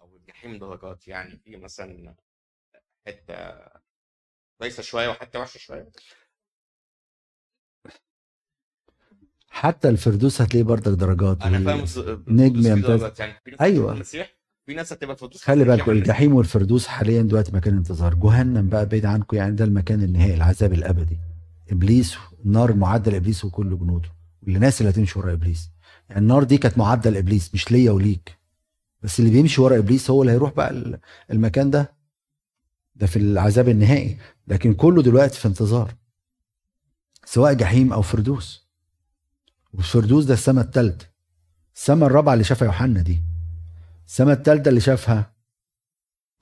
أو 0.00 0.16
الجحيم 0.16 0.58
درجات 0.58 1.08
يعني 1.08 1.36
في 1.44 1.56
مثلا 1.56 2.14
حتة 3.06 3.34
كويسة 4.58 4.82
شوية 4.82 5.08
وحتة 5.08 5.38
وحشة 5.40 5.58
شوية؟ 5.58 5.90
حتى 9.48 9.88
الفردوس 9.88 10.40
هتلاقيه 10.42 10.62
برضك 10.64 10.92
درجات 10.92 11.42
أنا 11.42 11.58
فاهم 11.58 11.84
نجم 12.28 12.66
يمتاز. 12.72 13.20
يعني. 13.20 13.32
هتبقى 13.58 13.94
المسيح 13.94 14.36
في 14.66 14.74
ناس 14.74 14.92
هتبقى 14.92 15.14
الفردوس 15.14 15.42
خلي 15.44 15.60
مش 15.62 15.66
بالكم 15.68 15.86
يعني- 15.90 16.00
الجحيم 16.00 16.34
والفردوس 16.34 16.86
حاليا 16.86 17.22
دلوقتي 17.22 17.52
مكان 17.52 17.76
انتظار. 17.76 18.14
جهنم 18.14 18.68
بقى 18.68 18.86
بعيد 18.86 19.06
عنكم 19.06 19.36
يعني 19.36 19.56
ده 19.56 19.64
المكان 19.64 20.02
النهائي 20.02 20.34
العذاب 20.34 20.72
الأبدي. 20.72 21.18
إبليس 21.70 22.16
النار 22.44 22.72
معدل 22.72 23.14
إبليس 23.14 23.44
وكل 23.44 23.78
جنوده. 23.78 24.08
والناس 24.42 24.80
اللي 24.80 24.90
هتمشي 24.92 25.18
ورا 25.18 25.32
إبليس. 25.32 25.70
يعني 26.08 26.20
النار 26.20 26.44
دي 26.44 26.58
كانت 26.58 26.78
معدل 26.78 27.16
ابليس 27.16 27.54
مش 27.54 27.72
ليا 27.72 27.90
وليك. 27.90 28.38
بس 29.02 29.20
اللي 29.20 29.30
بيمشي 29.30 29.60
ورا 29.60 29.78
إبليس 29.78 30.10
هو 30.10 30.22
اللي 30.22 30.32
هيروح 30.32 30.52
بقى 30.52 30.70
ال- 30.70 31.00
المكان 31.30 31.70
ده. 31.70 31.92
ده 32.94 33.06
في 33.06 33.16
العذاب 33.18 33.68
النهائي. 33.68 34.18
لكن 34.48 34.74
كله 34.74 35.02
دلوقتي 35.02 35.38
في 35.40 35.48
انتظار. 35.48 35.94
سواء 37.24 37.52
جحيم 37.54 37.92
أو 37.92 38.02
فردوس. 38.02 38.68
والفردوس 39.72 40.24
ده 40.24 40.34
السماء 40.34 40.64
الثالثه 40.64 41.06
السماء 41.76 42.08
الرابعة 42.08 42.32
اللي 42.32 42.44
شافها 42.44 42.66
يوحنا 42.66 43.00
دي. 43.02 43.22
السماء 44.06 44.36
الثالثه 44.36 44.68
اللي 44.68 44.80
شافها 44.80 45.32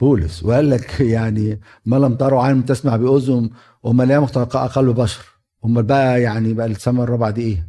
بولس. 0.01 0.43
وقال 0.43 0.71
لك 0.71 1.01
يعني 1.17 1.61
ما 1.87 1.97
لم 1.97 2.15
تره 2.17 2.43
عين 2.43 2.65
تسمع 2.65 2.97
به 2.97 3.15
أذن 3.15 3.51
وما 3.83 4.03
لم 4.05 4.21
يخطر 4.21 4.51
على 4.51 4.69
قلب 4.69 4.95
بشر. 5.01 5.25
أمال 5.65 5.83
بقى 5.83 6.23
يعني 6.23 6.55
بقى 6.55 6.67
السماء 6.67 7.05
الرابعة 7.05 7.31
دي 7.31 7.43
إيه؟ 7.43 7.69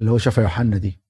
اللي 0.00 0.10
هو 0.10 0.18
شافها 0.18 0.44
يوحنا 0.44 0.78
دي. 0.78 1.00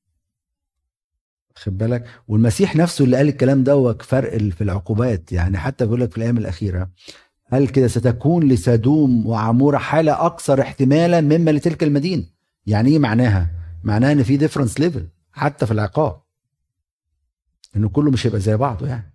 خد 1.56 1.78
بالك؟ 1.78 2.22
والمسيح 2.28 2.76
نفسه 2.76 3.04
اللي 3.04 3.16
قال 3.16 3.28
الكلام 3.28 3.64
دوت 3.64 4.02
فرق 4.02 4.38
في 4.38 4.64
العقوبات. 4.64 5.32
يعني 5.32 5.58
حتى 5.58 5.84
بيقول 5.84 6.00
لك 6.00 6.10
في 6.10 6.16
الأيام 6.16 6.38
الأخيرة 6.38 6.90
قال 7.52 7.72
كده 7.72 7.88
ستكون 7.88 8.48
لسدوم 8.48 9.26
وعمورة 9.26 9.78
حالة 9.78 10.26
أكثر 10.26 10.60
احتمالا 10.60 11.20
مما 11.20 11.50
لتلك 11.50 11.82
المدينة. 11.82 12.26
يعني 12.66 12.90
إيه 12.90 12.98
معناها؟ 12.98 13.50
معناها 13.84 14.12
إن 14.12 14.22
في 14.22 14.36
difference 14.36 14.80
level 14.80 15.08
حتى 15.32 15.66
في 15.66 15.72
العقاب. 15.72 16.22
إنه 17.76 17.88
كله 17.88 18.10
مش 18.10 18.26
هيبقى 18.26 18.40
زي 18.40 18.56
بعضه 18.56 18.88
يعني. 18.88 19.14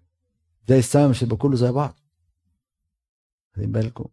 زي 0.67 0.79
السماء 0.79 1.09
مش 1.09 1.23
هيبقى 1.23 1.37
كله 1.37 1.55
زي 1.55 1.71
بعض 1.71 1.99
واخدين 3.51 3.71
بالكم؟ 3.71 4.05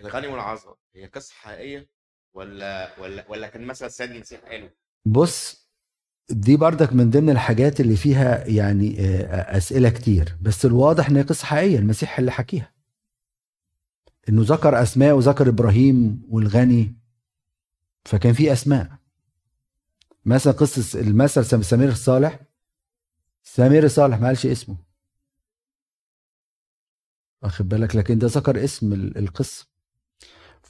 الغني 0.00 0.26
والعذراء 0.26 0.78
هي 0.94 1.06
قصة 1.06 1.34
حقيقية 1.34 1.88
ولا 2.36 3.00
ولا 3.00 3.24
ولا 3.28 3.48
كان 3.48 3.66
مثلا 3.66 3.88
السيد 3.88 4.10
المسيح 4.10 4.40
قاله؟ 4.40 4.70
بص 5.04 5.66
دي 6.30 6.56
بردك 6.56 6.92
من 6.92 7.10
ضمن 7.10 7.30
الحاجات 7.30 7.80
اللي 7.80 7.96
فيها 7.96 8.46
يعني 8.46 9.00
آه، 9.00 9.56
أسئلة 9.56 9.88
كتير. 9.90 10.36
بس 10.42 10.64
الواضح 10.66 11.08
إن 11.08 11.16
هي 11.16 11.22
قصة 11.22 11.46
حقيقية 11.46 11.78
المسيح 11.78 12.18
اللي 12.18 12.32
حكيها. 12.32 12.72
إنه 14.28 14.42
ذكر 14.44 14.82
أسماء 14.82 15.12
وذكر 15.14 15.48
إبراهيم 15.48 16.22
والغني 16.28 16.94
فكان 18.04 18.32
في 18.32 18.52
أسماء. 18.52 18.90
مثلا 20.24 20.52
قصة 20.52 21.00
المثل 21.00 21.44
سم- 21.44 21.62
سمير 21.62 21.88
الصالح 21.88 22.40
سمير 23.42 23.84
الصالح 23.84 24.18
ما 24.20 24.26
قالش 24.26 24.46
اسمه. 24.46 24.76
واخد 27.42 27.68
بالك؟ 27.68 27.96
لكن 27.96 28.18
ده 28.18 28.26
ذكر 28.26 28.64
اسم 28.64 28.92
ال- 28.92 29.18
القصة. 29.18 29.66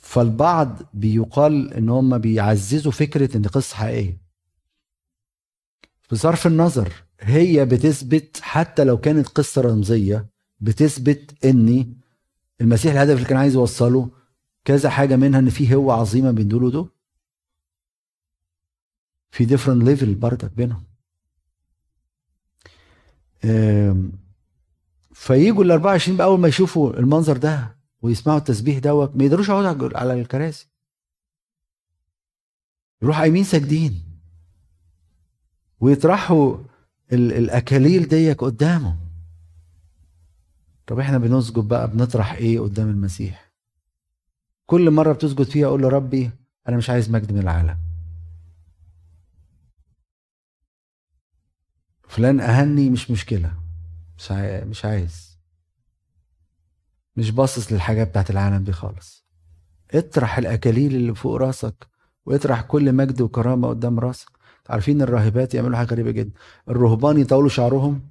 فالبعض 0.06 0.78
بيقال 0.94 1.74
إن 1.74 1.88
هم 1.88 2.18
بيعززوا 2.18 2.92
فكرة 2.92 3.36
إن 3.36 3.42
قصة 3.46 3.76
حقيقية. 3.76 4.20
بصرف 6.12 6.46
النظر 6.46 6.92
هي 7.20 7.64
بتثبت 7.64 8.40
حتى 8.42 8.84
لو 8.84 8.98
كانت 8.98 9.28
قصة 9.28 9.62
رمزية 9.62 10.26
بتثبت 10.60 11.44
إن 11.44 11.94
المسيح 12.60 12.92
الهدف 12.92 13.14
اللي 13.16 13.24
كان 13.24 13.38
عايز 13.38 13.54
يوصله 13.54 14.10
كذا 14.64 14.90
حاجة 14.90 15.16
منها 15.16 15.40
إن 15.40 15.50
في 15.50 15.74
هوة 15.74 15.94
عظيمة 15.94 16.30
بين 16.30 16.48
دول. 16.48 16.64
ودول 16.64 16.88
في 19.30 19.44
different 19.44 19.82
level 19.84 20.14
بردك 20.14 20.50
بينهم. 20.52 20.82
فيجوا 25.14 25.64
ال 25.64 25.70
24 25.70 26.16
بقى 26.16 26.26
أول 26.26 26.40
ما 26.40 26.48
يشوفوا 26.48 26.98
المنظر 26.98 27.36
ده 27.36 27.75
ويسمعوا 28.02 28.38
التسبيح 28.38 28.78
دوت 28.78 29.16
ما 29.16 29.24
يقدروش 29.24 29.48
يقعدوا 29.48 29.88
على- 29.90 29.96
الكراسي. 30.10 30.68
يروحوا 33.02 33.20
قايمين 33.20 33.44
ساجدين. 33.44 34.02
ويطرحوا 35.80 36.56
ال- 37.12 37.32
الأكاليل 37.32 38.08
ديك 38.08 38.44
قدامه. 38.44 38.98
طب 40.86 40.98
إحنا 40.98 41.18
بنسجد 41.18 41.58
بقى 41.68 41.90
بنطرح 41.90 42.32
إيه 42.32 42.60
قدام 42.60 42.88
المسيح؟ 42.90 43.52
كل 44.66 44.90
مرة 44.90 45.12
بتسجد 45.12 45.42
فيها 45.42 45.66
أقول 45.66 45.82
له 45.82 45.88
ربي 45.88 46.30
أنا 46.68 46.76
مش 46.76 46.90
عايز 46.90 47.10
مجد 47.10 47.32
من 47.32 47.38
العالم. 47.38 47.78
فلان 52.08 52.40
أهني 52.40 52.90
مش 52.90 53.10
مشكلة. 53.10 53.52
مش 54.64 54.84
عايز. 54.84 55.35
مش 57.16 57.30
باصص 57.30 57.72
للحاجة 57.72 58.04
بتاعت 58.04 58.30
العالم 58.30 58.64
دي 58.64 58.72
خالص. 58.72 59.26
اطرح 59.94 60.38
الأكاليل 60.38 60.94
اللي 60.94 61.14
فوق 61.14 61.36
راسك 61.36 61.86
واطرح 62.26 62.60
كل 62.60 62.92
مجد 62.92 63.20
وكرامة 63.20 63.68
قدام 63.68 64.00
راسك. 64.00 64.28
عارفين 64.68 65.02
الراهبات 65.02 65.54
يعملوا 65.54 65.76
حاجة 65.76 65.86
غريبة 65.88 66.10
جدا. 66.10 66.32
الرهبان 66.68 67.18
يطولوا 67.20 67.48
شعرهم 67.48 68.08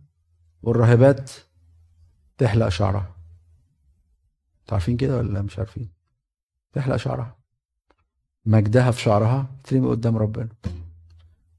والراهبات 0.63 1.31
تحلق 2.37 2.69
شعرها. 2.69 3.15
عارفين 4.71 4.97
كده 4.97 5.17
ولا 5.17 5.41
مش 5.41 5.59
عارفين؟ 5.59 5.89
تحلق 6.73 6.95
شعرها. 6.95 7.35
مجدها 8.45 8.91
في 8.91 9.01
شعرها 9.01 9.47
ترمي 9.63 9.87
قدام 9.87 10.17
ربنا. 10.17 10.49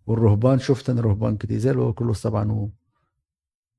والرهبان 0.07 0.59
شفت 0.59 0.91
أنا 0.91 1.01
رهبان 1.01 1.37
كده 1.37 1.59
زي 1.59 1.73
كله 1.75 2.13
طبعا 2.13 2.71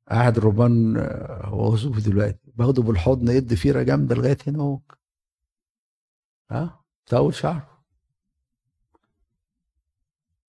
قاعد 0.09 0.37
الرهبان 0.37 0.97
آه، 0.97 1.45
هو 1.45 1.71
وظيفه 1.73 2.01
دلوقتي. 2.01 2.51
باخده 2.55 2.81
بالحضن 2.83 3.27
يدي 3.31 3.55
فيرة 3.55 3.83
جامدة 3.83 4.15
لغاية 4.15 4.37
هنا 4.47 4.59
اهو. 4.59 4.79
ها؟ 6.51 6.83
تطول 7.05 7.33
شعره 7.33 7.77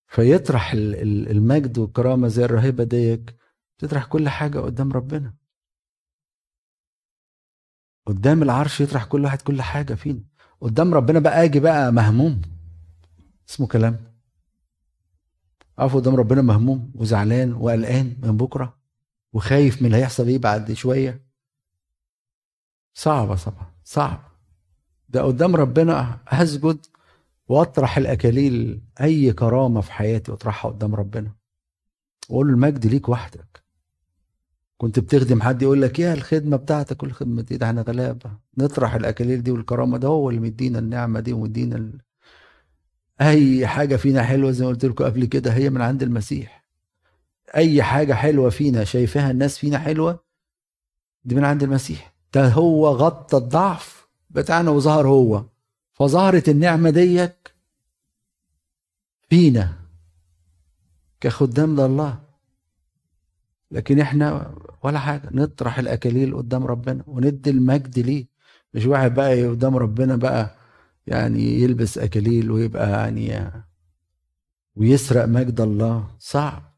فيطرح 0.07 0.71
ال- 0.73 0.95
ال- 0.95 1.31
المجد 1.31 1.77
والكرامة 1.77 2.27
زي 2.27 2.45
الراهبه 2.45 2.83
ديك. 2.83 3.35
تطرح 3.77 4.05
كل 4.05 4.29
حاجة 4.29 4.59
قدام 4.59 4.91
ربنا. 4.93 5.33
قدام 8.05 8.43
العرش 8.43 8.81
يطرح 8.81 9.05
كل 9.05 9.23
واحد 9.23 9.41
كل 9.41 9.61
حاجة 9.61 9.93
فينا. 9.93 10.23
قدام 10.61 10.93
ربنا 10.93 11.19
بقى 11.19 11.43
آجي 11.43 11.59
بقى 11.59 11.91
مهموم. 11.91 12.41
اسمه 13.49 13.67
كلام. 13.67 14.13
أقف 15.79 15.95
قدام 15.95 16.15
ربنا 16.15 16.41
مهموم 16.41 16.91
وزعلان 16.95 17.53
وقلقان 17.53 18.15
من 18.23 18.37
بكرة. 18.37 18.78
وخايف 19.33 19.81
من 19.81 19.85
اللي 19.85 19.97
هيحصل 19.97 20.27
إيه 20.27 20.37
بعد 20.37 20.73
شوية. 20.73 21.21
صعبة 22.93 23.35
طبعا 23.35 23.71
صعب 23.83 24.21
ده 25.09 25.21
قدام 25.21 25.55
ربنا 25.55 26.19
هسجد 26.27 26.85
واطرح 27.47 27.97
الأكاليل 27.97 28.81
أي 29.01 29.33
كرامة 29.33 29.81
في 29.81 29.91
حياتي 29.91 30.31
واطرحها 30.31 30.71
قدام 30.71 30.95
ربنا. 30.95 31.35
وأقول 32.29 32.47
له 32.47 32.53
المجد 32.53 32.85
ليك 32.85 33.09
وحدك. 33.09 33.63
كنت 34.77 34.99
بتخدم 34.99 35.41
حد 35.41 35.61
يقول 35.61 35.81
لك 35.81 35.99
يا 35.99 36.13
الخدمة 36.13 36.57
بتاعتك 36.57 36.97
كل 36.97 37.11
خدمة 37.11 37.41
دي 37.41 37.57
ده 37.57 37.65
إحنا 37.67 37.81
غلابة. 37.81 38.31
نطرح 38.57 38.93
الأكاليل 38.93 39.43
دي 39.43 39.51
والكرامة 39.51 39.97
ده 39.97 40.07
هو 40.07 40.29
اللي 40.29 40.41
مدينا 40.41 40.79
النعمة 40.79 41.19
دي 41.19 41.33
ومدينا 41.33 41.75
ال... 41.75 42.01
أي 43.21 43.67
حاجة 43.67 43.95
فينا 43.95 44.23
حلوة 44.23 44.51
زي 44.51 44.65
ما 44.65 44.71
قلت 44.71 44.85
لكم 44.85 45.05
قبل 45.05 45.25
كده 45.25 45.53
هي 45.53 45.69
من 45.69 45.81
عند 45.81 46.03
المسيح. 46.03 46.68
أي 47.55 47.83
حاجة 47.83 48.13
حلوة 48.13 48.49
فينا 48.49 48.83
شايفاها 48.83 49.31
الناس 49.31 49.57
فينا 49.57 49.77
حلوة 49.79 50.19
دي 51.25 51.35
من 51.35 51.45
عند 51.45 51.63
المسيح. 51.63 52.13
ده 52.33 52.47
هو 52.49 52.87
غطى 52.87 53.37
الضعف 53.37 54.07
بتاعنا 54.29 54.71
وظهر 54.71 55.07
هو. 55.07 55.45
فظهرت 55.93 56.49
النعمة 56.49 56.89
ديك 56.89 57.53
فينا 59.29 59.73
كخدام 61.21 61.75
لله. 61.81 62.19
لكن 63.71 63.99
إحنا 63.99 64.55
ولا 64.83 64.99
حاجة 64.99 65.29
نطرح 65.31 65.79
الأكاليل 65.79 66.35
قدام 66.37 66.63
ربنا 66.67 67.03
وندي 67.07 67.49
المجد 67.49 67.99
ليه. 67.99 68.27
مش 68.73 68.85
واحد 68.85 69.13
بقى 69.13 69.45
قدام 69.47 69.75
ربنا 69.77 70.15
بقى 70.15 70.55
يعني 71.07 71.61
يلبس 71.61 71.97
أكاليل 71.97 72.51
ويبقى 72.51 72.89
يعني 72.89 73.51
ويسرق 74.75 75.25
مجد 75.25 75.61
الله. 75.61 76.07
صعب. 76.19 76.68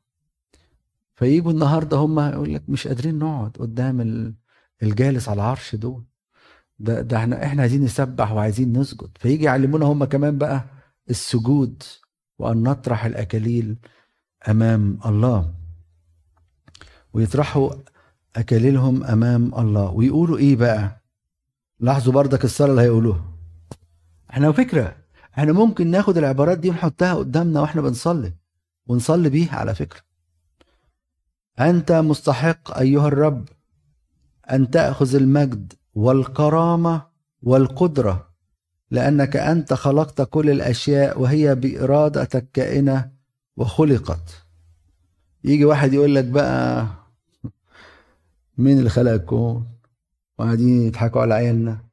فيجوا 1.22 1.52
النهارده 1.52 1.98
هم 1.98 2.20
يقول 2.20 2.54
لك 2.54 2.64
مش 2.70 2.88
قادرين 2.88 3.20
نقعد 3.20 3.52
قدام 3.60 4.02
ال- 4.02 4.34
الجالس 4.84 5.30
على 5.30 5.36
العرش 5.42 5.76
دول. 5.76 6.04
ده 6.80 7.02
ده 7.02 7.18
إحنا 7.18 7.46
إحنا 7.46 7.62
عايزين 7.62 7.84
نسبح 7.84 8.32
وعايزين 8.32 8.78
نسجد. 8.78 9.10
فيجي 9.20 9.44
يعلمونا 9.44 9.86
هم 9.86 10.04
كمان 10.06 10.38
بقى 10.38 10.66
السجود 11.10 11.84
وأن 12.40 12.64
نطرح 12.64 13.06
الأكاليل 13.06 13.78
أمام 14.50 15.00
الله. 15.06 15.54
ويطرحوا 17.14 17.70
أكاليلهم 18.36 19.04
أمام 19.04 19.56
الله. 19.56 19.90
ويقولوا 19.92 20.38
إيه 20.38 20.56
بقى؟ 20.56 21.02
لاحظوا 21.80 22.14
بردك 22.14 22.44
الصلاة 22.46 22.70
اللي 22.72 22.82
هيقولوها. 22.82 23.24
إحنا 24.30 24.52
فكرة 24.52 24.96
إحنا 25.38 25.52
ممكن 25.54 25.88
ناخد 25.92 26.18
العبارات 26.18 26.58
دي 26.58 26.70
ونحطها 26.70 27.14
قدامنا 27.14 27.62
وإحنا 27.62 27.82
بنصلي. 27.82 28.34
ونصلي 28.88 29.30
بيها 29.30 29.56
على 29.56 29.76
فكرة. 29.76 30.11
أنت 31.60 31.92
مستحق 31.92 32.78
أيها 32.78 33.08
الرب 33.08 33.50
أن 34.52 34.72
تأخذ 34.72 35.16
المجد 35.16 35.74
والكرامة 35.96 37.08
والقدرة 37.44 38.28
لأنك 38.92 39.36
أنت 39.38 39.74
خلقت 39.74 40.22
كل 40.22 40.50
الأشياء 40.50 41.22
وهي 41.22 41.56
بإرادتك 41.56 42.52
كائنة 42.54 43.12
وخلقت. 43.58 44.46
يجي 45.44 45.66
واحد 45.66 45.94
يقول 45.94 46.16
لك 46.16 46.26
بقى 46.26 46.88
مين 48.58 48.78
اللي 48.80 48.90
خلق 48.90 49.12
الكون 49.12 49.68
وقاعدين 50.38 50.88
يضحكوا 50.88 51.22
على 51.22 51.34
عيالنا. 51.34 51.86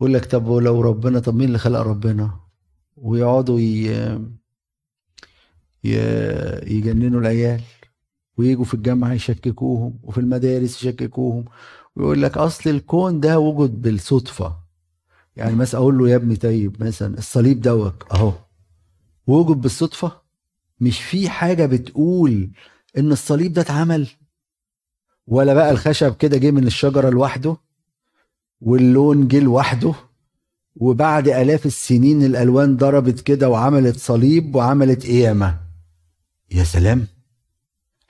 يقول 0.00 0.14
لك 0.14 0.24
طب 0.24 0.46
ولو 0.46 0.80
ربنا 0.80 1.18
طب 1.20 1.34
مين 1.34 1.46
اللي 1.48 1.58
خلق 1.58 1.80
ربنا؟ 1.80 2.40
ويقعدوا 2.96 3.60
ي... 3.60 3.86
ي... 5.84 5.94
يجننوا 6.76 7.20
العيال. 7.20 7.62
ويجوا 8.42 8.64
في 8.64 8.74
الجامعة 8.74 9.12
يشككوهم 9.12 9.98
وفي 10.02 10.18
المدارس 10.18 10.76
يشككوهم. 10.84 11.44
ويقول 11.96 12.22
لك 12.22 12.36
أصل 12.38 12.70
الكون 12.70 13.20
ده 13.20 13.38
وجد 13.38 13.82
بالصدفة. 13.82 14.56
يعني 15.36 15.54
مثلا 15.56 15.80
أقول 15.80 15.98
له 15.98 16.08
يا 16.08 16.16
ابني 16.16 16.36
طيب 16.36 16.84
مثلا 16.84 17.18
الصليب 17.18 17.60
دوت 17.60 18.02
أهو. 18.12 18.32
وجد 19.26 19.56
بالصدفة؟ 19.60 20.12
مش 20.80 21.00
في 21.02 21.28
حاجة 21.28 21.66
بتقول 21.66 22.50
إن 22.98 23.12
الصليب 23.12 23.52
ده 23.52 23.62
اتعمل. 23.62 24.08
ولا 25.26 25.54
بقى 25.54 25.70
الخشب 25.70 26.16
كده 26.16 26.36
جه 26.38 26.50
من 26.50 26.66
الشجرة 26.66 27.10
لوحده 27.10 27.56
واللون 28.60 29.28
جه 29.28 29.38
لوحده. 29.40 29.94
وبعد 30.76 31.28
آلاف 31.28 31.66
السنين 31.66 32.24
الألوان 32.24 32.76
ضربت 32.76 33.20
كده 33.20 33.48
وعملت 33.50 33.96
صليب 33.98 34.54
وعملت 34.54 35.06
قيامه 35.06 35.58
يا 36.54 36.64
سلام! 36.64 37.06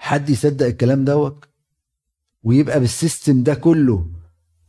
حد 0.02 0.30
يصدق 0.30 0.66
الكلام 0.66 1.04
دوت؟ 1.04 1.44
ويبقى 2.42 2.80
بالسيستم 2.80 3.42
ده 3.42 3.54
كله 3.54 4.06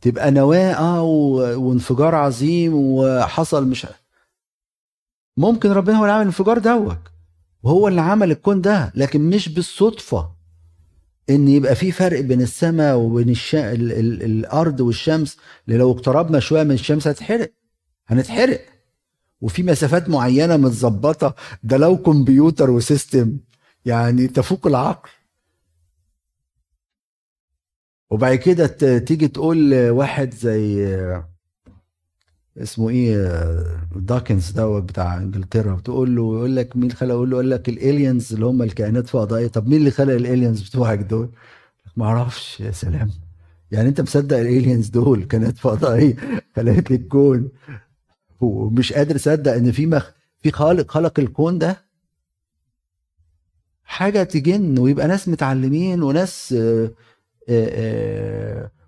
تبقى 0.00 0.30
نواة 0.30 0.72
آه 0.74 1.02
و- 1.02 1.60
وانفجار 1.68 2.14
عظيم 2.14 2.72
وحصل 2.74 3.68
مش 3.68 3.86
ممكن 5.36 5.70
ربنا 5.70 5.96
هو 5.98 6.02
اللي 6.02 6.12
عمل 6.12 6.20
الانفجار 6.22 6.58
دوت 6.58 6.98
وهو 7.62 7.88
اللي 7.88 8.00
عمل 8.00 8.30
الكون 8.30 8.60
ده 8.60 8.92
لكن 8.94 9.20
مش 9.30 9.48
بالصدفة 9.48 10.30
إن 11.30 11.48
يبقى 11.48 11.74
في 11.74 11.92
فرق 11.92 12.20
بين 12.20 12.42
السماء 12.42 12.96
وبين 12.96 13.28
الش... 13.28 13.54
ال... 13.54 13.92
ال... 13.92 14.22
الأرض 14.22 14.80
والشمس 14.80 15.36
اللي 15.68 15.78
لو 15.78 15.90
اقتربنا 15.92 16.40
شوية 16.40 16.62
من 16.62 16.72
الشمس 16.72 17.08
هتحرق 17.08 17.52
هنتحرق. 18.06 18.60
وفي 19.40 19.62
مسافات 19.62 20.08
معينة 20.08 20.56
متظبطة 20.56 21.34
ده 21.62 21.76
لو 21.76 21.96
كمبيوتر 21.96 22.70
و 22.70 22.79
system 22.79 23.36
يعني 23.84 24.28
تفوق 24.28 24.66
العقل. 24.66 25.10
وبعد 28.10 28.34
كده 28.34 28.66
تيجي 28.98 29.28
تقول 29.28 29.74
واحد 29.90 30.34
زي 30.34 30.88
اسمه 32.58 32.88
إيه 32.90 33.16
دوكنز 33.96 34.50
دوت 34.50 34.82
بتاع 34.82 35.16
إنجلترا 35.16 35.74
بتقول 35.74 36.16
له 36.16 36.22
يقول 36.22 36.56
لك 36.56 36.76
مين 36.76 36.92
خلق؟ 36.92 37.10
يقول 37.14 37.30
له 37.30 37.36
يقول 37.36 37.50
لك 37.50 37.68
ال 37.68 37.77
aliens 37.77 38.32
اللي 38.32 38.46
هم 38.46 38.62
الكائنات 38.62 39.06
فضائيه 39.08 39.46
طب 39.46 39.68
مين 39.68 39.78
اللي 39.78 39.90
خلق 39.90 40.14
ال 40.14 40.22
aliens 40.22 40.68
بتوعك 40.68 40.98
دول؟ 40.98 41.30
ما 41.96 42.04
أعرفش 42.06 42.60
يا 42.60 42.70
سلام. 42.70 43.10
يعني 43.70 43.88
أنت 43.88 44.00
مصدق 44.00 44.36
ال 44.36 44.43
aliens 44.43 44.88
دول 44.88 45.24
كائنات 45.24 45.58
فضائيه 45.58 46.16
خلقت 46.56 46.90
لي 46.90 46.96
الكون. 46.96 47.48
ومش 48.40 48.92
قادر 48.92 49.16
تصدق 49.16 49.52
إن 49.52 49.72
في 49.72 49.86
مخ 49.86 50.10
في 50.42 50.50
خالق 50.50 50.90
خلق 50.90 51.20
الكون 51.20 51.58
ده؟ 51.58 51.84
حاجة 53.84 54.22
تجن 54.22 54.78
ويبقى 54.78 55.08
ناس 55.08 55.28
متعلمين 55.28 56.02
وناس 56.02 56.54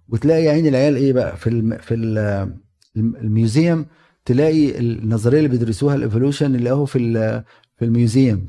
وتلاقي 0.09 0.45
يا 0.45 0.51
عيني 0.53 0.69
العيال 0.69 0.97
إيه 0.97 1.13
بقى؟ 1.13 1.37
في 1.37 1.47
الم 1.47 1.77
في 1.79 1.95
ال- 1.95 2.53
ال 2.97 3.09
museum 3.09 3.87
تلاقي 4.25 4.79
النظرية 4.79 5.39
اللي 5.39 5.49
بيدرسوها 5.49 5.95
ال 5.95 6.01
evolution 6.01 6.55
اللي 6.55 6.71
هو 6.71 6.87
في 6.87 6.99
في 7.77 7.85
ال 7.85 7.92
museum. 7.92 8.47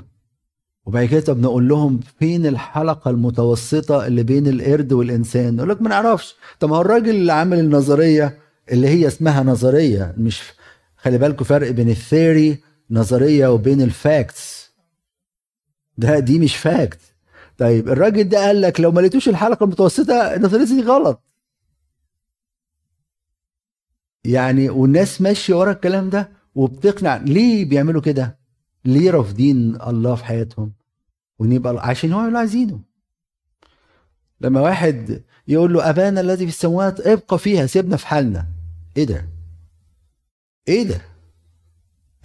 وبعد 0.86 1.06
كده 1.08 1.20
طب 1.20 1.40
نقول 1.40 1.68
لهم 1.68 2.00
فين 2.20 2.46
الحلقة 2.46 3.12
المتوسطة 3.12 4.08
اللي 4.08 4.24
بين 4.24 4.48
القرد 4.48 4.94
والإنسان؟ 4.94 5.58
يقول 5.58 5.70
لك 5.70 5.82
ما 5.82 5.90
نعرفش. 5.90 6.36
طب 6.60 6.72
هو 6.72 6.82
الراجل 6.82 7.10
اللي 7.10 7.34
عامل 7.34 7.60
النظرية 7.60 8.38
اللي 8.72 8.88
هي 8.88 9.08
اسمها 9.08 9.44
نظرية 9.44 10.14
مش 10.18 10.42
خلي 10.98 11.18
بالكم 11.18 11.46
فرق 11.46 11.72
بين 11.72 11.90
ال 11.90 12.00
theory 12.00 12.58
نظرية 12.92 13.48
وبين 13.48 13.82
ال 13.82 13.97
facts 13.97 14.72
ده 15.98 16.20
دي 16.20 16.40
مش 16.40 16.56
fact 16.56 17.00
طيب 17.58 17.90
الراجل 17.90 18.30
ده 18.30 18.38
قال 18.46 18.62
لك 18.62 18.80
لو 18.80 18.92
ما 18.92 19.00
لقيتوش 19.02 19.30
الحلقة 19.30 19.64
المتوسطة 19.64 20.14
النظرية 20.14 20.66
دي 20.66 20.82
غلط. 20.82 21.22
يعني 24.24 24.70
والناس 24.70 25.22
ماشية 25.22 25.54
ورا 25.56 25.72
الكلام 25.72 26.10
ده 26.10 26.30
وبتقنع 26.56 27.18
ليه 27.18 27.66
بيعملوا 27.66 28.02
كده؟ 28.02 28.38
ليه 28.86 29.12
رافضين 29.12 29.82
الله 29.82 30.16
في 30.16 30.26
حياتهم؟ 30.26 30.74
ونبقى 31.40 31.88
عشان 31.90 32.14
هو 32.14 32.28
اللي 32.28 32.38
عايزينه. 32.38 32.80
لما 34.42 34.62
واحد 34.62 35.24
يقول 35.48 35.74
له 35.74 35.90
أبانا 35.90 36.22
الذي 36.22 36.46
في 36.46 36.52
السماوات 36.52 37.00
ابقى 37.00 37.40
فيها 37.40 37.66
سيبنا 37.66 37.98
في 37.98 38.08
حالنا. 38.08 38.48
إيه 38.98 39.04
ده؟ 39.04 39.30
إيه 40.68 40.84
ده؟ 40.84 41.02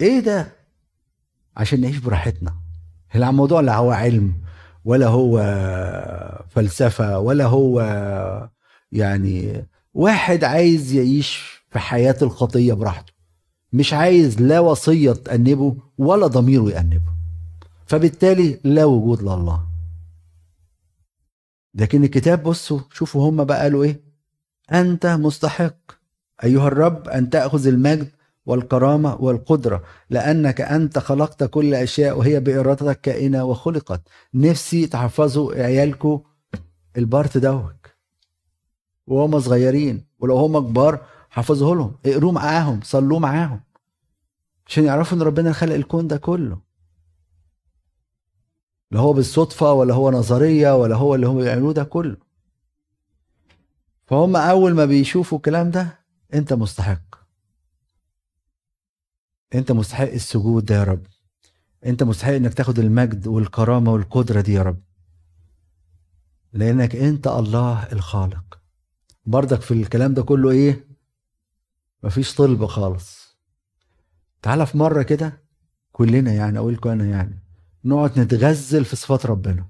إيه 0.01 0.19
ده؟ 0.19 0.51
عشان 1.57 1.81
نعيش 1.81 1.97
براحتنا. 1.97 2.55
الموضوع 3.15 3.61
لا 3.61 3.75
هو 3.75 3.91
علم. 3.91 4.33
ولا 4.85 5.07
هو 5.07 5.39
فلسفة 6.49 7.19
ولا 7.19 7.45
هو 7.45 7.81
يعني 8.91 9.65
واحد 9.93 10.43
عايز 10.43 10.93
يعيش 10.93 11.61
في 11.69 11.79
حياة 11.79 12.15
الخطية 12.21 12.73
براحته. 12.73 13.13
مش 13.73 13.93
عايز 13.93 14.41
لا 14.41 14.59
وصية 14.59 15.11
تأنبه 15.11 15.75
ولا 15.97 16.27
ضميره 16.27 16.69
يأنبه. 16.69 17.13
فبالتالي 17.85 18.59
لا 18.63 18.85
وجود 18.85 19.21
لله. 19.21 19.65
لكن 21.75 22.03
الكتاب 22.03 22.43
بصوا 22.43 22.79
شوفوا 22.93 23.29
هم 23.29 23.43
بقى 23.43 23.61
قالوا 23.61 23.83
إيه؟ 23.83 24.01
أنت 24.71 25.05
مستحق. 25.05 25.75
أيها 26.43 26.67
الرب 26.67 27.07
أن 27.07 27.29
تأخذ 27.29 27.67
المجد 27.67 28.11
والكرامة 28.45 29.15
والقدرة 29.15 29.83
لأنك 30.09 30.61
أنت 30.61 30.99
خلقت 30.99 31.43
كل 31.43 31.73
أشياء 31.73 32.17
وهي 32.17 32.39
بإرادتك 32.39 33.01
كائنة 33.01 33.43
وخلقت. 33.43 34.01
نفسي 34.33 34.87
تحفظوا 34.87 35.53
عيالكم 35.53 36.21
البارت 36.97 37.37
دوت. 37.37 37.75
وهم 39.07 39.39
صغيرين 39.39 40.05
ولو 40.19 40.37
هم 40.37 40.59
كبار 40.59 41.05
حافظه 41.29 41.75
لهم 41.75 41.95
اقروه 42.05 42.31
معاهم 42.31 42.79
صلوا 42.83 43.19
معاهم 43.19 43.61
عشان 44.67 44.83
يعرفوا 44.83 45.17
إن 45.17 45.21
ربنا 45.21 45.53
خلق 45.53 45.73
الكون 45.73 46.07
ده 46.07 46.17
كله. 46.17 46.59
لا 48.91 48.99
هو 48.99 49.13
بالصدفة 49.13 49.73
ولا 49.73 49.93
هو 49.93 50.11
نظرية 50.11 50.75
ولا 50.77 50.95
هو 50.95 51.15
اللي 51.15 51.27
هم 51.27 51.37
بيعملوه 51.37 51.73
ده 51.73 51.83
كله. 51.83 52.17
فهم 54.05 54.35
أول 54.35 54.73
ما 54.73 54.85
بيشوفوا 54.85 55.37
الكلام 55.37 55.71
ده 55.71 55.99
أنت 56.33 56.53
مستحق. 56.53 57.22
أنت 59.55 59.71
مستحق 59.71 60.07
السجود 60.11 60.65
ده 60.65 60.75
يا 60.75 60.83
رب. 60.83 61.07
أنت 61.85 62.03
مستحق 62.03 62.31
إنك 62.31 62.53
تاخد 62.53 62.79
المجد 62.79 63.27
والكرامة 63.27 63.91
والقدرة 63.91 64.41
دي 64.41 64.53
يا 64.53 64.61
رب. 64.61 64.81
لأنك 66.53 66.95
أنت 66.95 67.27
الله 67.27 67.83
الخالق. 67.91 68.59
برضك 69.25 69.61
في 69.61 69.71
الكلام 69.73 70.13
ده 70.13 70.23
كله 70.23 70.51
إيه؟ 70.51 70.87
مفيش 72.03 72.35
طلب 72.35 72.65
خالص. 72.65 73.37
تعالى 74.41 74.65
في 74.65 74.77
مرة 74.77 75.03
كده 75.03 75.43
كلنا 75.91 76.33
يعني 76.33 76.57
أقول 76.57 76.73
لكم 76.73 76.89
أنا 76.89 77.05
يعني 77.05 77.39
نقعد 77.85 78.19
نتغزل 78.19 78.85
في 78.85 78.95
صفات 78.95 79.25
ربنا. 79.25 79.69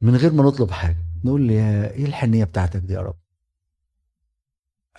من 0.00 0.16
غير 0.16 0.32
ما 0.32 0.42
نطلب 0.42 0.70
حاجة 0.70 0.96
نقول 1.24 1.50
يا 1.50 1.90
إيه 1.90 2.04
الحنية 2.06 2.44
بتاعتك 2.44 2.80
دي 2.80 2.92
يا 2.92 3.00
رب؟ 3.00 3.19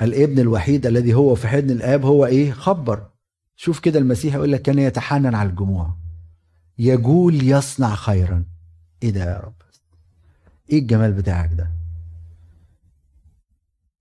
الابن 0.02 0.40
الوحيد 0.40 0.86
الذي 0.86 1.14
هو 1.14 1.36
في 1.36 1.48
حضن 1.48 1.70
الآب 1.70 2.06
هو 2.06 2.26
إيه؟ 2.26 2.52
خبر. 2.52 3.08
شوف 3.56 3.80
كده 3.80 4.00
المسيح 4.00 4.34
يقول 4.36 4.52
لك 4.52 4.62
كان 4.62 4.80
يتحنن 4.80 5.36
على 5.36 5.50
الجموع. 5.50 5.94
يجول 6.78 7.48
يصنع 7.50 7.96
خيرا. 7.96 8.46
إيه 9.04 9.10
ده 9.10 9.20
يا 9.24 9.38
رب؟ 9.40 9.54
إيه 10.70 10.80
الجمال 10.80 11.14
بتاعك 11.14 11.54
ده؟ 11.54 11.72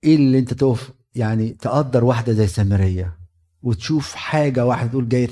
إيه 0.05 0.17
اللي 0.17 0.39
أنت 0.39 0.55
تقف 0.55 0.93
يعني 1.15 1.49
تقدر 1.51 2.05
واحدة 2.05 2.33
زي 2.33 2.47
سامرية 2.47 3.19
وتشوف 3.63 4.15
حاجة 4.15 4.67
واحدة 4.67 4.91
تقول 4.91 5.09
جاي 5.09 5.29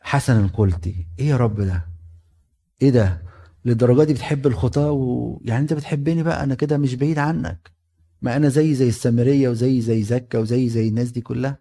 حسنا 0.00 0.46
قلتي 0.46 1.06
إيه 1.18 1.26
يا 1.28 1.36
رب 1.36 1.60
ده؟ 1.60 1.86
إيه 2.82 2.90
ده؟ 2.90 3.22
للدرجة 3.64 4.04
دي 4.04 4.12
بتحب 4.14 4.46
الخطاه 4.46 4.90
ويعني 4.90 5.62
أنت 5.62 5.72
بتحبني 5.72 6.22
بقى 6.22 6.44
أنا 6.44 6.54
كده 6.54 6.78
مش 6.78 6.94
بعيد 6.94 7.18
عنك. 7.18 7.70
ما 8.22 8.36
أنا 8.36 8.48
زي 8.48 8.74
زي 8.74 8.88
السامرية 8.88 9.48
وزي 9.48 9.80
زي 9.80 10.02
زكا 10.02 10.38
وزي 10.38 10.68
زي 10.68 10.88
الناس 10.88 11.10
دي 11.10 11.20
كلها. 11.20 11.58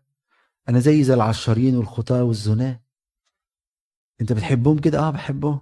أنا 0.70 0.80
زي 0.80 1.04
زي 1.04 1.14
العشارين 1.14 1.78
والخطاة 1.78 2.24
والزناه 2.24 2.82
أنت 4.22 4.34
بتحبهم 4.34 4.80
كده؟ 4.80 5.00
آه 5.00 5.10
بحبهم. 5.10 5.62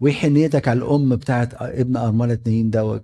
وايه 0.00 0.12
حنيتك 0.12 0.68
على 0.68 0.78
الأم 0.78 1.16
بتاعت 1.16 1.54
ابن 1.54 1.96
أرملة 1.96 2.38
نايين 2.46 2.70
ده 2.70 3.02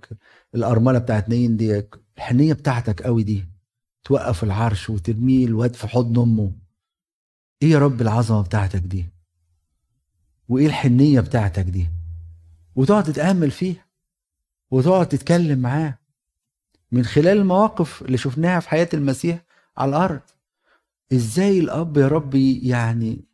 الأرملة 0.55 0.99
بتاعت 0.99 1.29
نايين 1.29 1.57
دي 1.57 1.83
الحنية 2.17 2.53
بتاعتك 2.53 3.01
قوي 3.01 3.23
دي. 3.23 3.45
توقف 4.03 4.43
العرش 4.43 4.89
وترميه 4.89 5.45
الواد 5.45 5.75
في 5.75 5.87
حضن 5.87 6.21
أمه. 6.21 6.51
إيه 7.63 7.71
يا 7.71 7.79
رب 7.79 8.01
العظمة 8.01 8.41
بتاعتك 8.43 8.79
دي؟ 8.81 9.05
وإيه 10.49 10.67
الحنية 10.67 11.19
بتاعتك 11.19 11.63
دي؟ 11.63 11.87
وتقعد 12.75 13.03
تتأمل 13.03 13.51
فيها. 13.51 13.85
وتقعد 14.71 15.07
تتكلم 15.07 15.59
معاه. 15.59 16.00
من 16.91 17.05
خلال 17.05 17.37
المواقف 17.37 18.01
اللي 18.01 18.17
شفناها 18.17 18.59
في 18.59 18.69
حياة 18.69 18.89
المسيح 18.93 19.45
على 19.77 19.89
الأرض. 19.89 20.21
إزاي 21.13 21.59
الأب 21.59 21.97
يا 21.97 22.07
ربي 22.07 22.67
يعني 22.67 23.25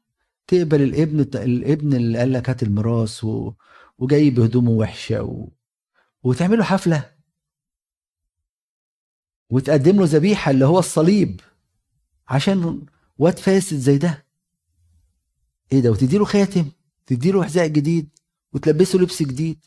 تقبل 0.48 0.82
الابن 0.82 1.20
الابن 1.20 1.94
اللي 1.94 2.20
قال 2.20 2.34
لك 2.34 2.50
هات 2.50 2.64
الميراث 2.64 3.24
و... 3.24 3.54
وجاي 3.98 4.30
بهدومه 4.30 4.72
وحشة 4.72 5.24
و... 5.24 5.48
وتعمله 6.24 6.64
حفلة. 6.64 7.12
وتقدم 9.50 9.98
له 10.00 10.06
ذبيحة 10.06 10.52
اللي 10.52 10.66
هو 10.66 10.80
الصليب 10.80 11.42
عشان 12.28 12.86
واد 13.18 13.40
فاسد 13.40 13.78
زي 13.78 13.98
ده. 13.98 14.26
إيه 15.72 15.80
ده؟ 15.80 15.92
وتديله 15.92 16.26
خاتم 16.26 16.72
تديله 17.06 17.44
حذاء 17.44 17.68
جديد 17.68 18.10
وتلبسه 18.54 19.00
لبس 19.00 19.24
جديد. 19.24 19.66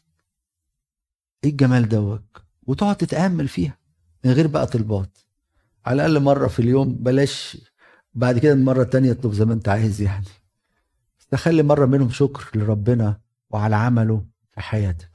إيه 1.44 1.50
الجمال 1.50 1.88
دوت 1.88 2.24
وتقعد 2.62 2.96
تتأمل 2.96 3.48
فيها. 3.48 3.79
من 4.24 4.30
غير 4.32 4.46
بقى 4.46 4.66
طلبات. 4.66 5.18
على 5.86 6.06
الأقل 6.06 6.22
مرة 6.24 6.48
في 6.48 6.58
اليوم 6.58 6.94
بلاش 6.94 7.56
بعد 8.14 8.38
كده 8.38 8.52
المره 8.52 8.82
التانية 8.82 9.12
اطلب 9.12 9.32
زي 9.32 9.44
ما 9.44 9.52
انت 9.54 9.68
عايز 9.68 10.00
يعني. 10.02 10.26
تخلي 11.30 11.62
مرة 11.62 11.86
منهم 11.86 12.10
شكر 12.10 12.58
لربنا 12.58 13.20
وعلى 13.50 13.76
عمله 13.76 14.24
في 14.50 14.60
حياتك. 14.60 15.10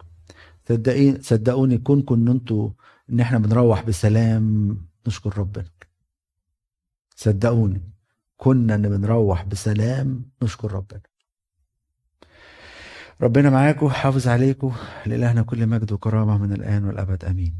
صدقين 0.69 1.21
صدقوني 1.21 1.77
كونكم 1.77 2.15
ان 2.15 2.27
أنتوا 2.27 2.69
ان 3.09 3.19
إحنا 3.19 3.37
بنروح 3.37 3.83
بسلام 3.83 4.77
نشكر 5.07 5.37
ربنا. 5.37 5.69
صدقوني 7.15 7.81
كنا 8.37 8.75
ان 8.75 8.89
بنروح 8.89 9.43
بسلام 9.45 10.25
نشكر 10.43 10.71
ربنا. 10.71 11.01
ربنا 13.21 13.49
معاكم 13.49 13.89
حافظ 13.89 14.27
عليكم 14.27 14.73
لإلهنا 15.05 15.41
كل 15.41 15.67
مجد 15.67 15.91
وكرامة 15.91 16.37
من 16.37 16.53
الآن 16.53 16.85
والأبد 16.85 17.25
آمين. 17.25 17.53